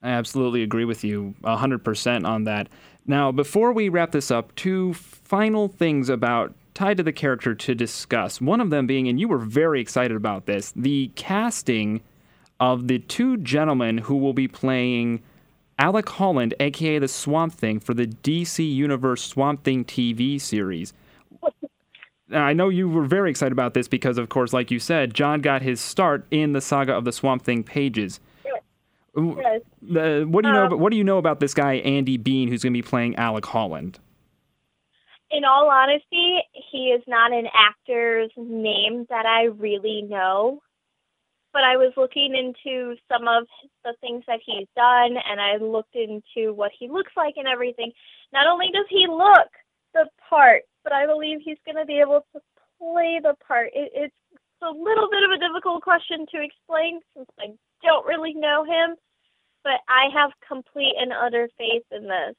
I 0.02 0.10
absolutely 0.10 0.62
agree 0.62 0.84
with 0.84 1.04
you 1.04 1.34
100% 1.42 2.26
on 2.26 2.44
that. 2.44 2.68
Now, 3.06 3.32
before 3.32 3.72
we 3.72 3.88
wrap 3.88 4.12
this 4.12 4.30
up, 4.30 4.54
two 4.54 4.94
final 4.94 5.68
things 5.68 6.08
about 6.08 6.54
tied 6.74 6.98
to 6.98 7.02
the 7.02 7.12
character 7.12 7.54
to 7.54 7.74
discuss. 7.74 8.40
One 8.40 8.60
of 8.60 8.70
them 8.70 8.86
being, 8.86 9.08
and 9.08 9.18
you 9.18 9.28
were 9.28 9.38
very 9.38 9.80
excited 9.80 10.16
about 10.16 10.46
this, 10.46 10.72
the 10.76 11.10
casting 11.16 12.02
of 12.60 12.88
the 12.88 12.98
two 12.98 13.36
gentlemen 13.38 13.98
who 13.98 14.16
will 14.16 14.32
be 14.32 14.48
playing 14.48 15.22
Alec 15.78 16.08
Holland, 16.08 16.54
aka 16.58 16.98
the 16.98 17.08
Swamp 17.08 17.52
Thing, 17.52 17.80
for 17.80 17.94
the 17.94 18.06
DC 18.06 18.74
Universe 18.74 19.22
Swamp 19.22 19.62
Thing 19.62 19.84
TV 19.84 20.40
series. 20.40 20.92
I 22.32 22.54
know 22.54 22.68
you 22.68 22.88
were 22.88 23.04
very 23.04 23.30
excited 23.30 23.52
about 23.52 23.74
this 23.74 23.86
because, 23.86 24.18
of 24.18 24.28
course, 24.28 24.52
like 24.52 24.70
you 24.70 24.80
said, 24.80 25.14
John 25.14 25.40
got 25.40 25.62
his 25.62 25.80
start 25.80 26.26
in 26.30 26.54
the 26.54 26.60
saga 26.60 26.92
of 26.92 27.04
the 27.04 27.12
Swamp 27.12 27.42
Thing 27.42 27.62
pages. 27.62 28.18
Yes. 28.44 28.62
Uh, 29.16 30.22
what 30.22 30.42
do 30.42 30.48
you 30.48 30.54
know? 30.54 30.66
Um, 30.66 30.80
What 30.80 30.90
do 30.90 30.96
you 30.96 31.04
know 31.04 31.18
about 31.18 31.40
this 31.40 31.54
guy 31.54 31.74
Andy 31.74 32.16
Bean, 32.16 32.48
who's 32.48 32.62
going 32.62 32.72
to 32.72 32.76
be 32.76 32.86
playing 32.86 33.16
Alec 33.16 33.46
Holland? 33.46 33.98
In 35.30 35.44
all 35.44 35.68
honesty, 35.70 36.38
he 36.70 36.88
is 36.88 37.02
not 37.06 37.32
an 37.32 37.46
actor's 37.54 38.30
name 38.36 39.06
that 39.08 39.26
I 39.26 39.44
really 39.44 40.02
know. 40.02 40.60
But 41.56 41.64
I 41.64 41.78
was 41.78 41.94
looking 41.96 42.36
into 42.36 42.96
some 43.08 43.26
of 43.26 43.48
the 43.82 43.94
things 44.02 44.24
that 44.26 44.40
he's 44.44 44.68
done, 44.76 45.16
and 45.16 45.40
I 45.40 45.56
looked 45.56 45.96
into 45.96 46.52
what 46.52 46.70
he 46.78 46.86
looks 46.86 47.12
like 47.16 47.38
and 47.38 47.48
everything. 47.48 47.92
Not 48.30 48.46
only 48.46 48.66
does 48.74 48.84
he 48.90 49.06
look 49.08 49.48
the 49.94 50.04
part, 50.28 50.64
but 50.84 50.92
I 50.92 51.06
believe 51.06 51.38
he's 51.42 51.56
going 51.64 51.80
to 51.80 51.86
be 51.86 51.98
able 51.98 52.26
to 52.34 52.42
play 52.76 53.20
the 53.22 53.32
part. 53.40 53.70
It, 53.72 53.90
it's 53.94 54.14
a 54.60 54.68
little 54.68 55.08
bit 55.08 55.24
of 55.24 55.30
a 55.32 55.40
difficult 55.40 55.80
question 55.80 56.26
to 56.30 56.44
explain 56.44 57.00
since 57.16 57.30
I 57.40 57.56
don't 57.82 58.04
really 58.04 58.34
know 58.34 58.62
him, 58.64 58.96
but 59.64 59.80
I 59.88 60.12
have 60.12 60.32
complete 60.46 60.92
and 61.00 61.10
utter 61.10 61.48
faith 61.56 61.84
in 61.90 62.02
this. 62.02 62.36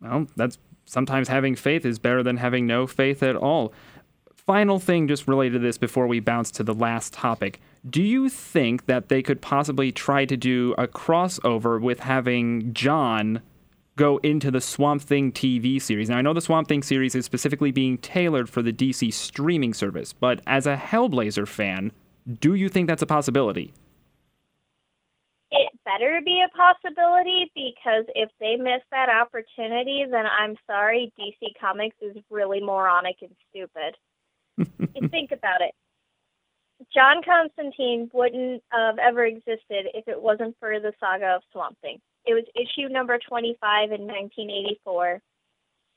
Well, 0.00 0.28
that's 0.36 0.58
sometimes 0.84 1.26
having 1.26 1.56
faith 1.56 1.84
is 1.84 1.98
better 1.98 2.22
than 2.22 2.36
having 2.36 2.68
no 2.68 2.86
faith 2.86 3.20
at 3.24 3.34
all. 3.34 3.72
Final 4.50 4.80
thing, 4.80 5.06
just 5.06 5.28
related 5.28 5.52
to 5.52 5.58
this 5.60 5.78
before 5.78 6.08
we 6.08 6.18
bounce 6.18 6.50
to 6.50 6.64
the 6.64 6.74
last 6.74 7.12
topic. 7.12 7.60
Do 7.88 8.02
you 8.02 8.28
think 8.28 8.86
that 8.86 9.08
they 9.08 9.22
could 9.22 9.40
possibly 9.40 9.92
try 9.92 10.24
to 10.24 10.36
do 10.36 10.74
a 10.76 10.88
crossover 10.88 11.80
with 11.80 12.00
having 12.00 12.74
John 12.74 13.42
go 13.94 14.16
into 14.24 14.50
the 14.50 14.60
Swamp 14.60 15.02
Thing 15.02 15.30
TV 15.30 15.80
series? 15.80 16.10
Now, 16.10 16.18
I 16.18 16.22
know 16.22 16.34
the 16.34 16.40
Swamp 16.40 16.66
Thing 16.66 16.82
series 16.82 17.14
is 17.14 17.24
specifically 17.24 17.70
being 17.70 17.96
tailored 17.98 18.50
for 18.50 18.60
the 18.60 18.72
DC 18.72 19.14
streaming 19.14 19.72
service, 19.72 20.12
but 20.12 20.40
as 20.48 20.66
a 20.66 20.74
Hellblazer 20.74 21.46
fan, 21.46 21.92
do 22.40 22.56
you 22.56 22.68
think 22.68 22.88
that's 22.88 23.02
a 23.02 23.06
possibility? 23.06 23.72
it 25.52 25.70
better 25.84 26.20
be 26.24 26.42
a 26.44 26.56
possibility 26.56 27.52
because 27.54 28.04
if 28.16 28.30
they 28.40 28.56
miss 28.56 28.82
that 28.90 29.08
opportunity, 29.08 30.06
then 30.10 30.24
I'm 30.26 30.56
sorry, 30.66 31.12
DC 31.18 31.52
Comics 31.60 31.96
is 32.00 32.16
really 32.30 32.60
moronic 32.60 33.16
and 33.22 33.34
stupid. 33.48 33.96
Think 35.10 35.32
about 35.32 35.60
it. 35.60 35.74
John 36.94 37.22
Constantine 37.22 38.10
wouldn't 38.12 38.62
have 38.70 38.98
ever 38.98 39.24
existed 39.24 39.86
if 39.94 40.08
it 40.08 40.20
wasn't 40.20 40.56
for 40.58 40.80
the 40.80 40.92
saga 40.98 41.36
of 41.36 41.42
Swamp 41.52 41.76
Thing. 41.80 41.98
It 42.26 42.34
was 42.34 42.44
issue 42.54 42.88
number 42.88 43.18
25 43.18 43.92
in 43.92 44.06
1984, 44.06 45.20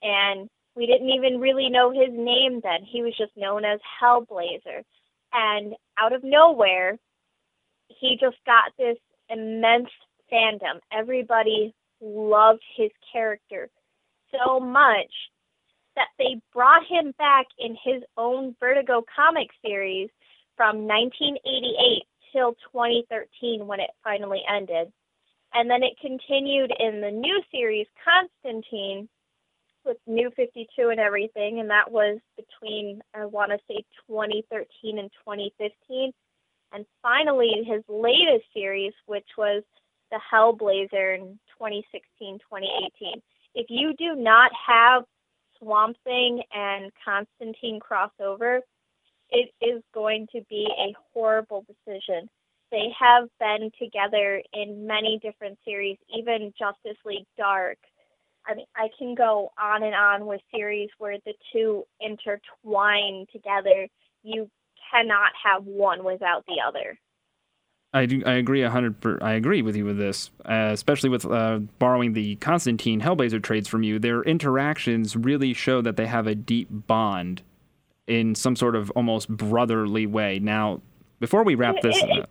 and 0.02 0.50
we 0.76 0.86
didn't 0.86 1.10
even 1.10 1.40
really 1.40 1.70
know 1.70 1.92
his 1.92 2.10
name 2.12 2.60
then. 2.64 2.84
He 2.84 3.02
was 3.02 3.16
just 3.18 3.32
known 3.38 3.64
as 3.64 3.80
Hellblazer. 4.02 4.84
And 5.32 5.76
out 5.98 6.14
of 6.14 6.24
nowhere, 6.24 6.98
he 7.88 8.18
just 8.20 8.38
got 8.46 8.72
this 8.78 8.98
immense 9.30 9.90
fandom. 10.32 10.80
Everybody 10.92 11.74
loved 12.02 12.64
his 12.76 12.92
character 13.12 13.70
so 14.32 14.60
much 14.60 15.12
that 15.96 16.10
they 16.18 16.42
brought 16.54 16.86
him 16.88 17.14
back 17.18 17.46
in 17.60 17.78
his 17.84 18.04
own 18.18 18.56
Vertigo 18.60 19.04
comic 19.16 19.50
series 19.64 20.10
from 20.58 20.88
1988 20.88 22.04
till 22.32 22.54
2013 22.72 23.68
when 23.68 23.80
it 23.80 23.92
finally 24.04 24.42
ended. 24.50 24.92
And 25.54 25.70
then 25.70 25.84
it 25.84 25.94
continued 26.02 26.74
in 26.80 27.02
the 27.02 27.12
new 27.12 27.42
series, 27.52 27.86
Constantine, 28.04 29.08
with 29.86 29.98
New 30.08 30.32
52 30.36 30.90
and 30.90 31.00
everything, 31.00 31.60
and 31.60 31.70
that 31.70 31.92
was 31.92 32.20
between, 32.38 33.02
I 33.14 33.26
want 33.26 33.52
to 33.52 33.58
say, 33.68 33.84
2013 34.08 34.98
and 34.98 35.12
2015 35.26 36.12
and 36.72 36.86
finally 37.02 37.52
his 37.66 37.84
latest 37.88 38.46
series, 38.54 38.94
which 39.06 39.28
was 39.38 39.64
the 40.12 40.20
Hellblazer 40.32 41.16
in 41.16 41.40
2016 41.58 42.40
2018. 42.40 43.22
If 43.56 43.68
you 43.70 43.94
do 43.98 44.16
not 44.16 44.52
have 44.68 45.04
Swamp 45.64 45.98
Thing 46.04 46.44
and 46.54 46.92
Constantine 47.04 47.80
crossover, 47.80 48.60
it 49.30 49.50
is 49.62 49.82
going 49.94 50.28
to 50.34 50.42
be 50.50 50.68
a 50.78 50.94
horrible 51.14 51.66
decision. 51.68 52.30
They 52.72 52.90
have 53.00 53.30
been 53.40 53.72
together 53.80 54.42
in 54.54 54.86
many 54.86 55.20
different 55.22 55.58
series, 55.64 55.98
even 56.16 56.54
Justice 56.58 56.98
League 57.06 57.28
Dark. 57.38 57.78
I 58.46 58.56
mean, 58.56 58.66
I 58.76 58.90
can 58.98 59.16
go 59.16 59.52
on 59.62 59.84
and 59.84 59.96
on 59.96 60.26
with 60.26 60.42
series 60.54 60.90
where 60.98 61.18
the 61.26 61.34
two 61.54 61.84
intertwine 62.02 63.26
together. 63.32 63.88
You 64.24 64.50
cannot 64.92 65.32
have 65.44 65.66
one 65.66 66.04
without 66.04 66.44
the 66.48 66.58
other. 66.68 67.00
I 67.96 68.06
do. 68.08 68.24
I 68.26 68.34
agree 68.34 68.64
a 68.64 68.70
hundred. 68.72 68.96
I 69.22 69.34
agree 69.34 69.62
with 69.62 69.76
you 69.76 69.86
with 69.86 69.98
this, 69.98 70.32
uh, 70.46 70.70
especially 70.74 71.10
with 71.10 71.26
uh, 71.26 71.60
borrowing 71.78 72.14
the 72.14 72.36
Constantine 72.38 73.02
Hellblazer 73.02 73.42
trades 73.42 73.68
from 73.68 73.84
you. 73.84 74.00
Their 74.00 74.24
interactions 74.24 75.16
really 75.16 75.54
show 75.54 75.82
that 75.82 75.96
they 75.96 76.08
have 76.08 76.26
a 76.26 76.34
deep 76.34 76.68
bond 76.72 77.44
in 78.08 78.34
some 78.36 78.56
sort 78.56 78.76
of 78.76 78.90
almost 78.92 79.30
brotherly 79.30 80.08
way. 80.08 80.40
Now, 80.40 80.82
before 81.20 81.44
we 81.44 81.54
wrap 81.56 81.76
this, 81.84 81.96
it, 82.02 82.10
it, 82.10 82.30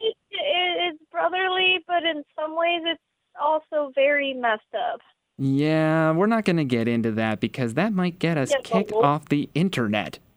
it, 0.00 0.16
it's 0.30 1.02
brotherly, 1.10 1.78
but 1.88 2.04
in 2.04 2.22
some 2.38 2.56
ways, 2.56 2.82
it's 2.84 3.02
also 3.40 3.90
very 3.96 4.32
messed 4.32 4.62
up. 4.92 5.00
Yeah, 5.38 6.12
we're 6.12 6.26
not 6.26 6.44
going 6.44 6.58
to 6.58 6.64
get 6.64 6.86
into 6.86 7.10
that 7.12 7.40
because 7.40 7.74
that 7.74 7.92
might 7.92 8.18
get 8.18 8.38
us 8.38 8.50
Yeah, 8.52 8.58
kicked 8.62 8.92
well- 8.92 9.02
off 9.04 9.28
the 9.28 9.48
internet. 9.54 10.18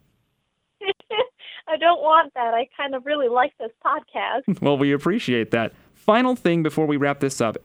I 1.66 1.76
don't 1.76 2.00
want 2.00 2.32
that. 2.34 2.54
I 2.54 2.68
kind 2.76 2.94
of 2.94 3.06
really 3.06 3.28
like 3.28 3.52
this 3.58 3.70
podcast. 3.84 4.60
well, 4.62 4.76
we 4.76 4.92
appreciate 4.92 5.50
that. 5.52 5.72
Final 5.94 6.36
thing 6.36 6.62
before 6.62 6.86
we 6.86 6.96
wrap 6.96 7.20
this 7.20 7.40
up. 7.40 7.56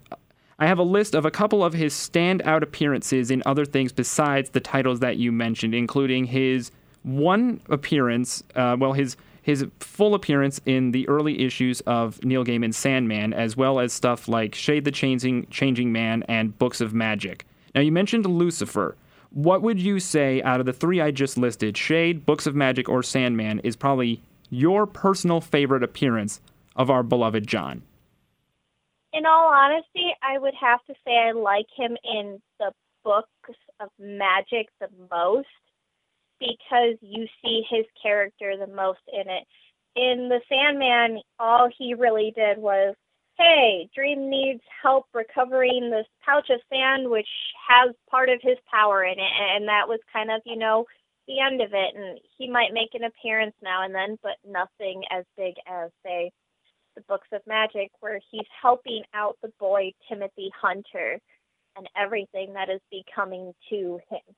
I 0.57 0.67
have 0.67 0.77
a 0.77 0.83
list 0.83 1.15
of 1.15 1.25
a 1.25 1.31
couple 1.31 1.63
of 1.63 1.73
his 1.73 1.93
standout 1.93 2.61
appearances 2.61 3.31
in 3.31 3.41
other 3.45 3.65
things 3.65 3.91
besides 3.91 4.49
the 4.49 4.59
titles 4.59 4.99
that 4.99 5.17
you 5.17 5.31
mentioned, 5.31 5.73
including 5.73 6.25
his 6.25 6.71
one 7.03 7.61
appearance, 7.69 8.43
uh, 8.55 8.75
well, 8.79 8.93
his 8.93 9.15
his 9.41 9.65
full 9.79 10.13
appearance 10.13 10.59
in 10.65 10.91
the 10.91 11.07
early 11.07 11.43
issues 11.43 11.81
of 11.81 12.23
Neil 12.23 12.43
Gaiman's 12.43 12.77
Sandman, 12.77 13.33
as 13.33 13.57
well 13.57 13.79
as 13.79 13.93
stuff 13.93 14.27
like 14.27 14.53
Shade 14.53 14.85
the 14.85 14.91
Changing, 14.91 15.47
Changing 15.47 15.91
Man 15.91 16.23
and 16.27 16.55
Books 16.59 16.81
of 16.81 16.93
Magic. 16.93 17.45
Now, 17.73 17.81
you 17.81 17.91
mentioned 17.91 18.25
Lucifer. 18.25 18.95
What 19.31 19.61
would 19.61 19.79
you 19.79 19.99
say 19.99 20.41
out 20.41 20.59
of 20.59 20.65
the 20.65 20.73
three 20.73 21.01
I 21.01 21.11
just 21.11 21.37
listed, 21.37 21.77
Shade, 21.77 22.25
Books 22.25 22.47
of 22.47 22.55
Magic, 22.55 22.89
or 22.89 23.03
Sandman, 23.03 23.59
is 23.59 23.75
probably 23.75 24.21
your 24.49 24.87
personal 24.87 25.39
favorite 25.39 25.83
appearance 25.83 26.41
of 26.75 26.89
our 26.89 27.03
beloved 27.03 27.45
John? 27.45 27.83
In 29.13 29.25
all 29.25 29.51
honesty, 29.53 30.13
I 30.23 30.37
would 30.37 30.53
have 30.59 30.83
to 30.85 30.93
say 31.05 31.11
I 31.11 31.31
like 31.31 31.67
him 31.75 31.95
in 32.03 32.41
the 32.59 32.71
books 33.03 33.29
of 33.79 33.89
magic 33.99 34.67
the 34.79 34.89
most 35.11 35.47
because 36.39 36.95
you 37.01 37.27
see 37.41 37.63
his 37.69 37.85
character 38.01 38.55
the 38.57 38.71
most 38.73 38.99
in 39.11 39.29
it. 39.29 39.45
In 39.95 40.29
the 40.29 40.39
Sandman, 40.47 41.21
all 41.39 41.69
he 41.75 41.93
really 41.93 42.31
did 42.35 42.57
was, 42.57 42.95
hey, 43.39 43.89
Dream 43.95 44.29
needs 44.29 44.61
help 44.83 45.05
recovering 45.13 45.89
this 45.89 46.05
pouch 46.25 46.49
of 46.49 46.59
sand, 46.69 47.09
which 47.09 47.27
has 47.67 47.95
part 48.11 48.29
of 48.29 48.39
his 48.41 48.57
power 48.71 49.03
in 49.03 49.17
it. 49.17 49.33
And 49.55 49.67
that 49.67 49.87
was 49.87 49.99
kind 50.11 50.29
of, 50.29 50.41
you 50.45 50.57
know, 50.57 50.85
the 51.27 51.39
end 51.39 51.61
of 51.61 51.69
it. 51.73 51.95
And 51.95 52.19
he 52.37 52.49
might 52.49 52.73
make 52.73 52.89
an 52.93 53.05
appearance 53.05 53.55
now 53.63 53.83
and 53.83 53.95
then, 53.95 54.17
but 54.21 54.35
nothing 54.45 55.03
as 55.09 55.23
big 55.37 55.55
as, 55.67 55.89
say, 56.05 56.31
the 56.95 57.01
Books 57.07 57.27
of 57.31 57.41
Magic, 57.47 57.91
where 58.01 58.19
he's 58.29 58.47
helping 58.61 59.03
out 59.13 59.37
the 59.41 59.51
boy 59.59 59.93
Timothy 60.09 60.51
Hunter 60.61 61.19
and 61.77 61.87
everything 61.95 62.53
that 62.53 62.69
is 62.69 62.81
becoming 62.91 63.53
to 63.69 63.99
him. 64.09 64.35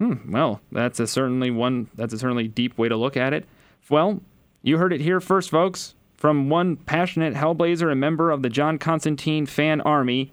Hmm, 0.00 0.32
well, 0.32 0.60
that's 0.72 0.98
a 0.98 1.06
certainly 1.06 1.52
one. 1.52 1.88
That's 1.94 2.12
a 2.12 2.18
certainly 2.18 2.48
deep 2.48 2.76
way 2.76 2.88
to 2.88 2.96
look 2.96 3.16
at 3.16 3.32
it. 3.32 3.46
Well, 3.88 4.20
you 4.62 4.78
heard 4.78 4.92
it 4.92 5.00
here 5.00 5.20
first, 5.20 5.48
folks, 5.48 5.94
from 6.22 6.48
one 6.48 6.76
passionate 6.76 7.34
Hellblazer 7.34 7.90
and 7.90 7.98
member 7.98 8.30
of 8.30 8.42
the 8.42 8.48
John 8.48 8.78
Constantine 8.78 9.44
fan 9.44 9.80
army. 9.80 10.30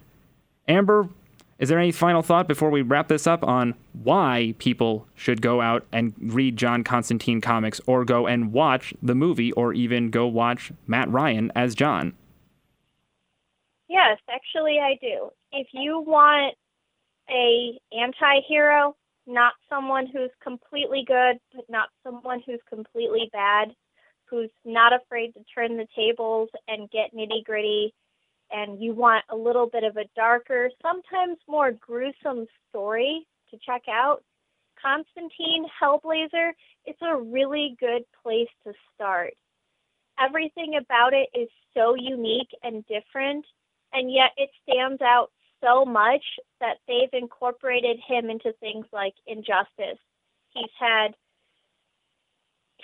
Amber, 0.68 1.08
is 1.58 1.68
there 1.68 1.80
any 1.80 1.90
final 1.90 2.22
thought 2.22 2.46
before 2.46 2.70
we 2.70 2.80
wrap 2.80 3.08
this 3.08 3.26
up 3.26 3.42
on 3.42 3.74
why 4.04 4.54
people 4.60 5.08
should 5.16 5.42
go 5.42 5.60
out 5.60 5.84
and 5.90 6.14
read 6.16 6.56
John 6.56 6.84
Constantine 6.84 7.40
comics, 7.40 7.80
or 7.88 8.04
go 8.04 8.28
and 8.28 8.52
watch 8.52 8.94
the 9.02 9.16
movie, 9.16 9.50
or 9.54 9.72
even 9.72 10.10
go 10.10 10.28
watch 10.28 10.70
Matt 10.86 11.10
Ryan 11.10 11.50
as 11.56 11.74
John? 11.74 12.14
Yes, 13.88 14.18
actually 14.32 14.78
I 14.78 14.96
do. 15.00 15.30
If 15.50 15.66
you 15.72 16.04
want 16.06 16.54
a 17.28 17.80
anti-hero, 17.92 18.94
not 19.26 19.54
someone 19.68 20.06
who's 20.06 20.30
completely 20.40 21.02
good, 21.04 21.40
but 21.52 21.64
not 21.68 21.88
someone 22.04 22.44
who's 22.46 22.60
completely 22.68 23.28
bad, 23.32 23.74
who's 24.30 24.50
not 24.64 24.92
afraid 24.92 25.34
to 25.34 25.40
turn 25.52 25.76
the 25.76 25.88
tables 25.96 26.48
and 26.68 26.90
get 26.90 27.14
nitty-gritty, 27.14 27.92
and 28.52 28.80
you 28.80 28.94
want 28.94 29.24
a 29.28 29.36
little 29.36 29.66
bit 29.66 29.84
of 29.84 29.96
a 29.96 30.04
darker, 30.14 30.70
sometimes 30.80 31.38
more 31.48 31.72
gruesome 31.72 32.46
story 32.68 33.26
to 33.50 33.58
check 33.58 33.82
out, 33.90 34.22
Constantine 34.80 35.66
Hellblazer, 35.80 36.52
it's 36.86 37.02
a 37.02 37.16
really 37.16 37.76
good 37.78 38.02
place 38.22 38.48
to 38.64 38.72
start. 38.94 39.34
Everything 40.18 40.76
about 40.76 41.12
it 41.12 41.28
is 41.34 41.48
so 41.74 41.94
unique 41.94 42.50
and 42.62 42.84
different, 42.86 43.44
and 43.92 44.12
yet 44.12 44.30
it 44.36 44.50
stands 44.62 45.02
out 45.02 45.30
so 45.62 45.84
much 45.84 46.24
that 46.60 46.78
they've 46.88 47.12
incorporated 47.12 47.98
him 48.06 48.30
into 48.30 48.52
things 48.60 48.86
like 48.92 49.14
Injustice. 49.26 49.98
He's 50.54 50.70
had 50.78 51.14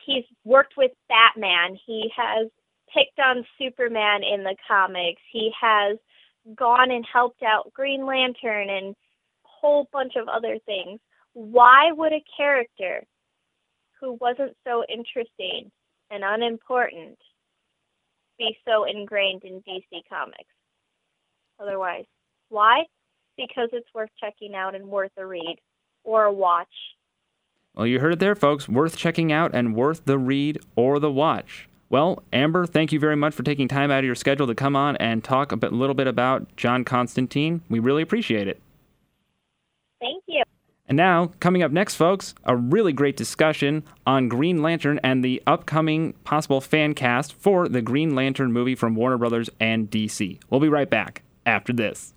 he's 0.06 0.24
worked 0.44 0.74
with 0.76 0.92
Batman. 1.08 1.76
He 1.84 2.10
has 2.16 2.48
picked 2.94 3.18
on 3.18 3.44
Superman 3.58 4.22
in 4.22 4.44
the 4.44 4.56
comics. 4.66 5.20
He 5.30 5.50
has 5.60 5.98
gone 6.54 6.90
and 6.90 7.04
helped 7.12 7.42
out 7.42 7.72
Green 7.74 8.06
Lantern 8.06 8.70
and 8.70 8.94
a 8.94 8.94
whole 9.44 9.88
bunch 9.92 10.12
of 10.16 10.28
other 10.28 10.58
things. 10.64 11.00
Why 11.34 11.90
would 11.92 12.12
a 12.12 12.24
character 12.36 13.02
who 14.00 14.16
wasn't 14.20 14.56
so 14.64 14.84
interesting 14.88 15.70
and 16.10 16.22
unimportant 16.24 17.18
be 18.38 18.56
so 18.66 18.84
ingrained 18.84 19.42
in 19.44 19.62
DC 19.62 20.02
Comics? 20.08 20.44
Otherwise, 21.58 22.04
why? 22.48 22.84
Because 23.36 23.68
it's 23.72 23.88
worth 23.94 24.10
checking 24.20 24.54
out 24.54 24.74
and 24.74 24.86
worth 24.86 25.10
a 25.18 25.26
read 25.26 25.56
or 26.04 26.24
a 26.24 26.32
watch. 26.32 26.68
Well, 27.76 27.86
you 27.86 28.00
heard 28.00 28.14
it 28.14 28.18
there, 28.20 28.34
folks. 28.34 28.68
Worth 28.68 28.96
checking 28.96 29.30
out 29.30 29.54
and 29.54 29.74
worth 29.74 30.06
the 30.06 30.18
read 30.18 30.58
or 30.76 30.98
the 30.98 31.12
watch. 31.12 31.68
Well, 31.90 32.22
Amber, 32.32 32.66
thank 32.66 32.90
you 32.90 32.98
very 32.98 33.16
much 33.16 33.34
for 33.34 33.42
taking 33.42 33.68
time 33.68 33.90
out 33.90 33.98
of 33.98 34.04
your 34.04 34.14
schedule 34.14 34.46
to 34.46 34.54
come 34.54 34.74
on 34.74 34.96
and 34.96 35.22
talk 35.22 35.52
a 35.52 35.56
bit, 35.56 35.72
little 35.72 35.94
bit 35.94 36.06
about 36.06 36.56
John 36.56 36.84
Constantine. 36.84 37.60
We 37.68 37.78
really 37.78 38.02
appreciate 38.02 38.48
it. 38.48 38.60
Thank 40.00 40.24
you. 40.26 40.42
And 40.88 40.96
now, 40.96 41.32
coming 41.38 41.62
up 41.62 41.70
next, 41.70 41.96
folks, 41.96 42.34
a 42.44 42.56
really 42.56 42.92
great 42.92 43.16
discussion 43.16 43.84
on 44.06 44.28
Green 44.28 44.62
Lantern 44.62 44.98
and 45.02 45.22
the 45.22 45.42
upcoming 45.46 46.14
possible 46.24 46.60
fan 46.60 46.94
cast 46.94 47.34
for 47.34 47.68
the 47.68 47.82
Green 47.82 48.14
Lantern 48.14 48.52
movie 48.52 48.74
from 48.74 48.94
Warner 48.94 49.18
Brothers 49.18 49.50
and 49.60 49.90
DC. 49.90 50.40
We'll 50.48 50.60
be 50.60 50.68
right 50.68 50.88
back 50.88 51.22
after 51.44 51.72
this. 51.72 52.14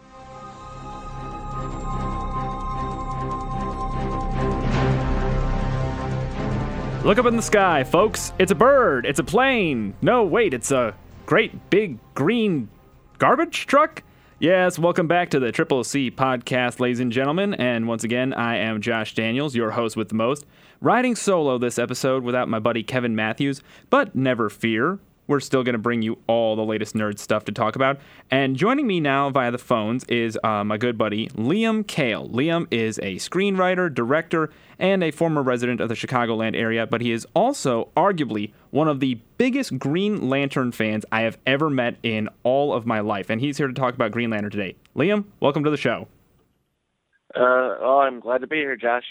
Look 7.09 7.17
up 7.17 7.25
in 7.25 7.35
the 7.35 7.41
sky, 7.41 7.83
folks. 7.85 8.33
It's 8.37 8.51
a 8.51 8.55
bird. 8.55 9.07
It's 9.07 9.17
a 9.17 9.23
plane. 9.23 9.95
No, 9.99 10.23
wait, 10.25 10.53
it's 10.53 10.69
a 10.69 10.93
great 11.25 11.71
big 11.71 11.97
green 12.13 12.69
garbage 13.17 13.65
truck? 13.65 14.03
Yes, 14.37 14.77
welcome 14.77 15.07
back 15.07 15.31
to 15.31 15.39
the 15.39 15.51
Triple 15.51 15.83
C 15.83 16.11
podcast, 16.11 16.79
ladies 16.79 16.99
and 16.99 17.11
gentlemen. 17.11 17.55
And 17.55 17.87
once 17.87 18.03
again, 18.03 18.31
I 18.35 18.57
am 18.57 18.79
Josh 18.79 19.15
Daniels, 19.15 19.55
your 19.55 19.71
host 19.71 19.97
with 19.97 20.09
the 20.09 20.13
most, 20.13 20.45
riding 20.81 21.15
solo 21.15 21.57
this 21.57 21.79
episode 21.79 22.23
without 22.23 22.47
my 22.47 22.59
buddy 22.59 22.83
Kevin 22.83 23.15
Matthews. 23.15 23.63
But 23.89 24.13
never 24.13 24.47
fear, 24.47 24.99
we're 25.29 25.39
still 25.39 25.63
going 25.63 25.73
to 25.73 25.79
bring 25.79 26.01
you 26.01 26.17
all 26.27 26.55
the 26.55 26.65
latest 26.65 26.95
nerd 26.95 27.19
stuff 27.19 27.45
to 27.45 27.51
talk 27.51 27.75
about. 27.75 27.99
And 28.31 28.55
joining 28.55 28.87
me 28.87 28.99
now 28.99 29.29
via 29.29 29.51
the 29.51 29.59
phones 29.59 30.03
is 30.05 30.37
uh, 30.43 30.63
my 30.63 30.77
good 30.77 30.97
buddy 30.97 31.27
Liam 31.29 31.85
Kale. 31.85 32.27
Liam 32.27 32.67
is 32.71 32.97
a 32.97 33.15
screenwriter, 33.15 33.93
director, 33.93 34.49
and 34.79 35.03
a 35.03 35.11
former 35.11 35.43
resident 35.43 35.81
of 35.81 35.87
the 35.87 35.95
Chicagoland 35.95 36.55
area, 36.55 36.87
but 36.87 37.01
he 37.01 37.11
is 37.11 37.27
also 37.35 37.89
arguably 37.95 38.51
one 38.71 38.87
of 38.87 38.99
the 38.99 39.19
biggest 39.37 39.77
Green 39.77 40.29
Lantern 40.29 40.71
fans 40.71 41.05
I 41.11 41.21
have 41.21 41.37
ever 41.45 41.69
met 41.69 41.97
in 42.01 42.27
all 42.43 42.73
of 42.73 42.87
my 42.87 42.99
life. 42.99 43.29
And 43.29 43.39
he's 43.39 43.57
here 43.57 43.67
to 43.67 43.73
talk 43.73 43.93
about 43.93 44.11
Green 44.11 44.31
Lantern 44.31 44.51
today. 44.51 44.75
Liam, 44.95 45.25
welcome 45.39 45.63
to 45.63 45.69
the 45.69 45.77
show. 45.77 46.07
Uh, 47.35 47.77
oh, 47.79 48.01
I'm 48.03 48.19
glad 48.19 48.41
to 48.41 48.47
be 48.47 48.55
here, 48.55 48.75
Josh. 48.75 49.03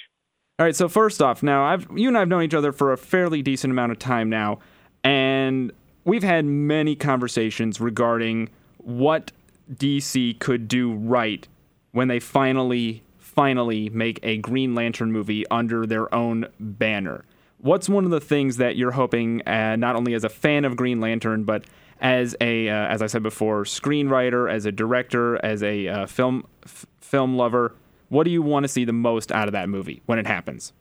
All 0.59 0.67
right, 0.67 0.75
so 0.75 0.89
first 0.89 1.23
off, 1.23 1.45
now 1.45 1.65
I've 1.65 1.87
you 1.95 2.09
and 2.09 2.17
I 2.17 2.21
have 2.21 2.29
known 2.29 2.43
each 2.43 2.55
other 2.55 2.73
for 2.73 2.93
a 2.93 2.97
fairly 2.97 3.43
decent 3.43 3.71
amount 3.71 3.93
of 3.93 4.01
time 4.01 4.29
now, 4.29 4.59
and 5.05 5.71
we've 6.05 6.23
had 6.23 6.45
many 6.45 6.97
conversations 6.97 7.81
regarding 7.81 8.49
what 8.79 9.33
DC 9.73 10.39
could 10.39 10.69
do 10.69 10.93
right 10.95 11.47
when 11.93 12.09
they 12.09 12.21
finally 12.21 13.03
finally 13.19 13.89
make 13.91 14.19
a 14.25 14.37
Green 14.39 14.75
Lantern 14.75 15.13
movie 15.13 15.47
under 15.49 15.87
their 15.87 16.13
own 16.13 16.47
banner. 16.59 17.25
What's 17.59 17.89
one 17.89 18.05
of 18.05 18.11
the 18.11 18.21
things 18.21 18.57
that 18.57 18.75
you're 18.75 18.91
hoping, 18.91 19.47
uh, 19.47 19.77
not 19.77 19.95
only 19.95 20.15
as 20.15 20.25
a 20.25 20.29
fan 20.29 20.65
of 20.65 20.75
Green 20.77 21.01
Lantern, 21.01 21.45
but 21.45 21.65
as 22.01 22.35
a, 22.41 22.69
uh, 22.69 22.87
as 22.87 23.01
I 23.01 23.07
said 23.07 23.23
before, 23.23 23.63
screenwriter, 23.63 24.51
as 24.51 24.67
a 24.67 24.73
director, 24.73 25.45
as 25.45 25.63
a 25.63 25.87
uh, 25.87 26.07
film 26.07 26.47
f- 26.65 26.87
film 27.01 27.37
lover? 27.37 27.77
What 28.09 28.25
do 28.25 28.31
you 28.31 28.43
want 28.43 28.65
to 28.65 28.69
see 28.69 28.85
the 28.85 28.93
most 28.93 29.31
out 29.31 29.47
of 29.47 29.53
that 29.53 29.69
movie 29.69 30.03
when 30.07 30.19
it 30.19 30.27
happens? 30.27 30.73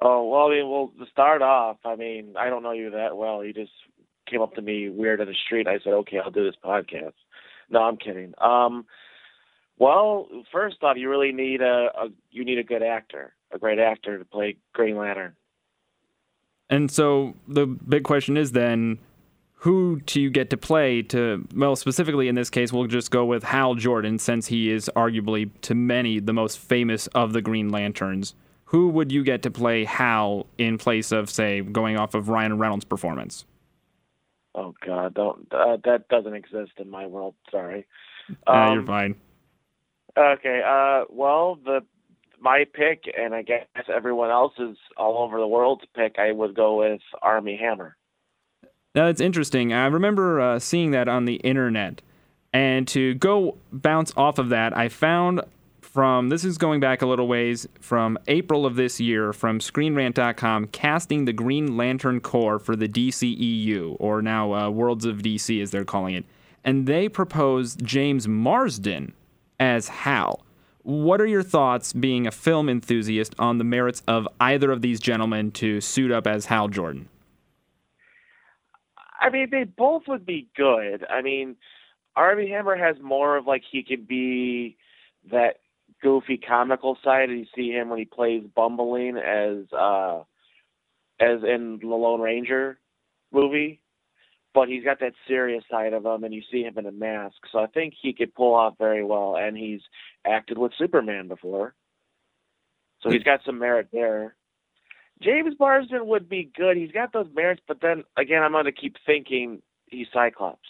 Oh 0.00 0.28
well, 0.28 0.46
I 0.46 0.50
mean, 0.50 0.68
well 0.68 0.92
to 0.98 1.10
start 1.10 1.42
off, 1.42 1.78
I 1.84 1.96
mean, 1.96 2.34
I 2.38 2.50
don't 2.50 2.62
know 2.62 2.72
you 2.72 2.90
that 2.90 3.16
well. 3.16 3.44
You 3.44 3.52
just 3.52 3.72
came 4.28 4.40
up 4.42 4.54
to 4.54 4.62
me 4.62 4.88
weird 4.88 5.20
in 5.20 5.28
the 5.28 5.34
street. 5.46 5.68
I 5.68 5.78
said, 5.84 5.92
okay, 5.92 6.18
I'll 6.18 6.30
do 6.30 6.44
this 6.44 6.56
podcast. 6.64 7.12
No, 7.70 7.82
I'm 7.82 7.96
kidding. 7.96 8.34
Um, 8.40 8.86
well, 9.78 10.28
first 10.52 10.76
off, 10.82 10.96
you 10.96 11.10
really 11.10 11.32
need 11.32 11.60
a, 11.60 11.90
a 11.96 12.08
you 12.30 12.44
need 12.44 12.58
a 12.58 12.64
good 12.64 12.82
actor, 12.82 13.34
a 13.52 13.58
great 13.58 13.78
actor 13.78 14.18
to 14.18 14.24
play 14.24 14.56
Green 14.72 14.96
Lantern. 14.96 15.34
And 16.70 16.90
so 16.90 17.34
the 17.46 17.66
big 17.66 18.04
question 18.04 18.36
is 18.36 18.52
then, 18.52 18.98
who 19.54 20.00
do 20.06 20.20
you 20.20 20.30
get 20.30 20.50
to 20.50 20.56
play 20.56 21.02
to? 21.02 21.46
Well, 21.54 21.76
specifically 21.76 22.28
in 22.28 22.34
this 22.34 22.50
case, 22.50 22.72
we'll 22.72 22.86
just 22.86 23.10
go 23.10 23.24
with 23.24 23.42
Hal 23.44 23.74
Jordan, 23.74 24.18
since 24.18 24.46
he 24.46 24.70
is 24.70 24.90
arguably 24.96 25.50
to 25.62 25.74
many 25.74 26.20
the 26.20 26.32
most 26.32 26.58
famous 26.58 27.06
of 27.08 27.32
the 27.32 27.42
Green 27.42 27.68
Lanterns. 27.70 28.34
Who 28.74 28.88
would 28.88 29.12
you 29.12 29.22
get 29.22 29.42
to 29.42 29.52
play 29.52 29.84
Hal 29.84 30.46
in 30.58 30.78
place 30.78 31.12
of, 31.12 31.30
say, 31.30 31.60
going 31.60 31.96
off 31.96 32.14
of 32.14 32.28
Ryan 32.28 32.58
Reynolds' 32.58 32.84
performance? 32.84 33.44
Oh 34.52 34.74
God, 34.84 35.14
don't 35.14 35.46
uh, 35.52 35.76
that 35.84 36.08
doesn't 36.08 36.34
exist 36.34 36.72
in 36.78 36.90
my 36.90 37.06
world. 37.06 37.36
Sorry. 37.52 37.86
Um, 38.48 38.72
you're 38.72 38.84
fine. 38.84 39.14
Okay. 40.18 40.60
Uh, 40.66 41.04
well, 41.08 41.56
the 41.64 41.82
my 42.40 42.64
pick, 42.74 43.04
and 43.16 43.32
I 43.32 43.42
guess 43.42 43.64
everyone 43.86 44.30
else's 44.30 44.76
all 44.96 45.22
over 45.22 45.38
the 45.38 45.46
world's 45.46 45.84
pick, 45.94 46.16
I 46.18 46.32
would 46.32 46.56
go 46.56 46.80
with 46.80 47.00
Armie 47.22 47.56
Hammer. 47.56 47.96
Now 48.92 49.06
it's 49.06 49.20
interesting. 49.20 49.72
I 49.72 49.86
remember 49.86 50.40
uh, 50.40 50.58
seeing 50.58 50.90
that 50.90 51.06
on 51.06 51.26
the 51.26 51.36
internet, 51.36 52.02
and 52.52 52.88
to 52.88 53.14
go 53.14 53.56
bounce 53.72 54.12
off 54.16 54.40
of 54.40 54.48
that, 54.48 54.76
I 54.76 54.88
found 54.88 55.42
from 55.94 56.28
this 56.28 56.44
is 56.44 56.58
going 56.58 56.80
back 56.80 57.02
a 57.02 57.06
little 57.06 57.28
ways 57.28 57.68
from 57.78 58.18
April 58.26 58.66
of 58.66 58.74
this 58.74 58.98
year 58.98 59.32
from 59.32 59.60
ScreenRant.com 59.60 60.66
casting 60.66 61.24
the 61.24 61.32
Green 61.32 61.76
Lantern 61.76 62.18
Corps 62.18 62.58
for 62.58 62.74
the 62.74 62.88
DCEU, 62.88 63.94
or 64.00 64.20
now 64.20 64.52
uh, 64.52 64.68
Worlds 64.68 65.04
of 65.04 65.18
DC 65.18 65.62
as 65.62 65.70
they're 65.70 65.84
calling 65.84 66.16
it, 66.16 66.24
and 66.64 66.88
they 66.88 67.08
proposed 67.08 67.84
James 67.84 68.26
Marsden 68.26 69.14
as 69.60 69.86
Hal. 69.86 70.44
What 70.82 71.20
are 71.20 71.26
your 71.26 71.44
thoughts, 71.44 71.92
being 71.92 72.26
a 72.26 72.32
film 72.32 72.68
enthusiast, 72.68 73.32
on 73.38 73.58
the 73.58 73.64
merits 73.64 74.02
of 74.08 74.26
either 74.40 74.72
of 74.72 74.82
these 74.82 74.98
gentlemen 74.98 75.52
to 75.52 75.80
suit 75.80 76.10
up 76.10 76.26
as 76.26 76.46
Hal 76.46 76.66
Jordan? 76.66 77.08
I 79.20 79.30
mean, 79.30 79.46
they 79.48 79.62
both 79.62 80.08
would 80.08 80.26
be 80.26 80.48
good. 80.56 81.06
I 81.08 81.22
mean, 81.22 81.54
Armie 82.16 82.50
Hammer 82.50 82.74
has 82.74 82.96
more 83.00 83.36
of 83.36 83.46
like 83.46 83.62
he 83.70 83.84
could 83.84 84.08
be 84.08 84.76
that 85.30 85.58
goofy 86.04 86.36
comical 86.36 86.96
side. 87.02 87.30
And 87.30 87.40
you 87.40 87.46
see 87.56 87.70
him 87.70 87.88
when 87.88 87.98
he 87.98 88.04
plays 88.04 88.44
Bumbling 88.54 89.16
as 89.16 89.72
uh 89.72 90.22
as 91.18 91.42
in 91.42 91.80
the 91.80 91.88
Lone 91.88 92.20
Ranger 92.20 92.78
movie 93.32 93.80
but 94.54 94.68
he's 94.68 94.84
got 94.84 95.00
that 95.00 95.14
serious 95.26 95.64
side 95.68 95.92
of 95.92 96.06
him, 96.06 96.22
and 96.22 96.32
you 96.32 96.42
see 96.50 96.62
him 96.62 96.78
in 96.78 96.86
a 96.86 96.92
mask. 96.92 97.34
So 97.50 97.58
I 97.58 97.66
think 97.66 97.94
he 98.00 98.12
could 98.12 98.34
pull 98.34 98.54
off 98.54 98.78
very 98.78 99.04
well, 99.04 99.36
and 99.36 99.56
he's 99.56 99.80
acted 100.24 100.56
with 100.56 100.72
Superman 100.78 101.26
before, 101.26 101.74
so 103.02 103.10
he's 103.10 103.24
got 103.24 103.40
some 103.44 103.58
merit 103.58 103.88
there. 103.92 104.36
James 105.20 105.54
Marsden 105.58 106.06
would 106.06 106.28
be 106.28 106.50
good. 106.56 106.76
He's 106.76 106.92
got 106.92 107.12
those 107.12 107.28
merits, 107.34 107.62
but 107.66 107.80
then 107.82 108.04
again, 108.16 108.42
I'm 108.42 108.52
going 108.52 108.64
to 108.64 108.72
keep 108.72 108.96
thinking 109.04 109.60
he's 109.86 110.06
Cyclops. 110.12 110.68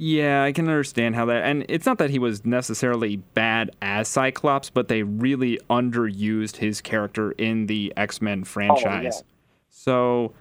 Yeah, 0.00 0.44
I 0.44 0.52
can 0.52 0.68
understand 0.68 1.16
how 1.16 1.24
that. 1.24 1.44
And 1.44 1.66
it's 1.68 1.84
not 1.84 1.98
that 1.98 2.10
he 2.10 2.20
was 2.20 2.44
necessarily 2.44 3.16
bad 3.16 3.72
as 3.82 4.06
Cyclops, 4.06 4.70
but 4.70 4.86
they 4.86 5.02
really 5.02 5.58
underused 5.68 6.56
his 6.56 6.80
character 6.80 7.32
in 7.32 7.66
the 7.66 7.92
X 7.96 8.22
Men 8.22 8.44
franchise. 8.44 9.16
Oh, 9.16 9.26
yeah. 9.26 9.32
So 9.70 10.32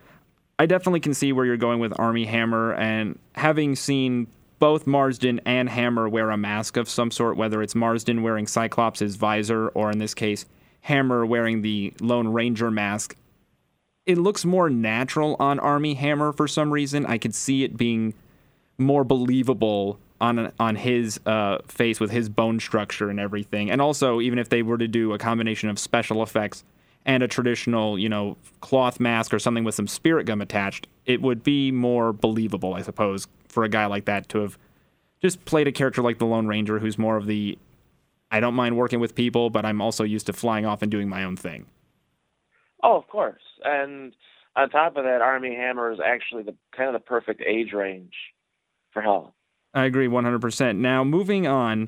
I 0.59 0.67
definitely 0.67 0.99
can 0.99 1.15
see 1.15 1.33
where 1.33 1.43
you're 1.43 1.57
going 1.57 1.79
with 1.79 1.91
Armie 1.99 2.25
Hammer, 2.25 2.73
and 2.75 3.17
having 3.33 3.75
seen 3.75 4.27
both 4.59 4.85
Marsden 4.85 5.41
and 5.43 5.69
Hammer 5.69 6.07
wear 6.07 6.29
a 6.29 6.37
mask 6.37 6.77
of 6.77 6.87
some 6.87 7.09
sort, 7.09 7.35
whether 7.35 7.63
it's 7.63 7.73
Marsden 7.73 8.21
wearing 8.21 8.45
Cyclops' 8.45 9.15
visor 9.15 9.69
or 9.69 9.89
in 9.91 9.97
this 9.97 10.13
case, 10.13 10.45
Hammer 10.81 11.25
wearing 11.25 11.63
the 11.63 11.93
Lone 11.99 12.27
Ranger 12.27 12.69
mask. 12.69 13.15
It 14.05 14.19
looks 14.19 14.45
more 14.45 14.69
natural 14.69 15.35
on 15.39 15.59
Armie 15.59 15.95
Hammer 15.95 16.31
for 16.31 16.47
some 16.47 16.71
reason. 16.71 17.07
I 17.07 17.17
could 17.17 17.33
see 17.33 17.63
it 17.63 17.75
being 17.75 18.13
more 18.77 19.03
believable 19.03 19.99
on 20.19 20.51
on 20.59 20.75
his 20.75 21.19
uh, 21.25 21.59
face 21.67 21.99
with 21.99 22.11
his 22.11 22.29
bone 22.29 22.59
structure 22.59 23.09
and 23.09 23.19
everything. 23.19 23.69
And 23.69 23.81
also, 23.81 24.21
even 24.21 24.39
if 24.39 24.49
they 24.49 24.63
were 24.63 24.77
to 24.77 24.87
do 24.87 25.13
a 25.13 25.17
combination 25.17 25.69
of 25.69 25.79
special 25.79 26.23
effects 26.23 26.63
and 27.05 27.23
a 27.23 27.27
traditional, 27.27 27.97
you 27.97 28.09
know, 28.09 28.37
cloth 28.61 28.99
mask 28.99 29.33
or 29.33 29.39
something 29.39 29.63
with 29.63 29.75
some 29.75 29.87
spirit 29.87 30.25
gum 30.25 30.41
attached, 30.41 30.87
it 31.05 31.21
would 31.21 31.43
be 31.43 31.71
more 31.71 32.13
believable, 32.13 32.73
I 32.73 32.81
suppose, 32.81 33.27
for 33.47 33.63
a 33.63 33.69
guy 33.69 33.85
like 33.85 34.05
that 34.05 34.27
to 34.29 34.39
have 34.39 34.57
just 35.21 35.43
played 35.45 35.67
a 35.67 35.71
character 35.71 36.01
like 36.01 36.19
the 36.19 36.25
Lone 36.25 36.47
Ranger, 36.47 36.79
who's 36.79 36.97
more 36.97 37.17
of 37.17 37.25
the 37.25 37.57
I 38.29 38.39
don't 38.39 38.55
mind 38.55 38.75
working 38.75 38.99
with 38.99 39.15
people, 39.15 39.49
but 39.49 39.65
I'm 39.65 39.81
also 39.81 40.03
used 40.03 40.25
to 40.25 40.33
flying 40.33 40.65
off 40.65 40.81
and 40.81 40.91
doing 40.91 41.07
my 41.07 41.23
own 41.23 41.37
thing. 41.37 41.65
Oh, 42.83 42.97
of 42.97 43.07
course. 43.07 43.41
And 43.63 44.13
on 44.55 44.69
top 44.69 44.97
of 44.97 45.05
that, 45.05 45.21
Armie 45.21 45.55
Hammer 45.55 45.91
is 45.91 45.99
actually 46.03 46.43
the 46.43 46.55
kind 46.75 46.93
of 46.93 46.93
the 46.93 47.05
perfect 47.05 47.41
age 47.41 47.71
range 47.73 48.13
for 48.97 49.03
Hal. 49.03 49.35
I 49.75 49.85
agree 49.85 50.07
100%. 50.07 50.77
Now, 50.77 51.03
moving 51.03 51.45
on, 51.45 51.87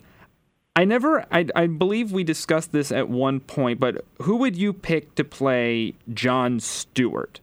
I 0.76 0.86
never, 0.86 1.26
I, 1.32 1.48
I 1.56 1.66
believe 1.66 2.12
we 2.12 2.24
discussed 2.24 2.72
this 2.72 2.92
at 2.92 3.10
one 3.10 3.40
point, 3.40 3.80
but 3.80 4.06
who 4.22 4.36
would 4.38 4.56
you 4.56 4.74
pick 4.74 5.16
to 5.16 5.24
play 5.24 5.96
John 6.14 6.60
Stewart? 6.60 7.40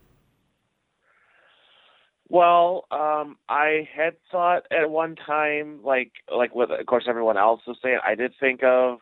Well, 2.29 2.85
um, 2.93 3.39
I 3.49 3.89
had 3.95 4.15
thought 4.31 4.67
at 4.71 4.91
one 4.91 5.17
time, 5.17 5.81
like 5.85 6.11
like 6.33 6.57
what 6.57 6.73
of 6.73 6.85
course 6.87 7.05
everyone 7.09 7.37
else 7.37 7.61
was 7.69 7.77
saying, 7.81 8.01
I 8.05 8.17
did 8.17 8.33
think 8.41 8.65
of 8.65 8.99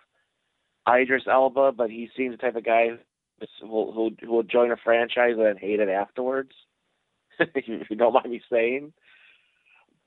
Idris 0.86 1.22
Elba, 1.26 1.72
but 1.72 1.88
he 1.88 2.10
seems 2.14 2.34
the 2.34 2.36
type 2.36 2.56
of 2.56 2.64
guy 2.64 2.88
who 3.62 3.92
who, 3.92 4.10
who 4.20 4.30
will 4.30 4.42
join 4.42 4.70
a 4.72 4.76
franchise 4.76 5.36
and 5.38 5.46
then 5.46 5.56
hate 5.56 5.80
it 5.80 5.88
afterwards. 5.88 6.52
if 7.38 7.90
you 7.90 7.96
don't 7.96 8.12
mind 8.12 8.30
me 8.30 8.42
saying. 8.50 8.92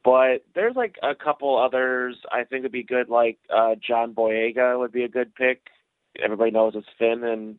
But 0.07 0.45
there's 0.55 0.77
like 0.77 0.95
a 1.03 1.13
couple 1.13 1.61
others 1.61 2.15
I 2.31 2.45
think 2.45 2.63
would 2.63 2.71
be 2.71 2.81
good, 2.81 3.09
like 3.09 3.39
uh, 3.53 3.75
John 3.85 4.13
Boyega 4.13 4.79
would 4.79 4.93
be 4.93 5.03
a 5.03 5.09
good 5.09 5.35
pick. 5.35 5.63
Everybody 6.23 6.49
knows 6.49 6.75
it's 6.75 6.87
Finn 6.97 7.25
in 7.25 7.57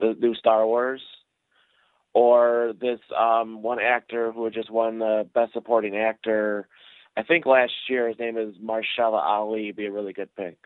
the 0.00 0.16
new 0.18 0.34
Star 0.34 0.66
Wars 0.66 1.02
or 2.14 2.72
this 2.80 3.00
um, 3.14 3.62
one 3.62 3.80
actor 3.80 4.32
who 4.32 4.48
just 4.48 4.70
won 4.70 4.98
the 4.98 5.28
Best 5.34 5.52
Supporting 5.52 5.94
Actor. 5.94 6.68
I 7.18 7.22
think 7.22 7.44
last 7.44 7.74
year 7.90 8.08
his 8.08 8.18
name 8.18 8.38
is 8.38 8.54
Mahershala 8.56 9.22
Ali. 9.22 9.70
Be 9.72 9.84
a 9.84 9.92
really 9.92 10.14
good 10.14 10.34
pick. 10.36 10.56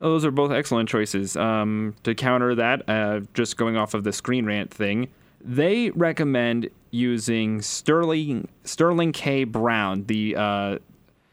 Oh, 0.00 0.10
those 0.10 0.24
are 0.24 0.32
both 0.32 0.50
excellent 0.50 0.88
choices. 0.88 1.36
Um, 1.36 1.94
to 2.02 2.16
counter 2.16 2.56
that, 2.56 2.88
uh, 2.88 3.20
just 3.32 3.56
going 3.58 3.76
off 3.76 3.94
of 3.94 4.02
the 4.02 4.12
Screen 4.12 4.44
Rant 4.44 4.74
thing, 4.74 5.06
they 5.40 5.90
recommend 5.90 6.68
using 6.90 7.60
Sterling 7.62 8.48
Sterling 8.64 9.12
K. 9.12 9.44
Brown, 9.44 10.04
the 10.06 10.36
uh, 10.36 10.78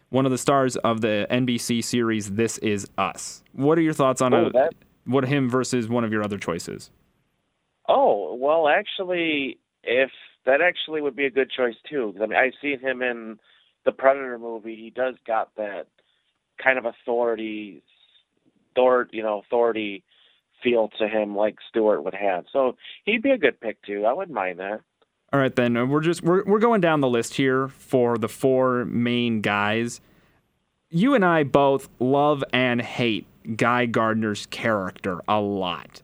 one 0.10 0.26
of 0.26 0.32
the 0.32 0.38
stars 0.38 0.76
of 0.78 1.02
the 1.02 1.28
NBC 1.30 1.84
series 1.84 2.32
This 2.32 2.58
Is 2.60 2.88
Us. 2.98 3.44
What 3.54 3.78
are 3.78 3.82
your 3.82 3.94
thoughts 3.94 4.22
on 4.22 4.34
Oh, 4.34 4.46
a, 4.48 4.50
that- 4.52 4.74
what 5.06 5.26
him 5.26 5.50
versus 5.50 5.88
one 5.88 6.04
of 6.04 6.12
your 6.12 6.24
other 6.24 6.38
choices? 6.38 6.90
Oh 7.88 8.36
well, 8.36 8.68
actually, 8.68 9.60
if 9.84 10.12
that 10.46 10.62
actually 10.62 11.02
would 11.02 11.16
be 11.16 11.26
a 11.26 11.32
good 11.32 11.50
choice 11.52 11.76
too. 11.90 12.14
I 12.22 12.26
mean, 12.26 12.38
I've 12.38 12.54
seen 12.62 12.80
him 12.80 13.02
in 13.02 13.40
the 13.86 13.92
Predator 13.92 14.40
movie. 14.40 14.76
He 14.76 14.90
does 14.90 15.16
got 15.28 15.50
that 15.58 15.88
kind 16.64 16.78
of 16.78 16.86
authority, 16.86 17.84
Thor, 18.76 19.08
you 19.12 19.22
know, 19.24 19.40
authority 19.40 20.04
feel 20.66 20.90
to 21.00 21.08
him 21.08 21.34
like 21.38 21.56
Stewart 21.70 22.04
would 22.04 22.14
have. 22.16 22.44
So 22.52 22.76
he'd 23.06 23.22
be 23.22 23.32
a 23.32 23.38
good 23.38 23.62
pick 23.62 23.82
too. 23.84 24.06
I 24.06 24.12
wouldn't 24.12 24.36
mind 24.36 24.60
that. 24.60 24.82
All 25.32 25.40
right, 25.40 25.56
then 25.56 25.88
we're 25.90 26.02
just 26.02 26.24
we're 26.24 26.44
we're 26.46 26.60
going 26.60 26.82
down 26.82 27.00
the 27.00 27.08
list 27.10 27.36
here 27.36 27.70
for 27.70 28.18
the 28.18 28.28
four 28.28 28.84
main 28.86 29.40
guys. 29.42 30.02
You 30.90 31.14
and 31.16 31.24
I 31.24 31.44
both 31.44 31.88
love 32.00 32.44
and 32.54 32.82
hate 32.82 33.26
Guy 33.56 33.86
Gardner's 33.86 34.46
character 34.48 35.22
a 35.28 35.40
lot. 35.40 36.02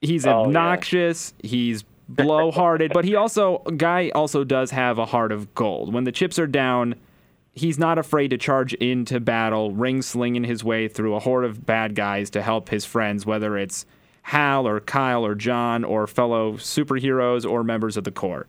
He's 0.00 0.26
Oh, 0.26 0.30
yeah. 0.30 0.36
obnoxious. 0.46 1.34
He's 1.42 1.84
blowharded, 2.12 2.92
but 2.92 3.04
he 3.04 3.14
also 3.16 3.58
Guy 3.76 4.10
also 4.14 4.44
does 4.44 4.70
have 4.72 4.98
a 4.98 5.06
heart 5.06 5.30
of 5.32 5.54
gold. 5.54 5.92
When 5.92 6.04
the 6.04 6.12
chips 6.12 6.38
are 6.38 6.46
down, 6.46 6.94
he's 7.54 7.78
not 7.78 7.98
afraid 7.98 8.28
to 8.28 8.38
charge 8.38 8.74
into 8.74 9.20
battle, 9.20 9.72
ring 9.72 10.02
slinging 10.02 10.44
his 10.44 10.62
way 10.62 10.88
through 10.88 11.14
a 11.14 11.20
horde 11.20 11.44
of 11.44 11.66
bad 11.66 11.94
guys 11.94 12.30
to 12.30 12.42
help 12.42 12.68
his 12.68 12.84
friends, 12.84 13.26
whether 13.26 13.56
it's 13.58 13.86
Hal 14.22 14.66
or 14.66 14.80
Kyle 14.80 15.24
or 15.24 15.34
John 15.34 15.84
or 15.84 16.06
fellow 16.06 16.54
superheroes 16.54 17.48
or 17.48 17.64
members 17.64 17.96
of 17.96 18.04
the 18.04 18.12
Corps. 18.12 18.46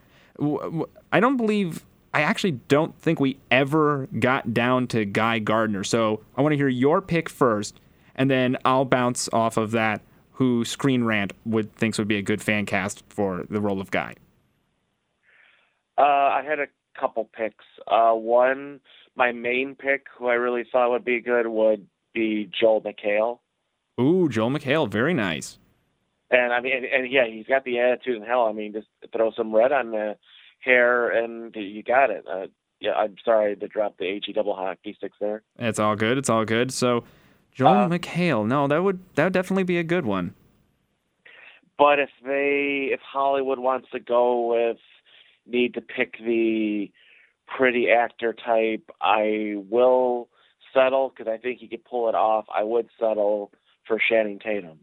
I 1.11 1.19
don't 1.19 1.37
believe, 1.37 1.85
I 2.13 2.21
actually 2.21 2.53
don't 2.67 2.97
think 2.99 3.19
we 3.19 3.37
ever 3.49 4.07
got 4.19 4.53
down 4.53 4.87
to 4.87 5.05
Guy 5.05 5.39
Gardner. 5.39 5.83
So 5.83 6.21
I 6.35 6.41
want 6.41 6.53
to 6.53 6.57
hear 6.57 6.67
your 6.67 7.01
pick 7.01 7.29
first, 7.29 7.79
and 8.15 8.29
then 8.29 8.57
I'll 8.65 8.85
bounce 8.85 9.29
off 9.31 9.57
of 9.57 9.71
that 9.71 10.01
who 10.33 10.65
Screen 10.65 11.03
Rant 11.03 11.33
would 11.45 11.75
thinks 11.75 11.97
would 11.97 12.07
be 12.07 12.17
a 12.17 12.21
good 12.21 12.41
fan 12.41 12.65
cast 12.65 13.03
for 13.09 13.45
the 13.49 13.61
role 13.61 13.79
of 13.79 13.91
Guy. 13.91 14.15
Uh, 15.97 16.01
I 16.01 16.43
had 16.43 16.59
a 16.59 16.65
couple 16.99 17.29
picks. 17.35 17.65
Uh, 17.87 18.13
one, 18.13 18.79
my 19.15 19.31
main 19.31 19.75
pick, 19.75 20.05
who 20.17 20.27
I 20.27 20.33
really 20.33 20.65
thought 20.71 20.91
would 20.91 21.05
be 21.05 21.19
good, 21.19 21.47
would 21.47 21.87
be 22.13 22.49
Joel 22.59 22.81
McHale. 22.81 23.39
Ooh, 23.99 24.29
Joel 24.29 24.49
McHale, 24.51 24.89
very 24.89 25.13
nice. 25.13 25.57
And 26.29 26.53
I 26.53 26.61
mean, 26.61 26.75
and, 26.77 26.85
and 26.85 27.11
yeah, 27.11 27.27
he's 27.27 27.45
got 27.45 27.65
the 27.65 27.79
attitude 27.79 28.17
in 28.17 28.23
hell. 28.23 28.45
I 28.45 28.53
mean, 28.53 28.73
just 28.73 28.87
throw 29.13 29.31
some 29.31 29.53
red 29.53 29.71
on 29.71 29.91
the 29.91 30.15
hair, 30.59 31.09
and 31.09 31.53
you 31.55 31.83
got 31.83 32.09
it. 32.09 32.25
Uh, 32.31 32.47
yeah, 32.79 32.93
I'm 32.93 33.15
sorry 33.23 33.55
to 33.55 33.67
drop 33.67 33.97
the 33.97 34.19
HE 34.25 34.33
double 34.33 34.55
hockey 34.55 34.93
sticks 34.97 35.17
there. 35.19 35.43
It's 35.59 35.77
all 35.79 35.95
good. 35.95 36.17
It's 36.17 36.29
all 36.29 36.45
good. 36.45 36.71
So, 36.71 37.03
Joel 37.53 37.67
Uh, 37.73 37.89
McHale, 37.89 38.47
no, 38.47 38.67
that 38.67 38.81
would 38.81 38.99
that 39.15 39.25
would 39.25 39.33
definitely 39.33 39.63
be 39.63 39.77
a 39.77 39.83
good 39.83 40.05
one. 40.05 40.33
But 41.77 41.99
if 41.99 42.09
they, 42.23 42.89
if 42.91 42.99
Hollywood 43.01 43.59
wants 43.59 43.89
to 43.91 43.99
go 43.99 44.47
with, 44.51 44.77
need 45.51 45.73
to 45.75 45.81
pick 45.81 46.17
the 46.19 46.91
pretty 47.57 47.89
actor 47.89 48.33
type, 48.33 48.89
I 49.01 49.55
will 49.69 50.29
settle 50.73 51.13
because 51.15 51.31
I 51.31 51.37
think 51.37 51.59
he 51.59 51.67
could 51.67 51.83
pull 51.83 52.09
it 52.09 52.15
off. 52.15 52.45
I 52.53 52.63
would 52.63 52.87
settle 52.99 53.51
for 53.87 53.99
Channing 54.09 54.39
Tatum. 54.39 54.79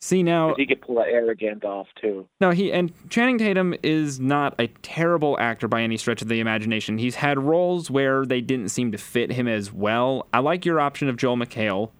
See 0.00 0.22
now, 0.22 0.54
he 0.56 0.66
could 0.66 0.82
pull 0.82 0.96
that 0.96 1.08
arrogant 1.08 1.64
off 1.64 1.86
too. 2.00 2.28
No, 2.38 2.50
he 2.50 2.70
and 2.70 2.92
Channing 3.08 3.38
Tatum 3.38 3.74
is 3.82 4.20
not 4.20 4.54
a 4.58 4.66
terrible 4.82 5.38
actor 5.40 5.68
by 5.68 5.80
any 5.80 5.96
stretch 5.96 6.20
of 6.20 6.28
the 6.28 6.38
imagination. 6.38 6.98
He's 6.98 7.14
had 7.14 7.38
roles 7.38 7.90
where 7.90 8.26
they 8.26 8.42
didn't 8.42 8.68
seem 8.68 8.92
to 8.92 8.98
fit 8.98 9.32
him 9.32 9.48
as 9.48 9.72
well. 9.72 10.26
I 10.34 10.40
like 10.40 10.66
your 10.66 10.80
option 10.80 11.08
of 11.08 11.16
Joel 11.16 11.36
McHale. 11.36 11.90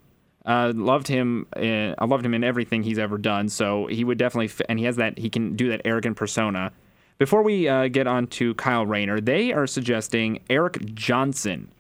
Uh, 0.44 0.72
loved 0.76 1.08
him. 1.08 1.46
Uh, 1.56 1.94
I 1.98 2.04
loved 2.04 2.24
him 2.24 2.34
in 2.34 2.44
everything 2.44 2.82
he's 2.82 2.98
ever 2.98 3.18
done. 3.18 3.48
So 3.48 3.86
he 3.86 4.04
would 4.04 4.18
definitely, 4.18 4.48
fit, 4.48 4.66
and 4.68 4.78
he 4.78 4.84
has 4.84 4.96
that. 4.96 5.18
He 5.18 5.30
can 5.30 5.56
do 5.56 5.70
that 5.70 5.80
arrogant 5.84 6.16
persona. 6.16 6.72
Before 7.18 7.42
we 7.42 7.66
uh, 7.66 7.88
get 7.88 8.06
on 8.06 8.26
to 8.28 8.54
Kyle 8.54 8.84
Rayner, 8.84 9.20
they 9.20 9.52
are 9.52 9.66
suggesting 9.66 10.40
Eric 10.50 10.94
Johnson 10.94 11.72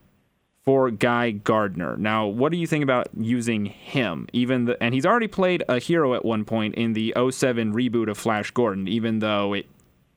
for 0.64 0.90
Guy 0.90 1.30
Gardner. 1.30 1.96
Now, 1.98 2.26
what 2.26 2.52
do 2.52 2.58
you 2.58 2.66
think 2.66 2.82
about 2.82 3.08
using 3.16 3.66
him? 3.66 4.26
Even 4.32 4.64
the, 4.64 4.82
and 4.82 4.94
he's 4.94 5.04
already 5.04 5.28
played 5.28 5.62
a 5.68 5.78
hero 5.78 6.14
at 6.14 6.24
one 6.24 6.44
point 6.44 6.74
in 6.74 6.94
the 6.94 7.12
07 7.30 7.74
reboot 7.74 8.10
of 8.10 8.16
Flash 8.16 8.50
Gordon, 8.50 8.88
even 8.88 9.18
though 9.18 9.52
it 9.52 9.66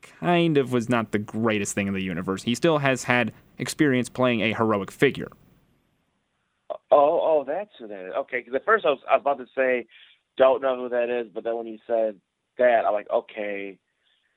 kind 0.00 0.56
of 0.56 0.72
was 0.72 0.88
not 0.88 1.12
the 1.12 1.18
greatest 1.18 1.74
thing 1.74 1.86
in 1.86 1.92
the 1.92 2.02
universe. 2.02 2.42
He 2.42 2.54
still 2.54 2.78
has 2.78 3.04
had 3.04 3.32
experience 3.58 4.08
playing 4.08 4.40
a 4.40 4.54
heroic 4.54 4.90
figure. 4.90 5.28
Oh, 6.70 6.76
oh, 6.90 7.44
that's 7.46 7.70
who 7.78 7.86
that 7.88 8.06
is. 8.06 8.12
Okay, 8.20 8.38
because 8.38 8.54
at 8.54 8.64
first 8.64 8.86
I 8.86 8.90
was, 8.90 9.00
I 9.08 9.16
was 9.16 9.20
about 9.20 9.38
to 9.38 9.46
say, 9.54 9.86
don't 10.38 10.62
know 10.62 10.76
who 10.76 10.88
that 10.88 11.10
is, 11.10 11.28
but 11.32 11.44
then 11.44 11.56
when 11.56 11.66
you 11.66 11.78
said 11.86 12.16
that, 12.58 12.84
I'm 12.86 12.94
like, 12.94 13.10
okay, 13.10 13.78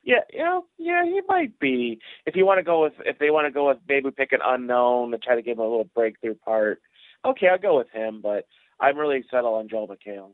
yeah, 0.04 0.20
you 0.32 0.44
know, 0.44 0.66
yeah, 0.78 1.04
he 1.04 1.20
might 1.28 1.58
be. 1.58 1.98
If 2.26 2.36
you 2.36 2.46
want 2.46 2.58
to 2.58 2.62
go 2.64 2.82
with, 2.82 2.94
if 3.04 3.18
they 3.18 3.30
want 3.30 3.46
to 3.46 3.50
go 3.50 3.68
with, 3.68 3.78
maybe 3.88 4.10
pick 4.10 4.32
an 4.32 4.40
unknown 4.44 5.10
to 5.12 5.18
try 5.18 5.34
to 5.34 5.42
give 5.42 5.58
him 5.58 5.64
a 5.64 5.68
little 5.68 5.88
breakthrough 5.94 6.34
part. 6.34 6.80
Okay, 7.24 7.48
I'll 7.48 7.58
go 7.58 7.78
with 7.78 7.90
him, 7.90 8.20
but 8.22 8.46
I'm 8.80 8.98
really 8.98 9.24
settled 9.30 9.58
on 9.58 9.68
Joel 9.68 9.88
McHale. 9.88 10.32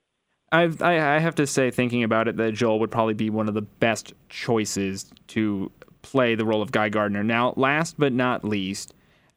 I've, 0.52 0.82
I, 0.82 1.16
I 1.16 1.18
have 1.20 1.36
to 1.36 1.46
say, 1.46 1.70
thinking 1.70 2.02
about 2.02 2.26
it, 2.26 2.36
that 2.36 2.52
Joel 2.54 2.80
would 2.80 2.90
probably 2.90 3.14
be 3.14 3.30
one 3.30 3.48
of 3.48 3.54
the 3.54 3.62
best 3.62 4.12
choices 4.28 5.10
to 5.28 5.70
play 6.02 6.34
the 6.34 6.44
role 6.44 6.62
of 6.62 6.72
Guy 6.72 6.88
Gardner. 6.88 7.22
Now, 7.22 7.54
last 7.56 7.94
but 7.98 8.12
not 8.12 8.44
least, 8.44 8.92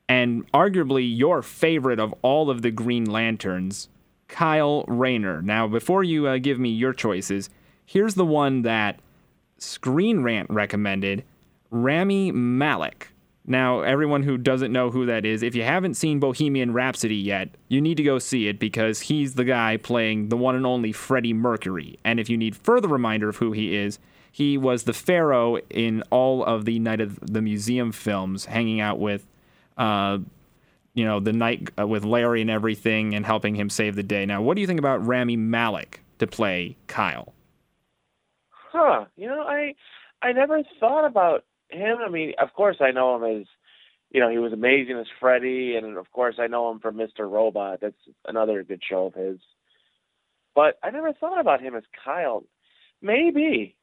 and 0.10 0.52
arguably 0.52 1.06
your 1.16 1.44
favorite 1.44 2.00
of 2.00 2.14
all 2.24 2.50
of 2.50 2.64
the 2.64 2.72
Green 2.72 3.06
Lanterns, 3.06 3.90
Kyle 4.28 4.84
Rayner. 4.88 5.44
Now, 5.44 5.68
before 5.68 6.04
you 6.04 6.28
uh, 6.28 6.40
give 6.40 6.60
me 6.60 6.70
your 6.70 6.94
choices, 6.94 7.52
here's 7.86 8.16
the 8.16 8.26
one 8.26 8.64
that 8.64 9.00
Screen 9.64 10.22
Rant 10.22 10.50
recommended 10.50 11.24
Rami 11.72 12.32
Malek 12.32 13.10
Now, 13.46 13.82
everyone 13.82 14.24
who 14.24 14.38
doesn't 14.38 14.72
know 14.72 14.90
who 14.90 15.06
that 15.06 15.26
is, 15.26 15.44
if 15.44 15.54
you 15.54 15.64
haven't 15.64 15.96
seen 15.96 16.20
Bohemian 16.20 16.72
Rhapsody 16.72 17.16
yet, 17.16 17.50
you 17.68 17.82
need 17.82 17.98
to 17.98 18.04
go 18.04 18.18
see 18.18 18.48
it 18.48 18.58
because 18.58 19.02
he's 19.02 19.34
the 19.34 19.44
guy 19.44 19.76
playing 19.78 20.30
the 20.30 20.38
one 20.38 20.56
and 20.56 20.66
only 20.66 20.94
Freddie 20.94 21.34
Mercury. 21.34 22.00
And 22.06 22.20
if 22.20 22.30
you 22.30 22.38
need 22.38 22.56
further 22.56 22.88
reminder 22.88 23.28
of 23.28 23.38
who 23.38 23.52
he 23.52 23.76
is, 23.76 24.00
he 24.32 24.58
was 24.58 24.84
the 24.84 24.94
Pharaoh 24.94 25.58
in 25.70 26.04
all 26.10 26.44
of 26.44 26.64
the 26.66 26.80
Night 26.80 27.02
of 27.02 27.20
the 27.20 27.42
Museum 27.42 27.92
films, 27.92 28.46
hanging 28.46 28.80
out 28.80 28.98
with, 28.98 29.28
uh, 29.78 30.20
you 30.94 31.04
know, 31.04 31.20
the 31.20 31.34
night 31.34 31.70
uh, 31.78 31.86
with 31.86 32.06
Larry 32.06 32.42
and 32.42 32.50
everything, 32.50 33.14
and 33.14 33.26
helping 33.26 33.56
him 33.56 33.70
save 33.70 33.96
the 33.96 34.04
day. 34.04 34.26
Now, 34.26 34.42
what 34.42 34.56
do 34.56 34.62
you 34.62 34.68
think 34.68 34.80
about 34.80 35.06
Rami 35.06 35.36
Malek 35.36 36.02
to 36.20 36.28
play 36.28 36.78
Kyle? 36.88 37.33
Huh? 38.74 39.06
You 39.16 39.28
know, 39.28 39.42
I 39.44 39.76
I 40.22 40.32
never 40.34 40.62
thought 40.80 41.06
about 41.06 41.46
him. 41.70 41.98
I 42.06 42.10
mean, 42.10 42.34
of 42.42 42.52
course, 42.54 42.78
I 42.82 42.92
know 42.92 43.16
him 43.16 43.42
as, 43.42 43.46
you 44.10 44.20
know, 44.20 44.30
he 44.30 44.40
was 44.40 44.52
amazing 44.54 44.98
as 44.98 45.06
Freddy, 45.20 45.76
and 45.76 45.98
of 45.98 46.12
course, 46.12 46.36
I 46.40 46.48
know 46.48 46.72
him 46.72 46.80
from 46.80 46.96
Mr. 46.98 47.30
Robot. 47.30 47.80
That's 47.82 47.96
another 48.28 48.64
good 48.64 48.82
show 48.88 49.06
of 49.06 49.14
his. 49.14 49.38
But 50.56 50.80
I 50.84 50.90
never 50.92 51.14
thought 51.14 51.40
about 51.40 51.62
him 51.62 51.76
as 51.76 51.84
Kyle. 52.04 52.44
Maybe 53.02 53.76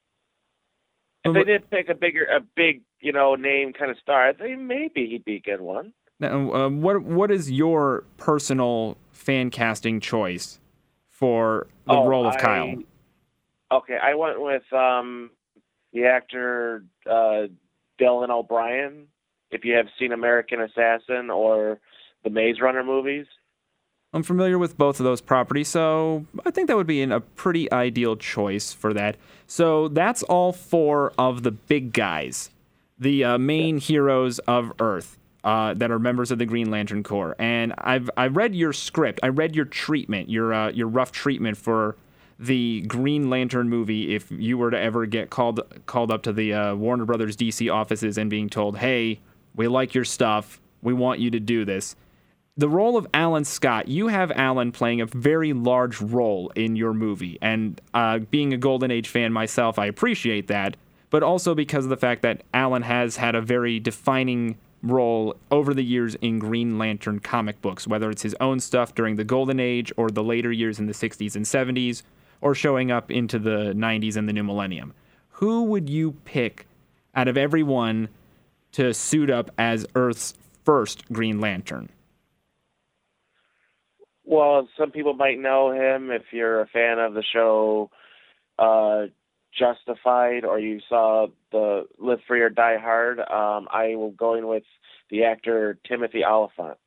if 1.25 1.35
they 1.35 1.45
did 1.45 1.71
pick 1.71 1.89
a 1.89 1.95
bigger, 1.95 2.25
a 2.25 2.41
big, 2.41 2.83
you 3.01 3.13
know, 3.13 3.35
name 3.35 3.73
kind 3.73 3.91
of 3.91 3.99
star, 3.99 4.29
I 4.29 4.33
think 4.33 4.61
maybe 4.61 5.07
he'd 5.09 5.25
be 5.25 5.37
a 5.37 5.41
good 5.41 5.61
one. 5.61 5.93
Now, 6.19 6.53
uh, 6.53 6.69
what 6.69 7.03
what 7.03 7.31
is 7.31 7.51
your 7.51 8.05
personal 8.19 8.97
fan 9.11 9.51
casting 9.51 10.01
choice 10.01 10.61
for 11.09 11.67
the 11.87 11.93
Oh, 11.95 12.07
role 12.09 12.27
of 12.27 12.35
I- 12.37 12.41
Kyle? 12.41 12.75
Okay, 13.73 13.97
I 14.03 14.15
went 14.15 14.41
with 14.41 14.71
um 14.73 15.31
the 15.93 16.05
actor 16.05 16.85
uh 17.07 17.47
Dylan 18.01 18.31
O'Brien. 18.31 19.07
If 19.51 19.65
you 19.65 19.75
have 19.75 19.87
seen 19.99 20.13
American 20.13 20.61
Assassin 20.61 21.31
or 21.31 21.81
the 22.23 22.31
Maze 22.31 22.61
Runner 22.61 22.85
movies, 22.85 23.27
I'm 24.13 24.23
familiar 24.25 24.59
with 24.59 24.77
both 24.77 24.99
of 24.99 25.05
those 25.05 25.21
properties, 25.21 25.69
so 25.69 26.27
I 26.45 26.51
think 26.51 26.67
that 26.67 26.77
would 26.77 26.87
be 26.87 27.03
a 27.03 27.21
pretty 27.21 27.71
ideal 27.71 28.17
choice 28.17 28.73
for 28.73 28.93
that. 28.95 29.17
So 29.47 29.87
that's 29.89 30.25
all 30.25 30.53
four 30.53 31.13
of 31.17 31.45
the 31.45 31.53
big 31.53 31.93
guys, 31.93 32.51
the 32.99 33.25
uh, 33.25 33.39
main 33.39 33.79
heroes 33.79 34.41
of 34.41 34.73
Earth 34.81 35.17
uh, 35.45 35.75
that 35.75 35.93
are 35.93 36.01
members 36.01 36.33
of 36.33 36.39
the 36.39 36.47
Green 36.47 36.73
Lantern 36.73 37.05
Corps. 37.05 37.37
And 37.39 37.73
I've 37.79 38.11
I 38.17 38.27
read 38.27 38.55
your 38.55 38.73
script, 38.73 39.21
I 39.23 39.29
read 39.29 39.55
your 39.55 39.65
treatment, 39.65 40.29
your 40.29 40.53
uh, 40.53 40.71
your 40.71 40.89
rough 40.89 41.13
treatment 41.13 41.57
for 41.57 41.95
the 42.41 42.81
Green 42.83 43.31
Lantern 43.31 43.69
movie. 43.69 44.15
If 44.15 44.31
you 44.31 44.59
were 44.59 44.71
to 44.71 44.79
ever 44.79 45.07
get 45.07 45.31
called 45.31 45.61
called 45.87 46.11
up 46.11 46.23
to 46.23 46.33
the 46.33 46.55
uh, 46.55 46.75
Warner 46.75 47.05
Brothers 47.05 47.37
DC 47.37 47.73
offices 47.73 48.19
and 48.19 48.29
being 48.29 48.49
told, 48.49 48.79
"Hey, 48.79 49.21
we 49.55 49.69
like 49.69 49.95
your 49.95 50.05
stuff, 50.05 50.61
we 50.83 50.93
want 50.93 51.21
you 51.21 51.31
to 51.31 51.41
do 51.41 51.65
this." 51.65 51.95
the 52.61 52.69
role 52.69 52.99
of 52.99 53.07
Alan 53.15 53.45
Scott, 53.45 53.89
you 53.89 54.09
have 54.09 54.31
Alan 54.33 54.71
playing 54.71 55.01
a 55.01 55.07
very 55.07 55.55
large 55.55 55.99
role 56.01 56.53
in 56.55 56.77
your 56.77 56.93
movie. 56.93 57.39
And 57.41 57.81
uh, 57.95 58.19
being 58.19 58.53
a 58.53 58.59
Golden 58.59 58.91
Age 58.91 59.09
fan 59.09 59.33
myself, 59.33 59.79
I 59.79 59.87
appreciate 59.87 60.47
that. 60.49 60.77
But 61.09 61.23
also 61.23 61.55
because 61.55 61.85
of 61.85 61.91
the 61.91 61.97
fact 61.97 62.21
that 62.23 62.43
Alan 62.53 62.83
has 62.83 63.17
had 63.17 63.35
a 63.35 63.41
very 63.41 63.81
defining 63.81 64.59
role 64.83 65.37
over 65.51 65.73
the 65.73 65.83
years 65.83 66.15
in 66.17 66.39
Green 66.39 66.79
Lantern 66.79 67.19
comic 67.19 67.61
books, 67.63 67.87
whether 67.87 68.11
it's 68.11 68.23
his 68.23 68.37
own 68.41 68.61
stuff 68.61 68.95
during 68.95 69.17
the 69.17 69.25
Golden 69.25 69.59
Age 69.59 69.91
or 69.97 70.11
the 70.11 70.23
later 70.23 70.53
years 70.53 70.79
in 70.79 70.87
the 70.87 70.93
60s 70.93 71.35
and 71.35 71.47
70s, 71.47 72.03
or 72.41 72.55
showing 72.55 72.91
up 72.91 73.11
into 73.11 73.39
the 73.39 73.73
90s 73.75 74.17
and 74.17 74.29
the 74.29 74.33
new 74.33 74.45
millennium. 74.45 74.95
Who 75.31 75.65
would 75.65 75.89
you 75.89 76.13
pick 76.25 76.67
out 77.15 77.29
of 77.29 77.37
everyone 77.37 78.09
to 78.73 78.95
suit 78.95 79.31
up 79.31 79.51
as 79.59 79.87
Earth's 79.95 80.35
first 80.65 81.11
Green 81.13 81.41
Lantern? 81.41 81.89
well, 84.31 84.69
some 84.79 84.93
people 84.93 85.15
might 85.15 85.41
know 85.41 85.73
him 85.73 86.13
if 86.13 86.23
you're 86.31 86.61
a 86.61 86.67
fan 86.69 86.99
of 87.01 87.15
the 87.15 87.25
show 87.33 87.91
uh 88.59 89.07
Justified 89.59 90.45
or 90.45 90.61
you 90.61 90.79
saw 90.89 91.27
the 91.51 91.87
Live 91.99 92.21
Free 92.29 92.41
or 92.41 92.51
Die 92.51 92.79
Hard. 92.79 93.19
Um, 93.19 93.67
I 93.69 93.97
will 93.97 94.13
going 94.13 94.47
with 94.47 94.63
the 95.11 95.25
actor 95.25 95.77
Timothy 95.89 96.25
Olyphant. 96.25 96.79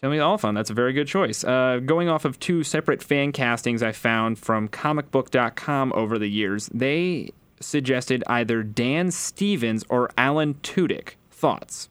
Timothy 0.00 0.20
Olyphant, 0.20 0.54
that's 0.54 0.70
a 0.70 0.74
very 0.74 0.92
good 0.92 1.08
choice. 1.08 1.42
Uh, 1.42 1.80
going 1.84 2.08
off 2.08 2.24
of 2.24 2.38
two 2.38 2.62
separate 2.62 3.02
fan 3.02 3.32
castings 3.32 3.82
I 3.82 3.90
found 3.90 4.38
from 4.38 4.68
comicbook.com 4.68 5.92
over 5.92 6.18
the 6.18 6.28
years, 6.28 6.68
they 6.72 7.30
suggested 7.60 8.22
either 8.28 8.62
Dan 8.62 9.10
Stevens 9.10 9.84
or 9.88 10.10
Alan 10.16 10.54
Tudyk. 10.54 11.14
Thoughts? 11.32 11.88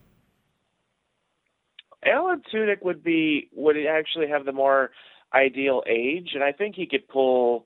Alan 2.06 2.42
Tudyk 2.54 2.82
would 2.82 3.04
be 3.04 3.50
would 3.54 3.76
actually 3.86 4.30
have 4.30 4.46
the 4.46 4.54
more 4.54 4.92
ideal 5.34 5.84
age, 5.86 6.32
and 6.34 6.44
I 6.44 6.54
think 6.54 6.76
he 6.76 6.86
could 6.86 7.08
pull 7.10 7.66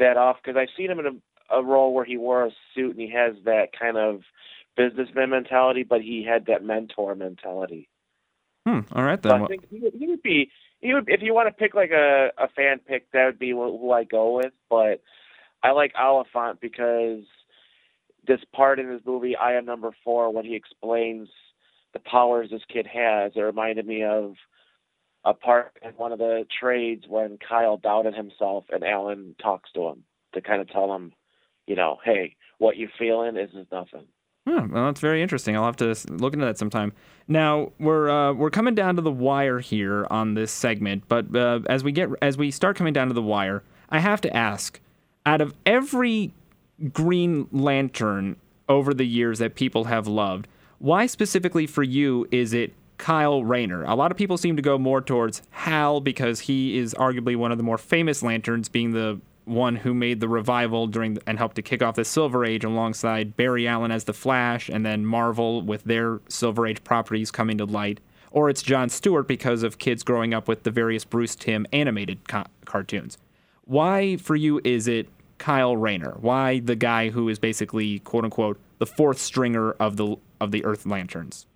that 0.00 0.16
off 0.16 0.38
because 0.42 0.58
I've 0.58 0.74
seen 0.76 0.90
him 0.90 0.98
in 0.98 1.06
a, 1.06 1.58
a 1.58 1.62
role 1.62 1.94
where 1.94 2.04
he 2.04 2.16
wore 2.16 2.46
a 2.46 2.50
suit 2.74 2.96
and 2.96 3.00
he 3.00 3.10
has 3.10 3.34
that 3.44 3.68
kind 3.78 3.96
of 3.96 4.22
businessman 4.76 5.30
mentality, 5.30 5.84
but 5.84 6.00
he 6.00 6.24
had 6.28 6.46
that 6.46 6.64
mentor 6.64 7.14
mentality. 7.14 7.88
Hmm. 8.68 8.80
All 8.92 9.02
right 9.02 9.18
So 9.22 9.30
then. 9.30 9.44
I 9.44 9.46
think 9.46 9.66
he 9.70 9.80
would, 9.80 9.94
he 9.94 10.06
would 10.08 10.22
be 10.22 10.50
he 10.80 10.92
would 10.92 11.08
if 11.08 11.22
you 11.22 11.32
want 11.32 11.48
to 11.48 11.54
pick 11.54 11.74
like 11.74 11.90
a 11.90 12.28
a 12.36 12.48
fan 12.48 12.80
pick, 12.86 13.10
that 13.12 13.24
would 13.24 13.38
be 13.38 13.50
who, 13.50 13.92
I 13.92 14.04
go 14.04 14.36
with. 14.36 14.52
But 14.68 15.02
I 15.62 15.70
like 15.70 15.94
Olyphant 15.98 16.60
because 16.60 17.24
this 18.26 18.40
part 18.54 18.78
in 18.78 18.90
his 18.90 19.00
movie, 19.06 19.36
I 19.36 19.54
Am 19.54 19.64
Number 19.64 19.90
Four, 20.04 20.30
when 20.32 20.44
he 20.44 20.54
explains 20.54 21.28
the 21.94 21.98
powers 22.00 22.50
this 22.50 22.60
kid 22.70 22.86
has, 22.86 23.32
it 23.34 23.40
reminded 23.40 23.86
me 23.86 24.04
of 24.04 24.34
a 25.24 25.32
part 25.32 25.72
in 25.82 25.92
one 25.92 26.12
of 26.12 26.18
the 26.18 26.44
trades 26.60 27.04
when 27.08 27.38
Kyle 27.38 27.78
doubted 27.78 28.14
himself 28.14 28.66
and 28.70 28.84
Alan 28.84 29.34
talks 29.42 29.72
to 29.72 29.88
him 29.88 30.04
to 30.34 30.42
kind 30.42 30.60
of 30.60 30.68
tell 30.68 30.94
him, 30.94 31.12
you 31.66 31.74
know, 31.74 31.96
hey, 32.04 32.36
what 32.58 32.76
you 32.76 32.88
feeling 32.98 33.38
is 33.38 33.50
is 33.54 33.66
nothing. 33.72 34.04
Hmm, 34.48 34.72
well, 34.72 34.86
that's 34.86 35.00
very 35.00 35.20
interesting. 35.20 35.56
I'll 35.56 35.66
have 35.66 35.76
to 35.76 35.94
look 36.08 36.32
into 36.32 36.46
that 36.46 36.56
sometime. 36.56 36.94
Now 37.26 37.72
we're 37.78 38.08
uh, 38.08 38.32
we're 38.32 38.48
coming 38.48 38.74
down 38.74 38.96
to 38.96 39.02
the 39.02 39.10
wire 39.10 39.58
here 39.58 40.06
on 40.10 40.32
this 40.32 40.50
segment, 40.50 41.04
but 41.06 41.36
uh, 41.36 41.60
as 41.68 41.84
we 41.84 41.92
get 41.92 42.08
as 42.22 42.38
we 42.38 42.50
start 42.50 42.74
coming 42.74 42.94
down 42.94 43.08
to 43.08 43.14
the 43.14 43.20
wire, 43.20 43.62
I 43.90 43.98
have 43.98 44.22
to 44.22 44.34
ask: 44.34 44.80
out 45.26 45.42
of 45.42 45.52
every 45.66 46.32
Green 46.94 47.46
Lantern 47.52 48.36
over 48.70 48.94
the 48.94 49.06
years 49.06 49.38
that 49.38 49.54
people 49.54 49.84
have 49.84 50.06
loved, 50.06 50.48
why 50.78 51.04
specifically 51.04 51.66
for 51.66 51.82
you 51.82 52.26
is 52.30 52.54
it 52.54 52.72
Kyle 52.96 53.44
Rayner? 53.44 53.84
A 53.84 53.94
lot 53.94 54.10
of 54.10 54.16
people 54.16 54.38
seem 54.38 54.56
to 54.56 54.62
go 54.62 54.78
more 54.78 55.02
towards 55.02 55.42
Hal 55.50 56.00
because 56.00 56.40
he 56.40 56.78
is 56.78 56.94
arguably 56.94 57.36
one 57.36 57.52
of 57.52 57.58
the 57.58 57.64
more 57.64 57.76
famous 57.76 58.22
Lanterns, 58.22 58.70
being 58.70 58.92
the 58.92 59.20
one 59.48 59.76
who 59.76 59.94
made 59.94 60.20
the 60.20 60.28
revival 60.28 60.86
during 60.86 61.14
the, 61.14 61.22
and 61.26 61.38
helped 61.38 61.56
to 61.56 61.62
kick 61.62 61.82
off 61.82 61.96
the 61.96 62.04
Silver 62.04 62.44
Age 62.44 62.64
alongside 62.64 63.36
Barry 63.36 63.66
Allen 63.66 63.90
as 63.90 64.04
the 64.04 64.12
Flash 64.12 64.68
and 64.68 64.84
then 64.84 65.04
Marvel 65.04 65.62
with 65.62 65.84
their 65.84 66.20
Silver 66.28 66.66
Age 66.66 66.84
properties 66.84 67.30
coming 67.30 67.58
to 67.58 67.64
light. 67.64 68.00
Or 68.30 68.50
it's 68.50 68.62
John 68.62 68.88
Stewart 68.88 69.26
because 69.26 69.62
of 69.62 69.78
kids 69.78 70.02
growing 70.02 70.34
up 70.34 70.48
with 70.48 70.62
the 70.62 70.70
various 70.70 71.04
Bruce 71.04 71.34
Timm 71.34 71.66
animated 71.72 72.28
co- 72.28 72.44
cartoons. 72.64 73.18
Why 73.64 74.16
for 74.16 74.36
you 74.36 74.60
is 74.64 74.86
it 74.86 75.08
Kyle 75.38 75.76
Rayner? 75.76 76.16
Why 76.20 76.60
the 76.60 76.76
guy 76.76 77.10
who 77.10 77.28
is 77.28 77.38
basically 77.38 78.00
quote 78.00 78.24
unquote 78.24 78.58
the 78.78 78.86
fourth 78.86 79.18
stringer 79.18 79.72
of 79.72 79.96
the 79.96 80.16
of 80.40 80.50
the 80.50 80.64
Earth 80.64 80.86
Lanterns? 80.86 81.46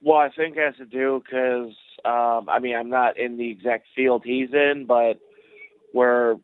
Well, 0.00 0.18
I 0.18 0.30
think 0.30 0.56
it 0.56 0.64
has 0.64 0.76
to 0.76 0.86
do 0.86 1.22
because 1.24 1.74
um, 2.04 2.48
I 2.48 2.58
mean 2.60 2.76
I'm 2.76 2.90
not 2.90 3.18
in 3.18 3.36
the 3.36 3.50
exact 3.50 3.86
field 3.94 4.22
he's 4.24 4.52
in, 4.52 4.84
but 4.86 5.18
we're 5.92 6.36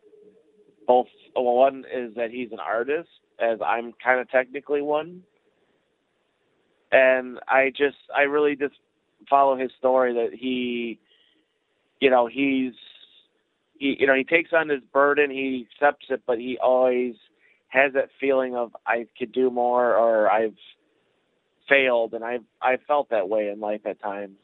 both. 0.86 1.06
One 1.34 1.84
is 1.92 2.14
that 2.16 2.30
he's 2.30 2.52
an 2.52 2.60
artist, 2.60 3.08
as 3.40 3.58
I'm 3.64 3.92
kind 4.02 4.20
of 4.20 4.30
technically 4.30 4.82
one, 4.82 5.22
and 6.92 7.38
I 7.48 7.70
just 7.70 7.96
I 8.14 8.22
really 8.22 8.56
just 8.56 8.74
follow 9.28 9.56
his 9.56 9.70
story 9.78 10.14
that 10.14 10.38
he, 10.38 11.00
you 12.00 12.10
know, 12.10 12.26
he's 12.26 12.74
he 13.78 13.96
you 13.98 14.06
know 14.06 14.14
he 14.14 14.24
takes 14.24 14.52
on 14.52 14.68
this 14.68 14.82
burden, 14.92 15.30
he 15.30 15.66
accepts 15.72 16.06
it, 16.10 16.22
but 16.26 16.38
he 16.38 16.58
always 16.62 17.14
has 17.68 17.92
that 17.94 18.08
feeling 18.20 18.54
of 18.54 18.74
I 18.86 19.06
could 19.18 19.32
do 19.32 19.50
more 19.50 19.96
or 19.96 20.30
I've 20.30 20.54
failed 21.68 22.14
and 22.14 22.24
I've 22.24 22.44
I've 22.62 22.82
felt 22.86 23.10
that 23.10 23.28
way 23.28 23.48
in 23.48 23.60
life 23.60 23.80
at 23.84 24.00
times. 24.00 24.36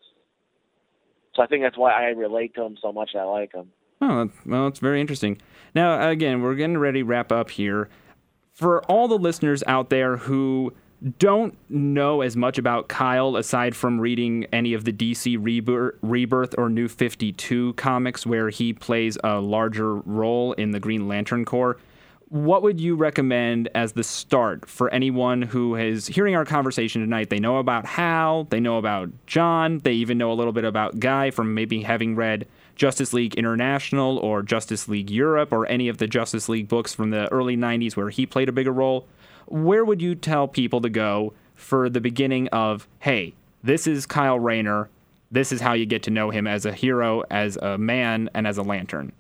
So 1.34 1.42
I 1.42 1.46
think 1.46 1.62
that's 1.62 1.78
why 1.78 1.92
I 1.92 2.08
relate 2.08 2.54
to 2.54 2.64
him 2.64 2.76
so 2.82 2.92
much. 2.92 3.10
I 3.16 3.22
like 3.22 3.54
him. 3.54 3.68
Oh, 4.00 4.30
well, 4.46 4.66
it's 4.66 4.78
very 4.78 5.00
interesting. 5.00 5.38
Now, 5.74 6.08
again, 6.08 6.42
we're 6.42 6.54
getting 6.54 6.78
ready 6.78 7.00
to 7.00 7.04
wrap 7.04 7.30
up 7.30 7.50
here. 7.50 7.88
For 8.52 8.82
all 8.84 9.08
the 9.08 9.18
listeners 9.18 9.62
out 9.66 9.90
there 9.90 10.16
who 10.16 10.72
don't 11.18 11.56
know 11.70 12.20
as 12.20 12.36
much 12.36 12.58
about 12.58 12.88
Kyle 12.88 13.36
aside 13.36 13.74
from 13.74 14.00
reading 14.00 14.46
any 14.52 14.74
of 14.74 14.84
the 14.84 14.92
DC 14.92 15.36
Rebirth, 15.40 15.96
Rebirth 16.02 16.54
or 16.58 16.68
New 16.68 16.88
52 16.88 17.72
comics 17.74 18.26
where 18.26 18.50
he 18.50 18.72
plays 18.72 19.16
a 19.24 19.40
larger 19.40 19.96
role 19.96 20.52
in 20.54 20.72
the 20.72 20.80
Green 20.80 21.08
Lantern 21.08 21.44
Corps, 21.44 21.78
what 22.28 22.62
would 22.62 22.80
you 22.80 22.94
recommend 22.96 23.68
as 23.74 23.92
the 23.92 24.04
start 24.04 24.68
for 24.68 24.88
anyone 24.90 25.42
who 25.42 25.74
is 25.74 26.06
hearing 26.06 26.36
our 26.36 26.44
conversation 26.44 27.00
tonight? 27.00 27.28
They 27.28 27.40
know 27.40 27.58
about 27.58 27.86
Hal, 27.86 28.44
they 28.44 28.60
know 28.60 28.78
about 28.78 29.10
John, 29.26 29.78
they 29.78 29.92
even 29.94 30.18
know 30.18 30.30
a 30.30 30.34
little 30.34 30.52
bit 30.52 30.64
about 30.64 31.00
Guy 31.00 31.30
from 31.30 31.54
maybe 31.54 31.82
having 31.82 32.14
read 32.14 32.46
Justice 32.80 33.12
League 33.12 33.34
International 33.34 34.16
or 34.16 34.42
Justice 34.42 34.88
League 34.88 35.10
Europe 35.10 35.52
or 35.52 35.66
any 35.66 35.88
of 35.88 35.98
the 35.98 36.06
Justice 36.06 36.48
League 36.48 36.66
books 36.66 36.94
from 36.94 37.10
the 37.10 37.30
early 37.30 37.54
90s 37.54 37.94
where 37.94 38.08
he 38.08 38.24
played 38.24 38.48
a 38.48 38.52
bigger 38.52 38.72
role. 38.72 39.06
Where 39.48 39.84
would 39.84 40.00
you 40.00 40.14
tell 40.14 40.48
people 40.48 40.80
to 40.80 40.88
go 40.88 41.34
for 41.54 41.90
the 41.90 42.00
beginning 42.00 42.48
of, 42.48 42.88
hey, 43.00 43.34
this 43.62 43.86
is 43.86 44.06
Kyle 44.06 44.38
Rayner. 44.38 44.88
This 45.30 45.52
is 45.52 45.60
how 45.60 45.74
you 45.74 45.84
get 45.84 46.04
to 46.04 46.10
know 46.10 46.30
him 46.30 46.46
as 46.46 46.64
a 46.64 46.72
hero, 46.72 47.22
as 47.30 47.58
a 47.58 47.76
man, 47.76 48.30
and 48.32 48.46
as 48.46 48.56
a 48.56 48.62
lantern? 48.62 49.12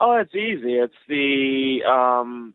Oh, 0.00 0.16
it's 0.16 0.34
easy. 0.34 0.76
It's 0.78 0.94
the 1.08 1.84
um 1.86 2.54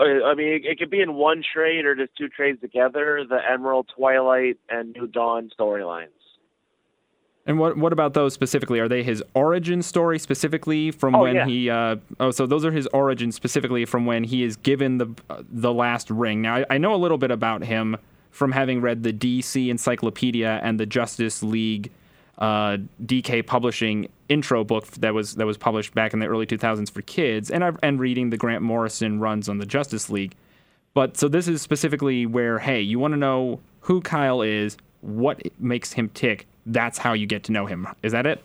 I 0.00 0.34
mean, 0.36 0.48
it, 0.48 0.62
it 0.64 0.78
could 0.78 0.90
be 0.90 1.00
in 1.00 1.14
one 1.14 1.42
trade 1.52 1.84
or 1.84 1.96
just 1.96 2.16
two 2.16 2.28
trades 2.28 2.60
together. 2.60 3.24
The 3.28 3.40
Emerald, 3.50 3.90
Twilight, 3.96 4.58
and 4.68 4.92
New 4.92 5.08
Dawn 5.08 5.50
storylines. 5.58 6.17
And 7.48 7.58
what 7.58 7.76
what 7.78 7.92
about 7.92 8.12
those 8.14 8.34
specifically? 8.34 8.78
Are 8.78 8.88
they 8.88 9.02
his 9.02 9.22
origin 9.34 9.82
story 9.82 10.18
specifically 10.18 10.90
from 10.90 11.14
Oh, 11.16 11.22
when 11.22 11.34
yeah. 11.34 11.46
he? 11.46 11.70
Uh, 11.70 11.96
oh, 12.20 12.30
so 12.30 12.46
those 12.46 12.64
are 12.64 12.70
his 12.70 12.86
origins 12.88 13.34
specifically 13.34 13.84
from 13.86 14.04
when 14.06 14.22
he 14.22 14.44
is 14.44 14.56
given 14.56 14.98
the 14.98 15.06
uh, 15.30 15.42
the 15.50 15.72
last 15.72 16.10
ring. 16.10 16.42
Now 16.42 16.56
I, 16.56 16.66
I 16.68 16.78
know 16.78 16.94
a 16.94 16.96
little 16.96 17.18
bit 17.18 17.30
about 17.30 17.64
him 17.64 17.96
from 18.30 18.52
having 18.52 18.80
read 18.82 19.02
the 19.02 19.12
DC 19.12 19.68
Encyclopedia 19.68 20.60
and 20.62 20.78
the 20.78 20.86
Justice 20.86 21.42
League 21.42 21.90
uh, 22.36 22.76
DK 23.04 23.44
Publishing 23.46 24.08
intro 24.28 24.62
book 24.62 24.86
that 24.98 25.14
was 25.14 25.36
that 25.36 25.46
was 25.46 25.56
published 25.56 25.94
back 25.94 26.12
in 26.12 26.18
the 26.20 26.26
early 26.26 26.44
2000s 26.46 26.90
for 26.90 27.00
kids, 27.02 27.50
and 27.50 27.64
I, 27.64 27.72
and 27.82 27.98
reading 27.98 28.28
the 28.30 28.36
Grant 28.36 28.62
Morrison 28.62 29.20
runs 29.20 29.48
on 29.48 29.56
the 29.56 29.66
Justice 29.66 30.10
League. 30.10 30.34
But 30.92 31.16
so 31.16 31.28
this 31.28 31.48
is 31.48 31.62
specifically 31.62 32.26
where, 32.26 32.58
hey, 32.58 32.80
you 32.82 32.98
want 32.98 33.12
to 33.12 33.18
know 33.18 33.60
who 33.80 34.00
Kyle 34.02 34.42
is, 34.42 34.76
what 35.00 35.40
makes 35.58 35.94
him 35.94 36.10
tick. 36.10 36.46
That's 36.66 36.98
how 36.98 37.12
you 37.12 37.26
get 37.26 37.44
to 37.44 37.52
know 37.52 37.66
him. 37.66 37.86
Is 38.02 38.12
that 38.12 38.26
it? 38.26 38.42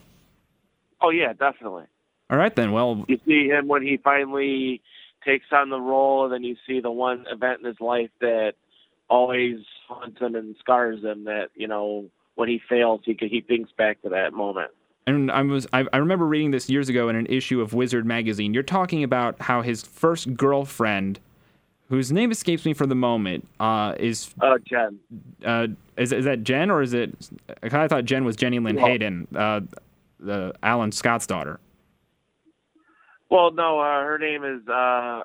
Oh 1.02 1.10
yeah, 1.10 1.34
definitely. 1.34 1.84
All 2.30 2.38
right 2.38 2.56
then. 2.56 2.72
Well, 2.72 3.06
You 3.08 3.20
see 3.26 3.48
him 3.48 3.68
when 3.68 3.82
he 3.82 3.98
finally 3.98 4.82
takes 5.26 5.46
on 5.52 5.70
the 5.70 5.80
role, 5.80 6.26
and 6.26 6.34
then 6.34 6.44
you 6.44 6.56
see 6.66 6.80
the 6.80 6.92
one 6.92 7.26
event 7.30 7.60
in 7.60 7.66
his 7.66 7.80
life 7.80 8.10
that 8.22 8.54
always 9.10 9.58
haunts 9.88 10.20
him 10.20 10.36
and 10.36 10.56
scars 10.60 11.04
him. 11.04 11.26
That 11.26 11.50
you 11.56 11.68
know 11.68 12.06
when 12.36 12.50
he 12.50 12.62
fails, 12.70 13.02
he 13.06 13.16
he 13.20 13.42
thinks 13.42 13.72
back 13.78 14.02
to 14.04 14.10
that 14.10 14.34
moment. 14.34 14.72
and 15.06 15.30
I 15.32 15.42
was 15.42 15.68
I, 15.74 15.86
I 15.92 15.98
remember 15.98 16.26
reading 16.26 16.52
this 16.52 16.70
years 16.70 16.90
ago 16.90 17.10
in 17.10 17.16
an 17.16 17.26
issue 17.28 17.62
of 17.62 17.74
Wizard 17.74 18.06
magazine. 18.06 18.54
You're 18.54 18.64
talking 18.64 19.04
about 19.04 19.42
how 19.42 19.62
his 19.62 19.84
first 19.84 20.34
girlfriend, 20.36 21.20
whose 21.94 22.12
name 22.12 22.32
escapes 22.32 22.66
me 22.66 22.74
for 22.74 22.88
the 22.88 22.96
moment, 22.96 23.48
uh, 23.60 23.94
is 24.00 24.34
Uh, 24.42 24.58
Jen. 24.66 25.00
uh, 25.46 25.68
is 25.96 26.12
is 26.12 26.26
that 26.26 26.44
Jen 26.44 26.72
or 26.72 26.82
is 26.82 26.94
it? 26.96 27.14
I 27.62 27.88
thought 27.88 28.06
Jen 28.06 28.26
was 28.26 28.36
Jenny 28.36 28.58
Lynn 28.58 28.78
Well- 28.78 28.88
Hayden, 28.88 29.28
uh, 29.36 29.62
the 30.20 30.56
Alan 30.64 30.92
Scott's 30.92 31.28
daughter. 31.28 31.60
Well, 33.30 33.52
no, 33.52 33.80
uh, 33.80 34.02
her 34.02 34.18
name 34.18 34.44
is 34.44 34.68
uh, 34.68 35.22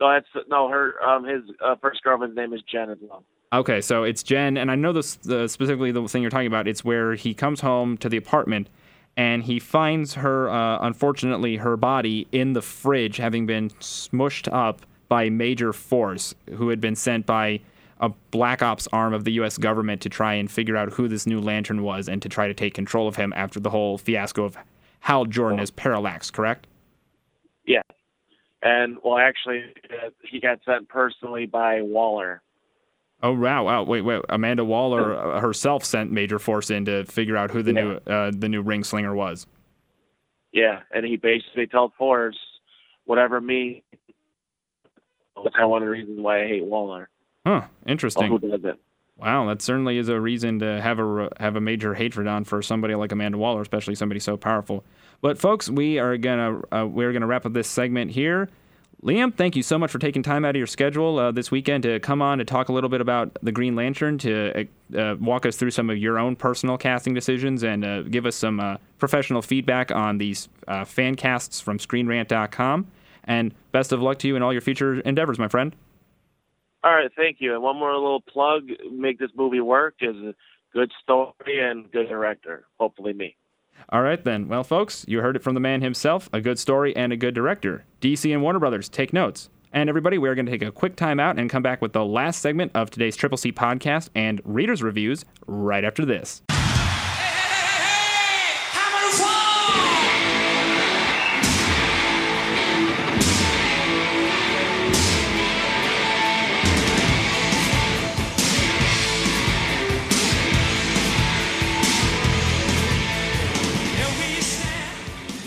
no, 0.00 0.10
that's 0.12 0.26
no 0.48 0.68
her 0.68 1.00
um 1.08 1.24
his 1.24 1.42
uh, 1.64 1.76
first 1.80 2.02
girlfriend's 2.02 2.36
name 2.36 2.52
is 2.52 2.62
Jen 2.62 2.90
as 2.90 2.98
well. 3.00 3.22
Okay, 3.52 3.80
so 3.80 4.02
it's 4.02 4.24
Jen, 4.24 4.56
and 4.56 4.70
I 4.72 4.74
know 4.74 4.92
this 4.92 5.14
the, 5.16 5.46
specifically 5.46 5.92
the 5.92 6.06
thing 6.08 6.22
you're 6.22 6.30
talking 6.30 6.46
about. 6.48 6.66
It's 6.66 6.84
where 6.84 7.14
he 7.14 7.32
comes 7.32 7.60
home 7.60 7.96
to 7.98 8.08
the 8.08 8.16
apartment, 8.16 8.68
and 9.16 9.44
he 9.44 9.60
finds 9.60 10.14
her, 10.14 10.48
uh, 10.50 10.78
unfortunately, 10.80 11.56
her 11.56 11.76
body 11.76 12.26
in 12.32 12.54
the 12.54 12.62
fridge, 12.62 13.18
having 13.18 13.44
been 13.46 13.68
smushed 13.78 14.52
up 14.52 14.80
by 15.12 15.28
Major 15.28 15.74
Force, 15.74 16.34
who 16.54 16.70
had 16.70 16.80
been 16.80 16.96
sent 16.96 17.26
by 17.26 17.60
a 18.00 18.08
Black 18.30 18.62
Ops 18.62 18.88
arm 18.94 19.12
of 19.12 19.24
the 19.24 19.32
U.S. 19.32 19.58
government 19.58 20.00
to 20.00 20.08
try 20.08 20.32
and 20.32 20.50
figure 20.50 20.74
out 20.74 20.90
who 20.94 21.06
this 21.06 21.26
new 21.26 21.38
Lantern 21.38 21.82
was, 21.82 22.08
and 22.08 22.22
to 22.22 22.30
try 22.30 22.48
to 22.48 22.54
take 22.54 22.72
control 22.72 23.06
of 23.06 23.16
him 23.16 23.30
after 23.36 23.60
the 23.60 23.68
whole 23.68 23.98
fiasco 23.98 24.44
of 24.44 24.56
Hal 25.00 25.26
Jordan 25.26 25.60
as 25.60 25.70
Parallax. 25.70 26.30
Correct? 26.30 26.66
Yeah, 27.66 27.82
and 28.62 28.96
well, 29.04 29.18
actually, 29.18 29.64
uh, 29.90 30.08
he 30.22 30.40
got 30.40 30.60
sent 30.64 30.88
personally 30.88 31.44
by 31.44 31.82
Waller. 31.82 32.40
Oh 33.22 33.34
wow, 33.34 33.66
wow! 33.66 33.82
Wait, 33.82 34.00
wait. 34.00 34.22
Amanda 34.30 34.64
Waller 34.64 35.14
uh, 35.14 35.40
herself 35.40 35.84
sent 35.84 36.10
Major 36.10 36.38
Force 36.38 36.70
in 36.70 36.86
to 36.86 37.04
figure 37.04 37.36
out 37.36 37.50
who 37.50 37.62
the 37.62 37.74
new 37.74 38.00
uh, 38.06 38.32
the 38.34 38.48
new 38.48 38.62
ring 38.62 38.82
slinger 38.82 39.14
was. 39.14 39.46
Yeah, 40.52 40.80
and 40.90 41.04
he 41.04 41.18
basically 41.18 41.66
told 41.66 41.92
Force, 41.98 42.38
whatever 43.04 43.42
me. 43.42 43.84
That's 45.42 45.54
kind 45.54 45.64
of 45.64 45.70
one 45.70 45.82
of 45.82 45.86
the 45.86 45.90
reasons 45.90 46.20
why 46.20 46.42
I 46.42 46.46
hate 46.46 46.64
Waller. 46.64 47.08
Huh? 47.46 47.62
Interesting. 47.86 48.28
who 48.28 48.38
does 48.38 48.64
it? 48.64 48.78
Wow, 49.16 49.46
that 49.46 49.62
certainly 49.62 49.98
is 49.98 50.08
a 50.08 50.18
reason 50.20 50.58
to 50.60 50.80
have 50.80 50.98
a 50.98 51.28
have 51.38 51.54
a 51.54 51.60
major 51.60 51.94
hatred 51.94 52.26
on 52.26 52.44
for 52.44 52.62
somebody 52.62 52.94
like 52.94 53.12
Amanda 53.12 53.38
Waller, 53.38 53.60
especially 53.60 53.94
somebody 53.94 54.20
so 54.20 54.36
powerful. 54.36 54.84
But 55.20 55.38
folks, 55.38 55.68
we 55.68 55.98
are 55.98 56.16
gonna 56.16 56.60
uh, 56.72 56.86
we're 56.86 57.12
gonna 57.12 57.26
wrap 57.26 57.46
up 57.46 57.52
this 57.52 57.68
segment 57.68 58.10
here. 58.10 58.48
Liam, 59.02 59.34
thank 59.34 59.56
you 59.56 59.64
so 59.64 59.78
much 59.78 59.90
for 59.90 59.98
taking 59.98 60.22
time 60.22 60.44
out 60.44 60.50
of 60.50 60.56
your 60.56 60.66
schedule 60.66 61.18
uh, 61.18 61.32
this 61.32 61.50
weekend 61.50 61.82
to 61.82 61.98
come 61.98 62.22
on 62.22 62.38
to 62.38 62.44
talk 62.44 62.68
a 62.68 62.72
little 62.72 62.88
bit 62.88 63.00
about 63.00 63.36
the 63.42 63.50
Green 63.50 63.74
Lantern, 63.74 64.16
to 64.18 64.68
uh, 64.96 65.16
walk 65.18 65.44
us 65.44 65.56
through 65.56 65.72
some 65.72 65.90
of 65.90 65.98
your 65.98 66.20
own 66.20 66.36
personal 66.36 66.78
casting 66.78 67.12
decisions, 67.12 67.64
and 67.64 67.84
uh, 67.84 68.02
give 68.02 68.26
us 68.26 68.36
some 68.36 68.60
uh, 68.60 68.76
professional 68.98 69.42
feedback 69.42 69.90
on 69.90 70.18
these 70.18 70.48
uh, 70.68 70.84
fan 70.84 71.16
casts 71.16 71.60
from 71.60 71.78
ScreenRant.com. 71.78 72.86
And 73.24 73.54
best 73.70 73.92
of 73.92 74.02
luck 74.02 74.18
to 74.20 74.28
you 74.28 74.36
in 74.36 74.42
all 74.42 74.52
your 74.52 74.62
future 74.62 75.00
endeavors, 75.00 75.38
my 75.38 75.48
friend. 75.48 75.74
All 76.84 76.94
right, 76.94 77.10
thank 77.16 77.36
you. 77.40 77.54
And 77.54 77.62
one 77.62 77.76
more 77.76 77.92
little 77.94 78.20
plug: 78.20 78.68
make 78.90 79.18
this 79.18 79.30
movie 79.36 79.60
work 79.60 79.96
is 80.00 80.16
a 80.16 80.34
good 80.72 80.90
story 81.02 81.60
and 81.60 81.90
good 81.92 82.08
director. 82.08 82.64
Hopefully, 82.78 83.12
me. 83.12 83.36
All 83.88 84.02
right, 84.02 84.22
then. 84.22 84.48
Well, 84.48 84.64
folks, 84.64 85.04
you 85.08 85.20
heard 85.20 85.36
it 85.36 85.42
from 85.42 85.54
the 85.54 85.60
man 85.60 85.82
himself 85.82 86.28
a 86.32 86.40
good 86.40 86.58
story 86.58 86.94
and 86.96 87.12
a 87.12 87.16
good 87.16 87.34
director. 87.34 87.84
DC 88.00 88.32
and 88.32 88.42
Warner 88.42 88.58
Brothers, 88.58 88.88
take 88.88 89.12
notes. 89.12 89.48
And 89.72 89.88
everybody, 89.88 90.18
we're 90.18 90.34
going 90.34 90.46
to 90.46 90.52
take 90.52 90.62
a 90.62 90.70
quick 90.70 90.96
time 90.96 91.18
out 91.18 91.38
and 91.38 91.48
come 91.48 91.62
back 91.62 91.80
with 91.80 91.94
the 91.94 92.04
last 92.04 92.40
segment 92.40 92.72
of 92.74 92.90
today's 92.90 93.16
Triple 93.16 93.38
C 93.38 93.52
podcast 93.52 94.10
and 94.14 94.40
readers' 94.44 94.82
reviews 94.82 95.24
right 95.46 95.84
after 95.84 96.04
this. 96.04 96.42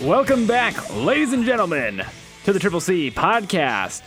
Welcome 0.06 0.46
back, 0.46 0.94
ladies 0.94 1.32
and 1.32 1.44
gentlemen, 1.44 2.00
to 2.44 2.52
the 2.52 2.60
Triple 2.60 2.78
C 2.78 3.10
podcast. 3.10 4.02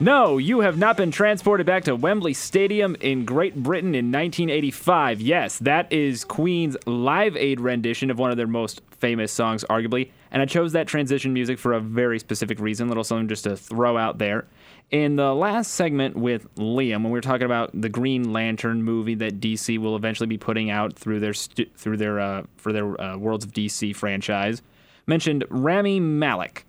No, 0.00 0.36
you 0.38 0.58
have 0.62 0.78
not 0.78 0.96
been 0.96 1.12
transported 1.12 1.64
back 1.64 1.84
to 1.84 1.94
Wembley 1.94 2.34
Stadium 2.34 2.96
in 3.00 3.24
Great 3.24 3.54
Britain 3.54 3.94
in 3.94 4.06
1985. 4.06 5.20
Yes, 5.20 5.58
that 5.58 5.92
is 5.92 6.24
Queen's 6.24 6.76
Live 6.86 7.36
Aid 7.36 7.60
rendition 7.60 8.10
of 8.10 8.18
one 8.18 8.32
of 8.32 8.36
their 8.36 8.48
most 8.48 8.82
famous 8.90 9.30
songs, 9.30 9.64
arguably. 9.70 10.10
And 10.32 10.42
I 10.42 10.44
chose 10.44 10.72
that 10.72 10.88
transition 10.88 11.32
music 11.32 11.60
for 11.60 11.72
a 11.72 11.78
very 11.80 12.18
specific 12.18 12.58
reason, 12.58 12.88
little 12.88 13.04
something 13.04 13.28
just 13.28 13.44
to 13.44 13.56
throw 13.56 13.96
out 13.96 14.18
there. 14.18 14.48
In 14.90 15.14
the 15.14 15.32
last 15.32 15.74
segment 15.74 16.16
with 16.16 16.52
Liam, 16.56 16.96
when 16.96 17.04
we 17.04 17.10
were 17.12 17.20
talking 17.20 17.44
about 17.44 17.70
the 17.80 17.88
Green 17.88 18.32
Lantern 18.32 18.82
movie 18.82 19.14
that 19.14 19.38
DC 19.38 19.78
will 19.78 19.94
eventually 19.94 20.26
be 20.26 20.36
putting 20.36 20.68
out 20.68 20.94
through 20.94 21.20
their 21.20 21.32
stu- 21.32 21.70
through 21.76 21.98
their 21.98 22.18
uh, 22.18 22.42
for 22.56 22.72
their 22.72 23.00
uh, 23.00 23.16
Worlds 23.16 23.44
of 23.44 23.52
DC 23.52 23.94
franchise, 23.94 24.62
mentioned 25.06 25.44
Rami 25.50 26.00
Malek 26.00 26.64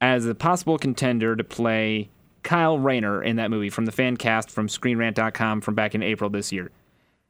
as 0.00 0.26
a 0.26 0.34
possible 0.34 0.78
contender 0.78 1.36
to 1.36 1.44
play 1.44 2.10
Kyle 2.42 2.78
Rayner 2.78 3.22
in 3.22 3.36
that 3.36 3.50
movie 3.50 3.70
from 3.70 3.86
the 3.86 3.92
fan 3.92 4.16
cast 4.16 4.50
from 4.50 4.68
ScreenRant.com 4.68 5.60
from 5.62 5.74
back 5.74 5.94
in 5.94 6.02
April 6.02 6.30
this 6.30 6.52
year. 6.52 6.70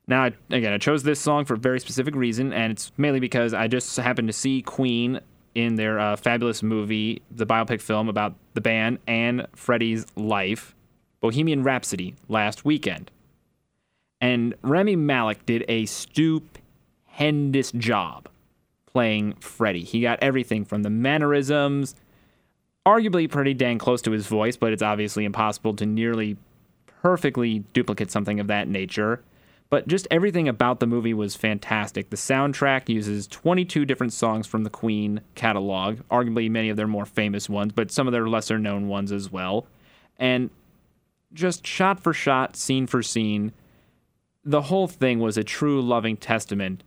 Now, 0.06 0.30
again, 0.50 0.72
I 0.72 0.78
chose 0.78 1.02
this 1.02 1.20
song 1.20 1.44
for 1.46 1.54
a 1.54 1.58
very 1.58 1.80
specific 1.80 2.14
reason, 2.14 2.52
and 2.52 2.70
it's 2.70 2.92
mainly 2.98 3.20
because 3.20 3.54
I 3.54 3.68
just 3.68 3.96
happened 3.96 4.28
to 4.28 4.34
see 4.34 4.60
Queen 4.60 5.20
in 5.54 5.76
their 5.76 5.98
uh, 5.98 6.16
fabulous 6.16 6.62
movie, 6.62 7.22
the 7.30 7.46
biopic 7.46 7.80
film 7.80 8.08
about 8.08 8.34
the 8.54 8.60
band 8.60 8.98
and 9.06 9.46
Freddie's 9.54 10.04
life, 10.16 10.74
Bohemian 11.20 11.62
Rhapsody, 11.62 12.16
last 12.28 12.64
weekend. 12.64 13.10
And 14.20 14.54
Rami 14.62 14.96
Malek 14.96 15.46
did 15.46 15.64
a 15.68 15.86
stupendous 15.86 17.72
job 17.72 18.28
playing 18.94 19.34
Freddie. 19.40 19.84
He 19.84 20.00
got 20.00 20.20
everything 20.22 20.64
from 20.64 20.84
the 20.84 20.90
mannerisms, 20.90 21.96
arguably 22.86 23.28
pretty 23.28 23.52
dang 23.52 23.78
close 23.78 24.00
to 24.02 24.12
his 24.12 24.26
voice, 24.26 24.56
but 24.56 24.72
it's 24.72 24.82
obviously 24.82 25.24
impossible 25.24 25.74
to 25.74 25.84
nearly 25.84 26.36
perfectly 27.02 27.60
duplicate 27.72 28.10
something 28.10 28.38
of 28.40 28.46
that 28.46 28.68
nature. 28.68 29.22
But 29.68 29.88
just 29.88 30.06
everything 30.10 30.46
about 30.46 30.78
the 30.78 30.86
movie 30.86 31.14
was 31.14 31.34
fantastic. 31.34 32.10
The 32.10 32.16
soundtrack 32.16 32.88
uses 32.88 33.26
22 33.26 33.84
different 33.84 34.12
songs 34.12 34.46
from 34.46 34.62
the 34.62 34.70
Queen 34.70 35.20
catalog, 35.34 35.98
arguably 36.10 36.48
many 36.48 36.68
of 36.68 36.76
their 36.76 36.86
more 36.86 37.06
famous 37.06 37.48
ones, 37.48 37.72
but 37.72 37.90
some 37.90 38.06
of 38.06 38.12
their 38.12 38.28
lesser 38.28 38.58
known 38.58 38.86
ones 38.86 39.10
as 39.10 39.32
well. 39.32 39.66
And 40.18 40.50
just 41.32 41.66
shot 41.66 41.98
for 41.98 42.12
shot, 42.12 42.54
scene 42.54 42.86
for 42.86 43.02
scene, 43.02 43.52
the 44.44 44.62
whole 44.62 44.86
thing 44.86 45.18
was 45.18 45.36
a 45.36 45.42
true 45.42 45.82
loving 45.82 46.16
testament 46.16 46.84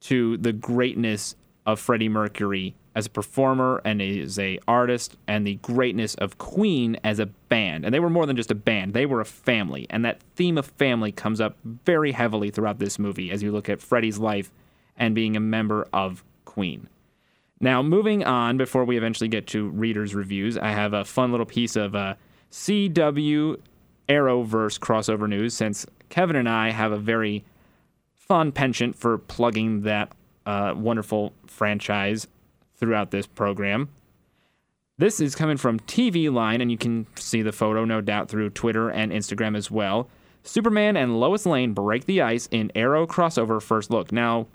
to 0.00 0.36
the 0.38 0.52
greatness 0.52 1.34
of 1.66 1.80
Freddie 1.80 2.08
Mercury 2.08 2.74
as 2.94 3.06
a 3.06 3.10
performer 3.10 3.80
and 3.84 4.02
as 4.02 4.38
a 4.38 4.58
artist 4.68 5.16
and 5.26 5.46
the 5.46 5.54
greatness 5.56 6.14
of 6.16 6.38
Queen 6.38 6.98
as 7.02 7.18
a 7.18 7.26
band. 7.26 7.84
And 7.84 7.94
they 7.94 8.00
were 8.00 8.10
more 8.10 8.26
than 8.26 8.36
just 8.36 8.50
a 8.50 8.56
band, 8.56 8.92
they 8.92 9.06
were 9.06 9.20
a 9.20 9.24
family. 9.24 9.86
And 9.88 10.04
that 10.04 10.20
theme 10.34 10.58
of 10.58 10.66
family 10.66 11.12
comes 11.12 11.40
up 11.40 11.56
very 11.64 12.12
heavily 12.12 12.50
throughout 12.50 12.78
this 12.78 12.98
movie 12.98 13.30
as 13.30 13.42
you 13.42 13.52
look 13.52 13.68
at 13.68 13.80
Freddie's 13.80 14.18
life 14.18 14.50
and 14.96 15.14
being 15.14 15.36
a 15.36 15.40
member 15.40 15.88
of 15.92 16.22
Queen. 16.44 16.88
Now, 17.60 17.80
moving 17.80 18.24
on 18.24 18.56
before 18.56 18.84
we 18.84 18.96
eventually 18.96 19.28
get 19.28 19.46
to 19.48 19.68
readers' 19.70 20.14
reviews, 20.14 20.58
I 20.58 20.72
have 20.72 20.92
a 20.92 21.04
fun 21.04 21.30
little 21.30 21.46
piece 21.46 21.76
of 21.76 21.94
uh, 21.94 22.16
CW 22.50 23.60
Arrowverse 24.08 24.78
crossover 24.80 25.28
news 25.28 25.54
since 25.54 25.86
Kevin 26.08 26.36
and 26.36 26.48
I 26.48 26.70
have 26.70 26.90
a 26.90 26.98
very 26.98 27.44
fun 28.16 28.52
penchant 28.52 28.96
for 28.96 29.16
plugging 29.16 29.82
that 29.82 30.12
uh, 30.46 30.74
wonderful 30.76 31.32
franchise 31.46 32.26
throughout 32.76 33.10
this 33.10 33.26
program. 33.26 33.88
This 34.98 35.20
is 35.20 35.34
coming 35.34 35.56
from 35.56 35.80
TV 35.80 36.32
Line, 36.32 36.60
and 36.60 36.70
you 36.70 36.78
can 36.78 37.06
see 37.16 37.42
the 37.42 37.52
photo, 37.52 37.84
no 37.84 38.00
doubt, 38.00 38.28
through 38.28 38.50
Twitter 38.50 38.88
and 38.88 39.10
Instagram 39.10 39.56
as 39.56 39.70
well. 39.70 40.08
Superman 40.44 40.96
and 40.96 41.18
Lois 41.18 41.46
Lane 41.46 41.72
break 41.72 42.04
the 42.04 42.20
ice 42.20 42.48
in 42.50 42.70
Arrow 42.74 43.06
crossover 43.06 43.62
first 43.62 43.90
look. 43.90 44.12
Now, 44.12 44.46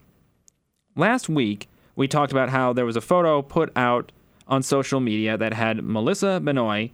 last 0.96 1.30
week, 1.30 1.68
we 1.96 2.08
talked 2.08 2.32
about 2.32 2.50
how 2.50 2.74
there 2.74 2.86
was 2.86 2.96
a 2.96 3.02
photo 3.02 3.42
put 3.42 3.72
out 3.76 4.12
on 4.48 4.64
social 4.64 5.00
media 5.00 5.38
that 5.38 5.54
had 5.54 5.84
Melissa 5.84 6.40
Benoist 6.40 6.92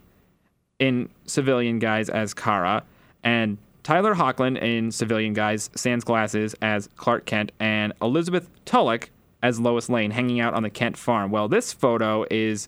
in 0.78 1.08
civilian 1.26 1.78
guise 1.78 2.08
as 2.08 2.34
Kara 2.34 2.82
and 3.22 3.58
Tyler 3.84 4.14
Hoechlin 4.14 4.56
in 4.60 4.90
civilian 4.90 5.34
guise, 5.34 5.68
sans 5.76 6.02
glasses 6.02 6.54
as 6.62 6.88
Clark 6.96 7.26
Kent, 7.26 7.52
and 7.60 7.92
Elizabeth 8.00 8.48
Tulloch 8.64 9.10
as 9.42 9.60
Lois 9.60 9.90
Lane 9.90 10.10
hanging 10.10 10.40
out 10.40 10.54
on 10.54 10.62
the 10.62 10.70
Kent 10.70 10.96
farm. 10.96 11.30
Well, 11.30 11.48
this 11.48 11.74
photo 11.74 12.24
is 12.30 12.66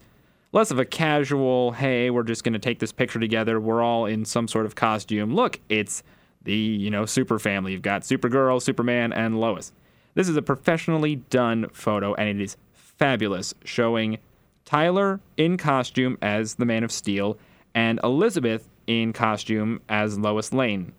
less 0.53 0.71
of 0.71 0.79
a 0.79 0.85
casual, 0.85 1.73
hey, 1.73 2.11
we're 2.11 2.23
just 2.23 2.45
going 2.45 2.53
to 2.53 2.59
take 2.59 2.81
this 2.81 2.93
picture 2.93 3.19
together. 3.19 3.59
We're 3.59 3.83
all 3.83 4.05
in 4.05 4.27
some 4.27 4.47
sort 4.47 4.67
of 4.67 4.75
costume. 4.75 5.35
Look, 5.35 5.59
it's 5.71 6.03
the, 6.43 6.55
you 6.55 6.91
know, 6.91 7.07
super 7.07 7.39
family. 7.39 7.73
You've 7.73 7.81
got 7.81 8.03
Supergirl, 8.03 8.61
Superman, 8.61 9.15
and 9.15 9.41
Lois. 9.41 9.73
This 10.15 10.29
is 10.29 10.37
a 10.37 10.43
professionally 10.43 11.17
done 11.17 11.71
photo, 11.73 12.15
and 12.15 12.29
it 12.29 12.43
is 12.43 12.59
fabulous, 12.75 13.55
showing 13.65 14.19
Tyler 14.67 15.21
in 15.39 15.57
costume 15.57 16.19
as 16.21 16.57
the 16.57 16.67
Man 16.67 16.85
of 16.85 16.93
Steel 16.93 17.39
and 17.75 18.01
Elizabeth 18.05 18.69
in 18.87 19.15
costume 19.15 19.81
as 19.89 20.19
Lois 20.19 20.53
Lane 20.53 20.93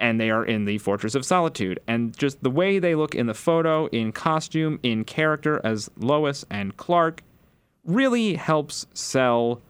and 0.00 0.20
they 0.20 0.30
are 0.30 0.44
in 0.44 0.64
the 0.64 0.78
Fortress 0.78 1.14
of 1.14 1.24
Solitude. 1.24 1.78
And 1.86 2.16
just 2.16 2.42
the 2.42 2.50
way 2.50 2.78
they 2.78 2.94
look 2.94 3.14
in 3.14 3.26
the 3.26 3.34
photo, 3.34 3.86
in 3.88 4.12
costume, 4.12 4.80
in 4.82 5.04
character 5.04 5.60
as 5.62 5.90
Lois 5.96 6.44
and 6.50 6.76
Clark, 6.76 7.22
really 7.84 8.34
helps 8.34 8.86
sell 8.94 9.60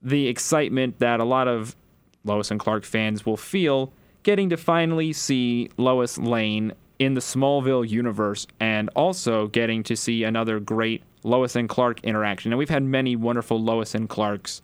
the 0.00 0.28
excitement 0.28 1.00
that 1.00 1.20
a 1.20 1.24
lot 1.24 1.48
of 1.48 1.76
Lois 2.24 2.50
and 2.50 2.60
Clark 2.60 2.84
fans 2.84 3.26
will 3.26 3.36
feel 3.36 3.92
getting 4.22 4.50
to 4.50 4.56
finally 4.56 5.12
see 5.12 5.70
Lois 5.76 6.16
Lane 6.18 6.72
in 6.98 7.14
the 7.14 7.20
Smallville 7.20 7.88
universe 7.88 8.46
and 8.58 8.88
also 8.96 9.48
getting 9.48 9.82
to 9.84 9.96
see 9.96 10.24
another 10.24 10.58
great 10.58 11.02
Lois 11.22 11.56
and 11.56 11.68
Clark 11.68 12.00
interaction. 12.02 12.52
And 12.52 12.58
we've 12.58 12.70
had 12.70 12.82
many 12.82 13.16
wonderful 13.16 13.60
Lois 13.60 13.94
and 13.94 14.08
Clarks 14.08 14.62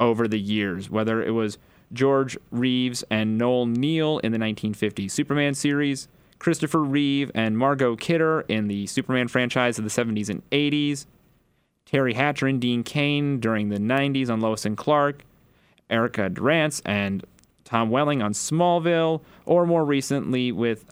over 0.00 0.26
the 0.26 0.40
years, 0.40 0.90
whether 0.90 1.22
it 1.22 1.30
was 1.30 1.58
George 1.92 2.36
Reeves 2.50 3.04
and 3.10 3.38
Noel 3.38 3.66
Neill 3.66 4.18
in 4.18 4.32
the 4.32 4.38
1950s 4.38 5.10
Superman 5.10 5.54
series, 5.54 6.08
Christopher 6.38 6.82
Reeve 6.82 7.30
and 7.34 7.56
Margot 7.56 7.96
Kidder 7.96 8.44
in 8.48 8.68
the 8.68 8.86
Superman 8.86 9.28
franchise 9.28 9.78
of 9.78 9.84
the 9.84 9.90
70s 9.90 10.28
and 10.28 10.42
80s, 10.50 11.06
Teri 11.86 12.14
Hatcher 12.14 12.46
and 12.46 12.60
Dean 12.60 12.82
Cain 12.82 13.40
during 13.40 13.68
the 13.68 13.78
90s 13.78 14.30
on 14.30 14.40
Lois 14.40 14.64
and 14.64 14.76
Clark, 14.76 15.24
Erica 15.90 16.28
Durance 16.28 16.80
and 16.84 17.24
Tom 17.64 17.90
Welling 17.90 18.22
on 18.22 18.32
Smallville, 18.32 19.20
or 19.46 19.66
more 19.66 19.84
recently 19.84 20.52
with 20.52 20.84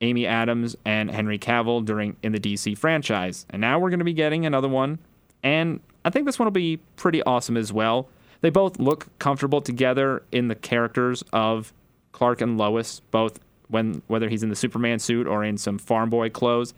Amy 0.00 0.26
Adams 0.26 0.76
and 0.84 1.10
Henry 1.10 1.38
Cavill 1.38 1.84
during 1.84 2.16
in 2.22 2.32
the 2.32 2.40
DC 2.40 2.76
franchise. 2.76 3.46
And 3.50 3.60
now 3.60 3.78
we're 3.78 3.90
going 3.90 3.98
to 3.98 4.04
be 4.04 4.12
getting 4.12 4.46
another 4.46 4.68
one, 4.68 4.98
and 5.42 5.80
I 6.04 6.10
think 6.10 6.26
this 6.26 6.38
one 6.38 6.46
will 6.46 6.52
be 6.52 6.78
pretty 6.96 7.22
awesome 7.24 7.56
as 7.56 7.72
well. 7.72 8.08
They 8.40 8.50
both 8.50 8.78
look 8.78 9.06
comfortable 9.18 9.60
together 9.60 10.22
in 10.32 10.48
the 10.48 10.54
characters 10.54 11.24
of 11.32 11.72
Clark 12.12 12.40
and 12.40 12.58
Lois, 12.58 13.00
both 13.10 13.40
when 13.68 14.02
whether 14.06 14.28
he's 14.28 14.42
in 14.42 14.48
the 14.48 14.56
Superman 14.56 14.98
suit 14.98 15.26
or 15.26 15.44
in 15.44 15.58
some 15.58 15.78
farm 15.78 16.10
boy 16.10 16.30
clothes. 16.30 16.74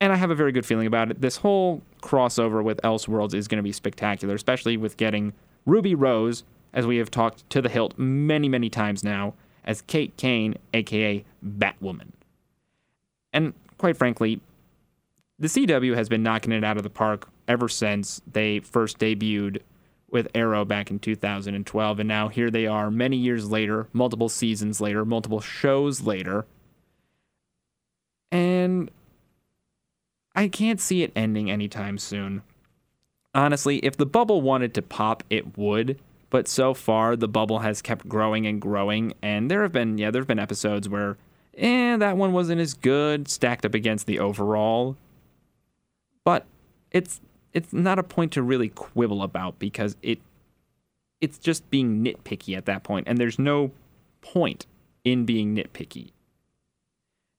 And 0.00 0.12
I 0.12 0.16
have 0.16 0.30
a 0.30 0.34
very 0.34 0.52
good 0.52 0.66
feeling 0.66 0.86
about 0.86 1.10
it. 1.10 1.20
This 1.20 1.38
whole 1.38 1.82
crossover 2.02 2.62
with 2.62 2.80
Elseworlds 2.82 3.34
is 3.34 3.48
going 3.48 3.56
to 3.56 3.62
be 3.62 3.72
spectacular, 3.72 4.34
especially 4.34 4.76
with 4.76 4.96
getting 4.96 5.32
Ruby 5.66 5.94
Rose, 5.94 6.44
as 6.72 6.86
we 6.86 6.98
have 6.98 7.10
talked 7.10 7.48
to 7.50 7.60
the 7.60 7.68
hilt 7.68 7.98
many, 7.98 8.48
many 8.48 8.68
times 8.70 9.02
now, 9.02 9.34
as 9.64 9.82
Kate 9.82 10.16
Kane, 10.16 10.54
aka 10.72 11.24
Batwoman. 11.44 12.10
And 13.32 13.54
quite 13.78 13.96
frankly, 13.96 14.40
the 15.38 15.48
CW 15.48 15.94
has 15.94 16.08
been 16.08 16.22
knocking 16.22 16.52
it 16.52 16.64
out 16.64 16.76
of 16.76 16.82
the 16.82 16.90
park 16.90 17.28
ever 17.46 17.68
since 17.68 18.20
they 18.30 18.60
first 18.60 18.98
debuted 18.98 19.62
with 20.10 20.28
Arrow 20.34 20.64
back 20.64 20.90
in 20.90 20.98
2012. 20.98 21.98
And 21.98 22.08
now 22.08 22.28
here 22.28 22.50
they 22.50 22.66
are, 22.66 22.90
many 22.90 23.16
years 23.16 23.50
later, 23.50 23.88
multiple 23.92 24.28
seasons 24.28 24.80
later, 24.80 25.04
multiple 25.04 25.40
shows 25.40 26.02
later. 26.02 26.46
And 28.30 28.90
I 30.34 30.48
can't 30.48 30.80
see 30.80 31.02
it 31.02 31.12
ending 31.16 31.50
anytime 31.50 31.98
soon. 31.98 32.42
Honestly, 33.34 33.78
if 33.78 33.96
the 33.96 34.06
bubble 34.06 34.40
wanted 34.40 34.74
to 34.74 34.82
pop, 34.82 35.22
it 35.30 35.56
would. 35.56 35.98
But 36.30 36.48
so 36.48 36.74
far, 36.74 37.16
the 37.16 37.28
bubble 37.28 37.60
has 37.60 37.80
kept 37.80 38.08
growing 38.08 38.46
and 38.46 38.60
growing. 38.60 39.14
And 39.22 39.50
there 39.50 39.62
have 39.62 39.72
been, 39.72 39.98
yeah, 39.98 40.10
there 40.10 40.20
have 40.20 40.28
been 40.28 40.38
episodes 40.38 40.88
where, 40.88 41.16
eh, 41.56 41.96
that 41.96 42.16
one 42.16 42.32
wasn't 42.32 42.60
as 42.60 42.74
good, 42.74 43.28
stacked 43.28 43.64
up 43.64 43.74
against 43.74 44.06
the 44.06 44.18
overall. 44.18 44.96
But 46.24 46.46
it's 46.90 47.20
it's 47.58 47.72
not 47.72 47.98
a 47.98 48.04
point 48.04 48.30
to 48.32 48.40
really 48.40 48.68
quibble 48.68 49.20
about 49.20 49.58
because 49.58 49.96
it 50.00 50.20
it's 51.20 51.38
just 51.38 51.68
being 51.70 52.04
nitpicky 52.04 52.56
at 52.56 52.66
that 52.66 52.84
point, 52.84 53.08
and 53.08 53.18
there's 53.18 53.40
no 53.40 53.72
point 54.20 54.66
in 55.02 55.24
being 55.24 55.56
nitpicky. 55.56 56.12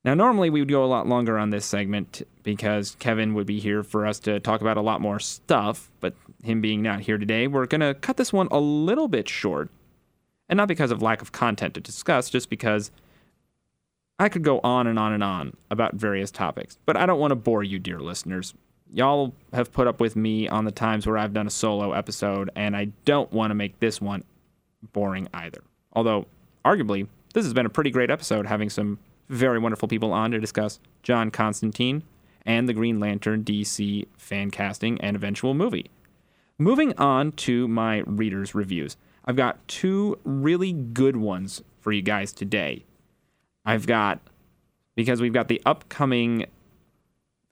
Now, 0.04 0.14
normally 0.14 0.50
we 0.50 0.60
would 0.60 0.70
go 0.70 0.84
a 0.84 0.88
lot 0.88 1.08
longer 1.08 1.38
on 1.38 1.52
this 1.52 1.66
segment 1.66 2.22
because 2.44 2.98
Kevin 3.00 3.34
would 3.34 3.48
be 3.48 3.62
here 3.62 3.82
for 3.82 4.06
us 4.06 4.20
to 4.20 4.42
talk 4.42 4.60
about 4.60 4.76
a 4.76 4.82
lot 4.82 5.00
more 5.00 5.20
stuff, 5.20 5.90
but 6.02 6.14
him 6.44 6.60
being 6.60 6.82
not 6.82 7.00
here 7.00 7.18
today, 7.18 7.48
we're 7.48 7.66
going 7.66 7.80
to 7.80 7.94
cut 7.94 8.18
this 8.18 8.34
one 8.34 8.50
a 8.52 8.60
little 8.60 9.08
bit 9.08 9.30
short. 9.30 9.70
And 10.50 10.58
not 10.58 10.68
because 10.68 10.92
of 10.92 11.02
lack 11.02 11.22
of 11.22 11.32
content 11.32 11.76
to 11.76 11.80
discuss, 11.80 12.30
just 12.30 12.50
because 12.50 12.92
I 14.18 14.28
could 14.28 14.44
go 14.44 14.60
on 14.64 14.88
and 14.88 15.00
on 15.00 15.14
and 15.14 15.24
on 15.24 15.56
about 15.72 15.96
various 15.96 16.32
topics. 16.32 16.78
But 16.86 16.98
I 16.98 17.06
don't 17.06 17.20
want 17.20 17.32
to 17.32 17.36
bore 17.36 17.64
you, 17.64 17.80
dear 17.80 18.00
listeners 18.00 18.54
y'all 18.92 19.34
have 19.54 19.72
put 19.72 19.88
up 19.88 20.00
with 20.00 20.16
me 20.16 20.48
on 20.48 20.66
the 20.66 20.72
times 20.72 21.06
where 21.06 21.18
I've 21.18 21.34
done 21.34 21.48
a 21.48 21.52
solo 21.52 21.94
episode, 21.94 22.50
and 22.56 22.76
I 22.76 22.86
don't 23.06 23.32
want 23.32 23.52
to 23.52 23.56
make 23.56 23.80
this 23.80 24.02
one 24.02 24.24
boring 24.94 25.28
either. 25.34 25.62
Although, 25.94 26.26
arguably, 26.66 27.08
this 27.34 27.46
has 27.46 27.54
been 27.54 27.66
a 27.66 27.70
pretty 27.70 27.92
great 27.92 28.10
episode, 28.10 28.46
having 28.48 28.70
some 28.70 29.00
very 29.30 29.60
wonderful 29.60 29.88
people 29.88 30.12
on 30.12 30.32
to 30.32 30.40
discuss 30.40 30.80
John 31.04 31.30
Constantine 31.32 32.04
and 32.46 32.68
the 32.68 32.74
Green 32.74 33.00
Lantern 33.00 33.44
DC 33.44 34.08
fan 34.18 34.50
casting 34.50 35.00
and 35.02 35.16
eventual 35.16 35.54
movie. 35.54 35.90
Moving 36.58 36.98
on 36.98 37.32
to 37.34 37.68
my 37.68 38.00
readers' 38.06 38.56
reviews, 38.56 38.98
I've 39.26 39.36
got 39.36 39.66
two 39.68 40.18
really 40.24 40.74
good 40.74 41.16
ones 41.16 41.62
for 41.80 41.92
you 41.92 42.02
guys 42.02 42.34
today. 42.34 42.86
I've 43.66 43.86
got, 43.86 44.20
because 44.96 45.22
we've 45.22 45.34
got 45.34 45.48
the 45.48 45.62
upcoming 45.66 46.48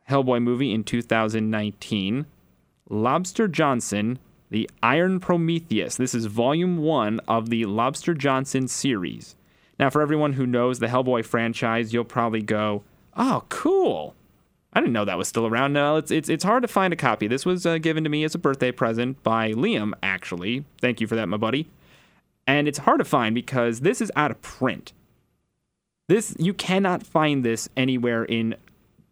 Hellboy 0.10 0.42
movie 0.42 0.74
in 0.74 0.84
2019. 0.84 2.26
Lobster 2.90 3.48
Johnson, 3.48 4.20
The 4.50 4.70
Iron 4.82 5.20
Prometheus. 5.20 5.98
This 5.98 6.16
is 6.16 6.26
volume 6.26 6.78
one 6.78 7.20
of 7.28 7.50
the 7.50 7.66
Lobster 7.66 8.14
Johnson 8.14 8.68
series. 8.68 9.36
Now, 9.80 9.90
for 9.90 10.02
everyone 10.02 10.34
who 10.34 10.48
knows 10.48 10.80
the 10.80 10.88
Hellboy 10.88 11.26
franchise, 11.26 11.94
you'll 11.94 12.06
probably 12.06 12.42
go, 12.42 12.84
oh, 13.16 13.44
cool. 13.50 14.16
I 14.74 14.80
didn't 14.80 14.94
know 14.94 15.06
that 15.06 15.18
was 15.18 15.28
still 15.28 15.46
around. 15.46 15.74
No, 15.74 15.98
it's 15.98 16.12
it's, 16.12 16.30
it's 16.30 16.44
hard 16.44 16.62
to 16.62 16.68
find 16.68 16.94
a 16.94 16.98
copy. 16.98 17.28
This 17.28 17.46
was 17.46 17.66
uh, 17.66 17.78
given 17.78 18.04
to 18.04 18.10
me 18.10 18.24
as 18.24 18.36
a 18.36 18.40
birthday 18.40 18.72
present 18.72 19.22
by 19.24 19.54
Liam, 19.54 19.94
actually. 20.04 20.66
Thank 20.80 21.02
you 21.02 21.08
for 21.08 21.16
that, 21.16 21.28
my 21.28 21.38
buddy. 21.38 21.68
And 22.46 22.68
it's 22.68 22.78
hard 22.80 23.00
to 23.00 23.06
find 23.06 23.36
because 23.36 23.82
this 23.82 24.02
is 24.02 24.12
out 24.16 24.32
of 24.32 24.42
print. 24.42 24.94
This 26.08 26.36
you 26.40 26.54
cannot 26.54 27.04
find 27.04 27.44
this 27.44 27.68
anywhere 27.76 28.24
in 28.24 28.56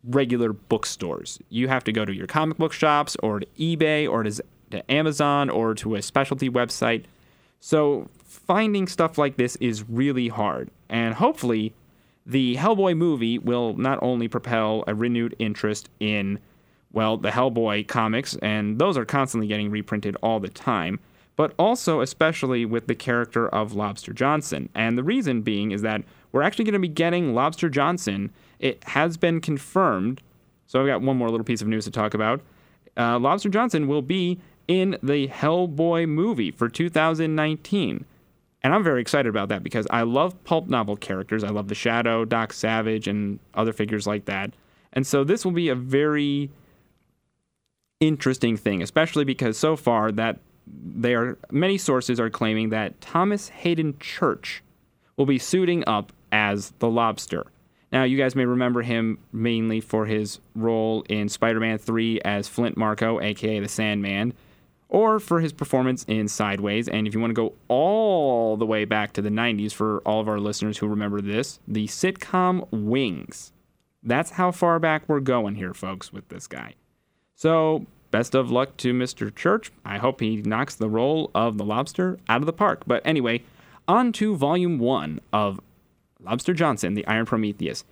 regular 0.07 0.53
bookstores. 0.53 1.39
You 1.49 1.67
have 1.67 1.83
to 1.85 1.91
go 1.91 2.05
to 2.05 2.13
your 2.13 2.27
comic 2.27 2.57
book 2.57 2.73
shops 2.73 3.15
or 3.21 3.39
to 3.39 3.45
eBay 3.57 4.09
or 4.09 4.23
to, 4.23 4.43
to 4.71 4.91
Amazon 4.91 5.49
or 5.49 5.73
to 5.75 5.95
a 5.95 6.01
specialty 6.01 6.49
website. 6.49 7.05
So 7.59 8.09
finding 8.23 8.87
stuff 8.87 9.17
like 9.17 9.37
this 9.37 9.55
is 9.57 9.87
really 9.89 10.27
hard. 10.27 10.69
And 10.89 11.15
hopefully, 11.15 11.73
the 12.25 12.55
Hellboy 12.55 12.97
movie 12.97 13.37
will 13.37 13.75
not 13.75 13.99
only 14.01 14.27
propel 14.27 14.83
a 14.87 14.95
renewed 14.95 15.35
interest 15.39 15.89
in, 15.99 16.39
well, 16.91 17.17
the 17.17 17.29
Hellboy 17.29 17.87
comics, 17.87 18.35
and 18.41 18.79
those 18.79 18.97
are 18.97 19.05
constantly 19.05 19.47
getting 19.47 19.69
reprinted 19.69 20.15
all 20.23 20.39
the 20.39 20.49
time, 20.49 20.99
but 21.35 21.53
also 21.59 22.01
especially 22.01 22.65
with 22.65 22.87
the 22.87 22.95
character 22.95 23.47
of 23.49 23.73
Lobster 23.73 24.13
Johnson. 24.13 24.69
And 24.73 24.97
the 24.97 25.03
reason 25.03 25.41
being 25.41 25.71
is 25.71 25.81
that 25.81 26.03
we're 26.31 26.41
actually 26.41 26.65
going 26.65 26.73
to 26.73 26.79
be 26.79 26.87
getting 26.87 27.35
Lobster 27.35 27.69
Johnson. 27.69 28.31
It 28.59 28.83
has 28.85 29.17
been 29.17 29.41
confirmed. 29.41 30.21
So 30.67 30.81
I've 30.81 30.87
got 30.87 31.01
one 31.01 31.17
more 31.17 31.29
little 31.29 31.43
piece 31.43 31.61
of 31.61 31.67
news 31.67 31.85
to 31.85 31.91
talk 31.91 32.13
about. 32.13 32.41
Uh, 32.97 33.19
Lobster 33.19 33.49
Johnson 33.49 33.87
will 33.87 34.01
be 34.01 34.39
in 34.67 34.97
the 35.03 35.27
Hellboy 35.27 36.07
movie 36.07 36.51
for 36.51 36.69
2019. 36.69 38.05
And 38.63 38.73
I'm 38.73 38.83
very 38.83 38.99
excited 38.99 39.29
about 39.29 39.49
that 39.49 39.61
because 39.61 39.85
I 39.91 40.01
love 40.01 40.43
pulp 40.43 40.67
novel 40.67 40.95
characters. 40.95 41.43
I 41.43 41.49
love 41.49 41.67
the 41.67 41.75
Shadow, 41.75 42.25
Doc 42.25 42.51
Savage, 42.51 43.07
and 43.07 43.39
other 43.53 43.73
figures 43.73 44.07
like 44.07 44.25
that. 44.25 44.53
And 44.93 45.05
so 45.05 45.23
this 45.23 45.45
will 45.45 45.51
be 45.51 45.69
a 45.69 45.75
very 45.75 46.49
interesting 47.99 48.57
thing, 48.57 48.81
especially 48.81 49.23
because 49.23 49.57
so 49.57 49.75
far 49.75 50.11
that 50.13 50.39
they 50.67 51.13
are 51.13 51.37
many 51.51 51.77
sources 51.77 52.19
are 52.19 52.29
claiming 52.29 52.69
that 52.69 52.99
Thomas 53.01 53.49
Haden 53.49 53.99
Church 53.99 54.63
will 55.15 55.25
be 55.25 55.37
suiting 55.37 55.83
up 55.85 56.11
as 56.31 56.71
the 56.79 56.89
Lobster. 56.89 57.45
Now, 57.95 58.03
you 58.03 58.17
guys 58.17 58.35
may 58.35 58.43
remember 58.43 58.81
him 58.81 59.19
mainly 59.31 59.79
for 59.79 60.05
his 60.05 60.41
role 60.53 61.05
in 61.07 61.29
Spider 61.29 61.61
Man 61.61 61.77
3 61.77 62.19
as 62.25 62.49
Flint 62.49 62.75
Marko, 62.75 63.21
aka 63.21 63.61
the 63.61 63.69
Sandman, 63.69 64.33
or 64.89 65.17
for 65.17 65.39
his 65.39 65.53
performance 65.53 66.03
in 66.09 66.27
Sideways. 66.27 66.89
And 66.89 67.07
if 67.07 67.13
you 67.13 67.21
want 67.21 67.31
to 67.31 67.41
go 67.41 67.53
all 67.69 68.57
the 68.57 68.65
way 68.65 68.83
back 68.83 69.13
to 69.13 69.21
the 69.21 69.29
90s 69.29 69.71
for 69.71 69.99
all 69.99 70.19
of 70.19 70.27
our 70.27 70.41
listeners 70.41 70.79
who 70.79 70.87
remember 70.87 71.21
this, 71.21 71.61
the 71.69 71.87
sitcom 71.87 72.67
Wings. 72.69 73.53
That's 74.03 74.31
how 74.31 74.51
far 74.51 74.77
back 74.77 75.07
we're 75.07 75.21
going 75.21 75.55
here, 75.55 75.73
folks, 75.73 76.11
with 76.11 76.27
this 76.27 76.47
guy. 76.47 76.73
So, 77.33 77.85
best 78.11 78.35
of 78.35 78.51
luck 78.51 78.75
to 78.75 78.93
Mr. 78.93 79.33
Church. 79.33 79.71
I 79.85 79.99
hope 79.99 80.19
he 80.19 80.41
knocks 80.41 80.75
the 80.75 80.89
role 80.89 81.31
of 81.33 81.57
the 81.57 81.63
lobster 81.63 82.19
out 82.27 82.41
of 82.41 82.45
the 82.45 82.51
park. 82.51 82.83
But 82.85 83.03
anyway, 83.05 83.45
on 83.87 84.11
to 84.13 84.35
volume 84.35 84.79
one 84.79 85.21
of 85.31 85.61
Lobster 86.25 86.53
Johnson, 86.53 86.93
the 86.93 87.05
Iron 87.07 87.25
Prometheus. 87.25 87.83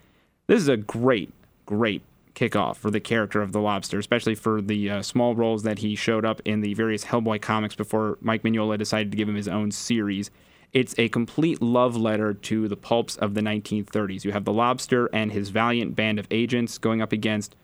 This 0.48 0.62
is 0.62 0.68
a 0.68 0.78
great, 0.78 1.32
great 1.66 2.02
kickoff 2.36 2.78
for 2.78 2.92
the 2.92 3.00
character 3.00 3.42
of 3.42 3.52
the 3.52 3.62
lobster, 3.62 4.00
especially 4.00 4.36
for 4.36 4.62
the 4.62 4.90
uh, 4.90 5.02
small 5.02 5.36
roles 5.36 5.64
that 5.64 5.80
he 5.80 5.96
showed 5.96 6.26
up 6.26 6.42
in 6.46 6.62
the 6.62 6.74
various 6.74 7.06
Hellboy 7.06 7.42
comics 7.42 7.76
before 7.76 8.18
Mike 8.22 8.44
Mignola 8.44 8.78
decided 8.78 9.12
to 9.12 9.18
give 9.18 9.30
him 9.30 9.36
his 9.36 9.48
own 9.48 9.72
series. 9.72 10.32
It's 10.72 10.96
a 10.98 11.10
complete 11.10 11.62
love 11.62 11.96
letter 11.96 12.34
to 12.34 12.68
the 12.68 12.76
pulps 12.76 13.16
of 13.18 13.36
the 13.36 13.42
1930s. 13.42 14.26
You 14.26 14.32
have 14.32 14.46
the 14.46 14.54
lobster 14.54 15.08
and 15.14 15.32
his 15.32 15.50
valiant 15.50 15.96
band 15.96 16.18
of 16.18 16.28
agents 16.32 16.80
going 16.80 17.02
up 17.02 17.12
against 17.12 17.56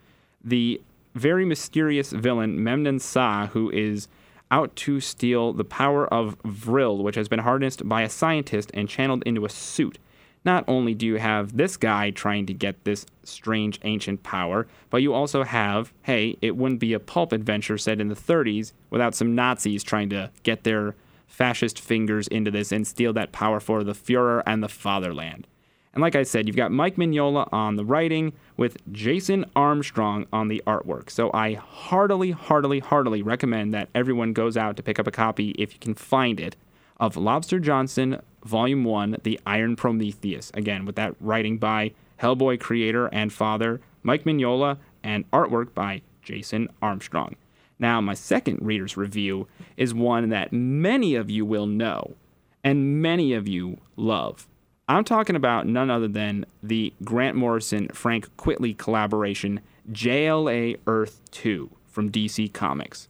the 0.44 0.80
very 1.16 1.44
mysterious 1.44 2.12
villain 2.12 2.60
Memnan 2.60 3.02
Saa, 3.02 3.48
who 3.48 3.72
is 3.72 4.08
out 4.52 4.76
to 4.76 5.00
steal 5.00 5.54
the 5.54 5.64
power 5.64 6.12
of 6.14 6.38
Vril, 6.46 7.04
which 7.04 7.16
has 7.16 7.28
been 7.28 7.40
harnessed 7.40 7.88
by 7.88 8.04
a 8.04 8.10
scientist 8.10 8.72
and 8.74 8.88
channeled 8.88 9.24
into 9.26 9.46
a 9.46 9.50
suit. 9.50 9.98
Not 10.46 10.64
only 10.68 10.94
do 10.94 11.06
you 11.06 11.16
have 11.16 11.58
this 11.58 11.76
guy 11.76 12.12
trying 12.12 12.46
to 12.46 12.54
get 12.54 12.84
this 12.84 13.06
strange 13.24 13.80
ancient 13.84 14.24
power, 14.24 14.68
but 14.90 15.02
you 15.02 15.14
also 15.14 15.44
have, 15.44 15.94
hey, 16.04 16.38
it 16.42 16.56
wouldn't 16.56 16.80
be 16.80 16.94
a 16.94 17.00
pulp 17.00 17.32
adventure 17.34 17.78
set 17.78 18.00
in 18.00 18.08
the 18.08 18.16
30s 18.16 18.72
without 18.90 19.16
some 19.16 19.36
Nazis 19.36 19.84
trying 19.84 20.10
to 20.10 20.32
get 20.44 20.64
their 20.64 20.96
fascist 21.28 21.80
fingers 21.80 22.28
into 22.28 22.52
this 22.52 22.72
and 22.72 22.88
steal 22.88 23.14
that 23.14 23.32
power 23.32 23.60
for 23.60 23.84
the 23.84 23.94
Fuhrer 23.94 24.42
and 24.46 24.64
the 24.64 24.70
fatherland. 24.70 25.46
And 25.94 26.02
like 26.02 26.16
I 26.16 26.24
said, 26.24 26.48
you've 26.48 26.56
got 26.56 26.72
Mike 26.72 26.96
Mignola 26.96 27.52
on 27.52 27.76
the 27.76 27.84
writing 27.84 28.34
with 28.58 28.78
Jason 28.92 29.46
Armstrong 29.56 30.28
on 30.32 30.48
the 30.48 30.62
artwork. 30.68 31.10
So 31.10 31.32
I 31.34 31.54
heartily, 31.54 32.32
heartily, 32.32 32.80
heartily 32.80 33.22
recommend 33.22 33.74
that 33.74 33.90
everyone 33.96 34.34
goes 34.34 34.56
out 34.56 34.78
to 34.78 34.84
pick 34.84 35.00
up 35.00 35.08
a 35.08 35.12
copy 35.12 35.50
if 35.52 35.74
you 35.74 35.80
can 35.80 35.96
find 35.96 36.40
it 36.40 36.56
of 37.00 37.18
Lobster 37.18 37.60
Johnson 37.60 38.22
Volume 38.44 38.84
1, 38.84 39.18
The 39.24 39.40
Iron 39.46 39.76
Prometheus. 39.76 40.52
Again, 40.54 40.86
with 40.86 40.96
that 40.96 41.16
writing 41.20 41.58
by 41.58 41.92
Hellboy 42.22 42.60
creator 42.60 43.08
and 43.08 43.32
father 43.32 43.82
Mike 44.04 44.24
Mignola 44.24 44.78
and 45.04 45.30
artwork 45.32 45.74
by 45.74 46.02
Jason 46.22 46.70
Armstrong. 46.82 47.36
Now, 47.80 48.02
my 48.02 48.14
second 48.14 48.60
reader's 48.62 48.98
review 48.98 49.48
is 49.78 49.94
one 49.94 50.30
that 50.30 50.52
many 50.52 51.16
of 51.16 51.30
you 51.30 51.46
will 51.46 51.66
know 51.66 52.16
and 52.64 53.02
many 53.02 53.34
of 53.34 53.48
you 53.48 53.78
love. 53.96 54.48
I'm 54.90 55.04
talking 55.04 55.36
about 55.36 55.68
none 55.68 55.90
other 55.90 56.08
than 56.08 56.46
the 56.64 56.94
Grant 57.04 57.38
Morrison 57.38 57.88
Frank 57.90 58.36
Quitely 58.38 58.78
collaboration, 58.78 59.62
JLA 59.92 60.78
Earth 60.88 61.22
2 61.32 61.70
from 61.88 62.12
DC 62.12 62.52
Comics. 62.54 63.08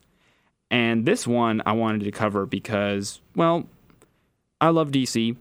And 0.70 1.04
this 1.04 1.26
one 1.26 1.62
I 1.66 1.72
wanted 1.72 2.04
to 2.04 2.12
cover 2.12 2.46
because, 2.46 3.20
well, 3.34 3.66
I 4.60 4.68
love 4.68 4.90
DC. 4.90 5.36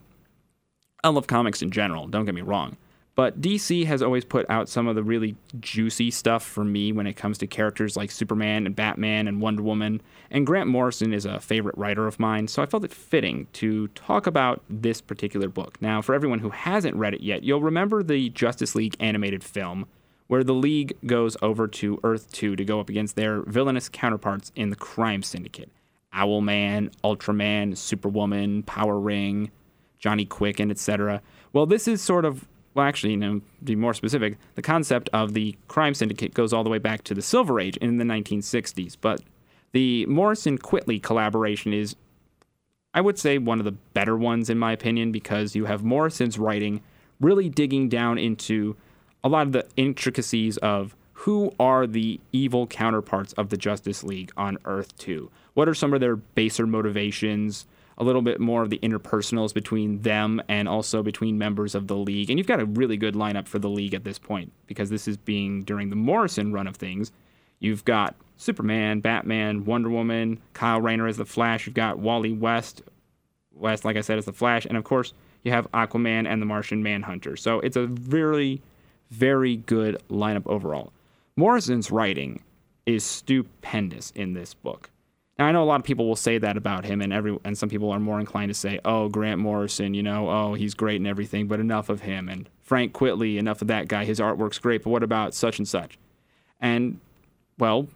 I 1.03 1.09
love 1.09 1.27
comics 1.27 1.61
in 1.61 1.71
general, 1.71 2.07
don't 2.07 2.25
get 2.25 2.35
me 2.35 2.41
wrong. 2.41 2.77
But 3.19 3.41
DC 3.41 3.85
has 3.85 4.01
always 4.01 4.23
put 4.23 4.49
out 4.49 4.69
some 4.69 4.87
of 4.87 4.95
the 4.95 5.03
really 5.03 5.35
juicy 5.59 6.09
stuff 6.09 6.41
for 6.41 6.63
me 6.63 6.93
when 6.93 7.05
it 7.05 7.17
comes 7.17 7.37
to 7.39 7.47
characters 7.47 7.97
like 7.97 8.11
Superman 8.11 8.65
and 8.65 8.73
Batman 8.73 9.27
and 9.27 9.41
Wonder 9.41 9.61
Woman. 9.61 10.01
And 10.31 10.47
Grant 10.47 10.69
Morrison 10.69 11.11
is 11.11 11.25
a 11.25 11.41
favorite 11.41 11.77
writer 11.77 12.07
of 12.07 12.17
mine, 12.17 12.47
so 12.47 12.63
I 12.63 12.65
felt 12.65 12.85
it 12.85 12.93
fitting 12.93 13.47
to 13.53 13.89
talk 13.89 14.25
about 14.25 14.63
this 14.69 15.01
particular 15.01 15.49
book. 15.49 15.81
Now, 15.81 16.01
for 16.01 16.15
everyone 16.15 16.39
who 16.39 16.51
hasn't 16.51 16.95
read 16.95 17.13
it 17.13 17.19
yet, 17.19 17.43
you'll 17.43 17.61
remember 17.61 18.03
the 18.03 18.29
Justice 18.29 18.73
League 18.73 18.95
animated 19.01 19.43
film, 19.43 19.85
where 20.27 20.45
the 20.45 20.53
League 20.53 20.95
goes 21.05 21.35
over 21.41 21.67
to 21.67 21.99
Earth 22.05 22.31
2 22.31 22.55
to 22.55 22.63
go 22.63 22.79
up 22.79 22.87
against 22.87 23.17
their 23.17 23.41
villainous 23.41 23.89
counterparts 23.89 24.53
in 24.55 24.69
the 24.69 24.77
crime 24.77 25.23
syndicate. 25.23 25.69
Owlman, 26.13 26.91
Ultraman, 27.03 27.77
Superwoman, 27.77 28.63
Power 28.63 28.99
Ring, 28.99 29.51
Johnny 29.99 30.25
Quick, 30.25 30.59
and 30.59 30.71
etc. 30.71 31.21
Well, 31.53 31.65
this 31.65 31.87
is 31.87 32.01
sort 32.01 32.25
of 32.25 32.47
well, 32.73 32.85
actually, 32.85 33.11
you 33.11 33.17
know, 33.17 33.39
to 33.39 33.63
be 33.63 33.75
more 33.75 33.93
specific, 33.93 34.37
the 34.55 34.61
concept 34.61 35.09
of 35.11 35.33
the 35.33 35.55
crime 35.67 35.93
syndicate 35.93 36.33
goes 36.33 36.53
all 36.53 36.63
the 36.63 36.69
way 36.69 36.77
back 36.77 37.03
to 37.03 37.13
the 37.13 37.21
Silver 37.21 37.59
Age 37.59 37.77
in 37.77 37.97
the 37.97 38.05
1960s. 38.05 38.95
But 38.99 39.21
the 39.71 40.05
Morrison 40.05 40.57
Quitely 40.57 41.01
collaboration 41.01 41.73
is, 41.73 41.95
I 42.93 43.01
would 43.01 43.17
say, 43.17 43.37
one 43.37 43.59
of 43.59 43.65
the 43.65 43.71
better 43.71 44.15
ones 44.15 44.49
in 44.49 44.59
my 44.59 44.71
opinion 44.71 45.11
because 45.11 45.55
you 45.55 45.65
have 45.65 45.83
Morrison's 45.83 46.37
writing 46.39 46.81
really 47.19 47.49
digging 47.49 47.89
down 47.89 48.17
into 48.17 48.75
a 49.23 49.29
lot 49.29 49.47
of 49.47 49.51
the 49.51 49.67
intricacies 49.75 50.57
of 50.57 50.95
who 51.23 51.53
are 51.59 51.85
the 51.85 52.17
evil 52.31 52.65
counterparts 52.65 53.33
of 53.33 53.49
the 53.49 53.57
Justice 53.57 54.05
League 54.05 54.31
on 54.37 54.57
Earth 54.63 54.97
2? 54.99 55.29
What 55.53 55.67
are 55.67 55.73
some 55.73 55.93
of 55.93 55.99
their 55.99 56.15
baser 56.15 56.65
motivations? 56.65 57.65
A 57.97 58.05
little 58.05 58.21
bit 58.21 58.39
more 58.39 58.61
of 58.61 58.69
the 58.69 58.77
interpersonals 58.77 59.53
between 59.53 60.01
them 60.03 60.41
and 60.47 60.69
also 60.69 61.03
between 61.03 61.37
members 61.37 61.75
of 61.75 61.87
the 61.87 61.97
League. 61.97 62.29
And 62.29 62.39
you've 62.39 62.47
got 62.47 62.61
a 62.61 62.65
really 62.65 62.95
good 62.95 63.15
lineup 63.15 63.49
for 63.49 63.59
the 63.59 63.67
League 63.67 63.93
at 63.93 64.05
this 64.05 64.17
point 64.17 64.53
because 64.65 64.89
this 64.89 65.09
is 65.09 65.17
being 65.17 65.63
during 65.63 65.89
the 65.89 65.97
Morrison 65.97 66.53
run 66.53 66.67
of 66.67 66.77
things. 66.77 67.11
You've 67.59 67.83
got 67.83 68.15
Superman, 68.37 69.01
Batman, 69.01 69.65
Wonder 69.65 69.89
Woman, 69.89 70.39
Kyle 70.53 70.79
Rayner 70.79 71.05
as 71.05 71.17
the 71.17 71.25
Flash. 71.25 71.65
You've 71.65 71.75
got 71.75 71.99
Wally 71.99 72.31
West, 72.31 72.81
West, 73.53 73.83
like 73.83 73.97
I 73.97 74.01
said, 74.01 74.17
as 74.17 74.23
the 74.23 74.31
Flash. 74.31 74.65
And 74.65 74.77
of 74.77 74.85
course, 74.85 75.11
you 75.43 75.51
have 75.51 75.69
Aquaman 75.73 76.25
and 76.25 76.41
the 76.41 76.45
Martian 76.45 76.81
Manhunter. 76.81 77.35
So 77.35 77.59
it's 77.59 77.75
a 77.75 77.87
very, 77.87 78.61
very 79.09 79.57
good 79.57 80.01
lineup 80.09 80.47
overall. 80.47 80.93
Morrison's 81.39 81.89
writing 81.89 82.43
is 82.85 83.01
stupendous 83.01 84.11
in 84.11 84.33
this 84.33 84.53
book. 84.53 84.89
Now 85.37 85.45
I 85.45 85.53
know 85.53 85.63
a 85.63 85.65
lot 85.65 85.79
of 85.79 85.85
people 85.85 86.05
will 86.05 86.17
say 86.17 86.37
that 86.37 86.57
about 86.57 86.83
him, 86.83 87.01
and 87.01 87.13
every 87.13 87.39
and 87.45 87.57
some 87.57 87.69
people 87.69 87.91
are 87.91 87.99
more 87.99 88.19
inclined 88.19 88.49
to 88.49 88.53
say, 88.53 88.81
"Oh, 88.83 89.07
Grant 89.07 89.39
Morrison, 89.39 89.93
you 89.93 90.03
know, 90.03 90.29
oh 90.29 90.53
he's 90.55 90.73
great 90.73 90.97
and 90.97 91.07
everything," 91.07 91.47
but 91.47 91.61
enough 91.61 91.87
of 91.87 92.01
him. 92.01 92.27
And 92.27 92.49
Frank 92.61 92.91
Quitely, 92.91 93.37
enough 93.37 93.61
of 93.61 93.69
that 93.69 93.87
guy. 93.87 94.03
His 94.03 94.19
artwork's 94.19 94.59
great, 94.59 94.83
but 94.83 94.89
what 94.89 95.01
about 95.01 95.33
such 95.33 95.59
and 95.59 95.67
such? 95.67 95.97
And 96.59 96.99
well, 97.57 97.87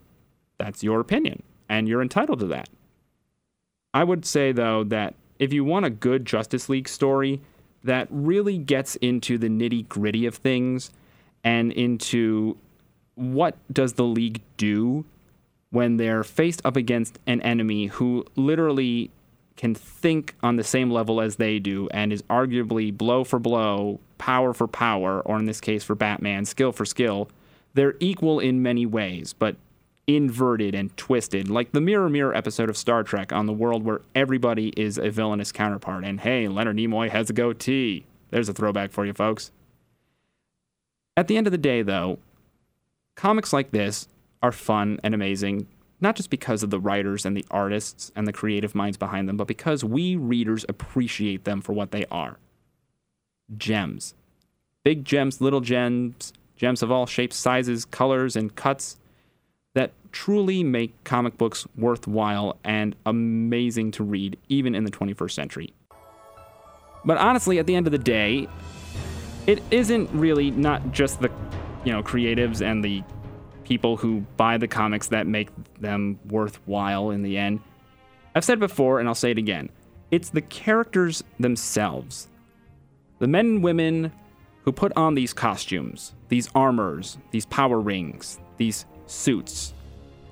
that's 0.57 0.81
your 0.81 1.01
opinion, 1.01 1.43
and 1.67 1.89
you're 1.89 2.01
entitled 2.01 2.39
to 2.39 2.47
that. 2.47 2.69
I 3.93 4.05
would 4.05 4.23
say 4.23 4.53
though 4.53 4.85
that 4.85 5.15
if 5.37 5.51
you 5.51 5.65
want 5.65 5.85
a 5.85 5.89
good 5.89 6.25
Justice 6.25 6.69
League 6.69 6.87
story 6.87 7.41
that 7.83 8.07
really 8.09 8.57
gets 8.57 8.95
into 8.95 9.37
the 9.37 9.49
nitty 9.49 9.89
gritty 9.89 10.25
of 10.25 10.35
things 10.35 10.91
and 11.43 11.73
into 11.73 12.55
what 13.15 13.55
does 13.71 13.93
the 13.93 14.03
league 14.03 14.41
do 14.57 15.05
when 15.69 15.97
they're 15.97 16.23
faced 16.23 16.61
up 16.63 16.75
against 16.75 17.19
an 17.25 17.41
enemy 17.41 17.87
who 17.87 18.25
literally 18.35 19.09
can 19.55 19.75
think 19.75 20.35
on 20.41 20.55
the 20.55 20.63
same 20.63 20.89
level 20.89 21.21
as 21.21 21.35
they 21.35 21.59
do 21.59 21.87
and 21.91 22.11
is 22.11 22.21
arguably 22.23 22.95
blow 22.95 23.23
for 23.23 23.39
blow, 23.39 23.99
power 24.17 24.53
for 24.53 24.67
power, 24.67 25.21
or 25.21 25.37
in 25.37 25.45
this 25.45 25.61
case 25.61 25.83
for 25.83 25.95
Batman, 25.95 26.45
skill 26.45 26.71
for 26.71 26.85
skill, 26.85 27.29
they're 27.73 27.95
equal 27.99 28.39
in 28.39 28.61
many 28.61 28.85
ways, 28.85 29.33
but 29.33 29.55
inverted 30.05 30.75
and 30.75 30.95
twisted, 30.97 31.49
like 31.49 31.71
the 31.71 31.81
Mirror 31.81 32.09
Mirror 32.09 32.35
episode 32.35 32.69
of 32.69 32.77
Star 32.77 33.03
Trek 33.03 33.31
on 33.31 33.45
the 33.45 33.53
world 33.53 33.83
where 33.83 34.01
everybody 34.13 34.69
is 34.75 34.97
a 34.97 35.09
villainous 35.09 35.51
counterpart. 35.51 36.03
And 36.03 36.19
hey, 36.19 36.47
Leonard 36.47 36.77
Nimoy 36.77 37.09
has 37.09 37.29
a 37.29 37.33
goatee. 37.33 38.05
There's 38.29 38.49
a 38.49 38.53
throwback 38.53 38.91
for 38.91 39.05
you, 39.05 39.13
folks. 39.13 39.51
At 41.15 41.27
the 41.27 41.37
end 41.37 41.47
of 41.47 41.51
the 41.51 41.57
day, 41.57 41.83
though, 41.83 42.19
comics 43.15 43.53
like 43.53 43.71
this 43.71 44.07
are 44.41 44.51
fun 44.51 44.99
and 45.03 45.13
amazing, 45.13 45.67
not 46.01 46.15
just 46.15 46.29
because 46.29 46.63
of 46.63 46.69
the 46.69 46.79
writers 46.79 47.25
and 47.25 47.35
the 47.35 47.45
artists 47.49 48.11
and 48.15 48.27
the 48.27 48.33
creative 48.33 48.75
minds 48.75 48.97
behind 48.97 49.29
them, 49.29 49.37
but 49.37 49.47
because 49.47 49.83
we 49.83 50.15
readers 50.15 50.65
appreciate 50.67 51.45
them 51.45 51.61
for 51.61 51.73
what 51.73 51.91
they 51.91 52.05
are 52.11 52.37
gems. 53.57 54.13
Big 54.83 55.05
gems, 55.05 55.39
little 55.39 55.61
gems, 55.61 56.33
gems 56.55 56.81
of 56.81 56.91
all 56.91 57.05
shapes, 57.05 57.35
sizes, 57.35 57.85
colors, 57.85 58.35
and 58.35 58.55
cuts 58.55 58.97
that 59.73 59.91
truly 60.11 60.63
make 60.63 61.03
comic 61.03 61.37
books 61.37 61.65
worthwhile 61.77 62.57
and 62.63 62.95
amazing 63.05 63.91
to 63.91 64.03
read, 64.03 64.37
even 64.49 64.75
in 64.75 64.83
the 64.83 64.91
21st 64.91 65.31
century. 65.31 65.73
But 67.05 67.17
honestly, 67.17 67.59
at 67.59 67.67
the 67.67 67.75
end 67.75 67.87
of 67.87 67.91
the 67.91 67.97
day, 67.97 68.47
it 69.47 69.61
isn't 69.71 70.09
really 70.13 70.51
not 70.51 70.91
just 70.91 71.19
the 71.19 71.29
you 71.83 71.91
know 71.91 72.03
creatives 72.03 72.61
and 72.61 72.83
the 72.83 73.03
people 73.63 73.97
who 73.97 74.21
buy 74.37 74.57
the 74.57 74.67
comics 74.67 75.07
that 75.07 75.27
make 75.27 75.49
them 75.79 76.19
worthwhile 76.25 77.11
in 77.11 77.23
the 77.23 77.37
end. 77.37 77.59
I've 78.35 78.43
said 78.43 78.59
before 78.59 78.99
and 78.99 79.07
I'll 79.07 79.15
say 79.15 79.31
it 79.31 79.37
again. 79.37 79.69
It's 80.11 80.29
the 80.29 80.41
characters 80.41 81.23
themselves. 81.39 82.27
The 83.19 83.27
men 83.27 83.45
and 83.45 83.63
women 83.63 84.11
who 84.63 84.71
put 84.71 84.91
on 84.95 85.15
these 85.15 85.33
costumes, 85.33 86.13
these 86.29 86.49
armors, 86.55 87.17
these 87.31 87.45
power 87.45 87.79
rings, 87.79 88.39
these 88.57 88.85
suits, 89.07 89.73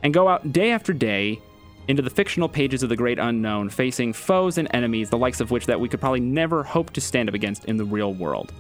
and 0.04 0.14
go 0.14 0.28
out 0.28 0.52
day 0.52 0.72
after 0.72 0.94
day 0.94 1.40
into 1.88 2.02
the 2.02 2.10
fictional 2.10 2.48
pages 2.48 2.84
of 2.84 2.90
the 2.90 2.96
great 2.96 3.20
unknown, 3.20 3.70
facing 3.70 4.14
foes 4.14 4.58
and 4.58 4.68
enemies, 4.74 5.10
the 5.10 5.18
likes 5.18 5.42
of 5.42 5.52
which 5.52 5.66
that 5.66 5.80
we 5.80 5.90
could 5.90 6.00
probably 6.00 6.20
never 6.20 6.64
hope 6.64 6.92
to 6.92 7.02
stand 7.02 7.28
up 7.28 7.36
against 7.36 7.66
in 7.66 7.78
the 7.78 7.86
real 7.86 8.14
world. 8.14 8.54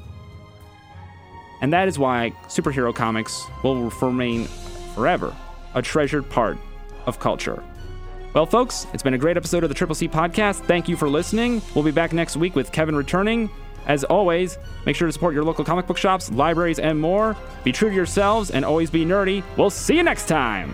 And 1.61 1.71
that 1.73 1.87
is 1.87 1.97
why 1.97 2.33
superhero 2.47 2.93
comics 2.93 3.45
will 3.63 3.89
remain 3.89 4.45
forever 4.95 5.35
a 5.73 5.81
treasured 5.81 6.29
part 6.29 6.57
of 7.05 7.19
culture. 7.19 7.63
Well, 8.33 8.45
folks, 8.45 8.87
it's 8.93 9.03
been 9.03 9.13
a 9.13 9.17
great 9.17 9.37
episode 9.37 9.63
of 9.63 9.69
the 9.69 9.75
Triple 9.75 9.95
C 9.95 10.07
podcast. 10.07 10.65
Thank 10.65 10.87
you 10.87 10.95
for 10.95 11.09
listening. 11.09 11.61
We'll 11.75 11.83
be 11.83 11.91
back 11.91 12.13
next 12.13 12.37
week 12.37 12.55
with 12.55 12.71
Kevin 12.71 12.95
returning. 12.95 13.49
As 13.87 14.03
always, 14.03 14.57
make 14.85 14.95
sure 14.95 15.07
to 15.07 15.11
support 15.11 15.33
your 15.33 15.43
local 15.43 15.65
comic 15.65 15.87
book 15.87 15.97
shops, 15.97 16.31
libraries, 16.31 16.79
and 16.79 16.99
more. 16.99 17.35
Be 17.63 17.71
true 17.71 17.89
to 17.89 17.95
yourselves 17.95 18.51
and 18.51 18.63
always 18.63 18.89
be 18.89 19.05
nerdy. 19.05 19.43
We'll 19.57 19.69
see 19.69 19.97
you 19.97 20.03
next 20.03 20.27
time. 20.27 20.73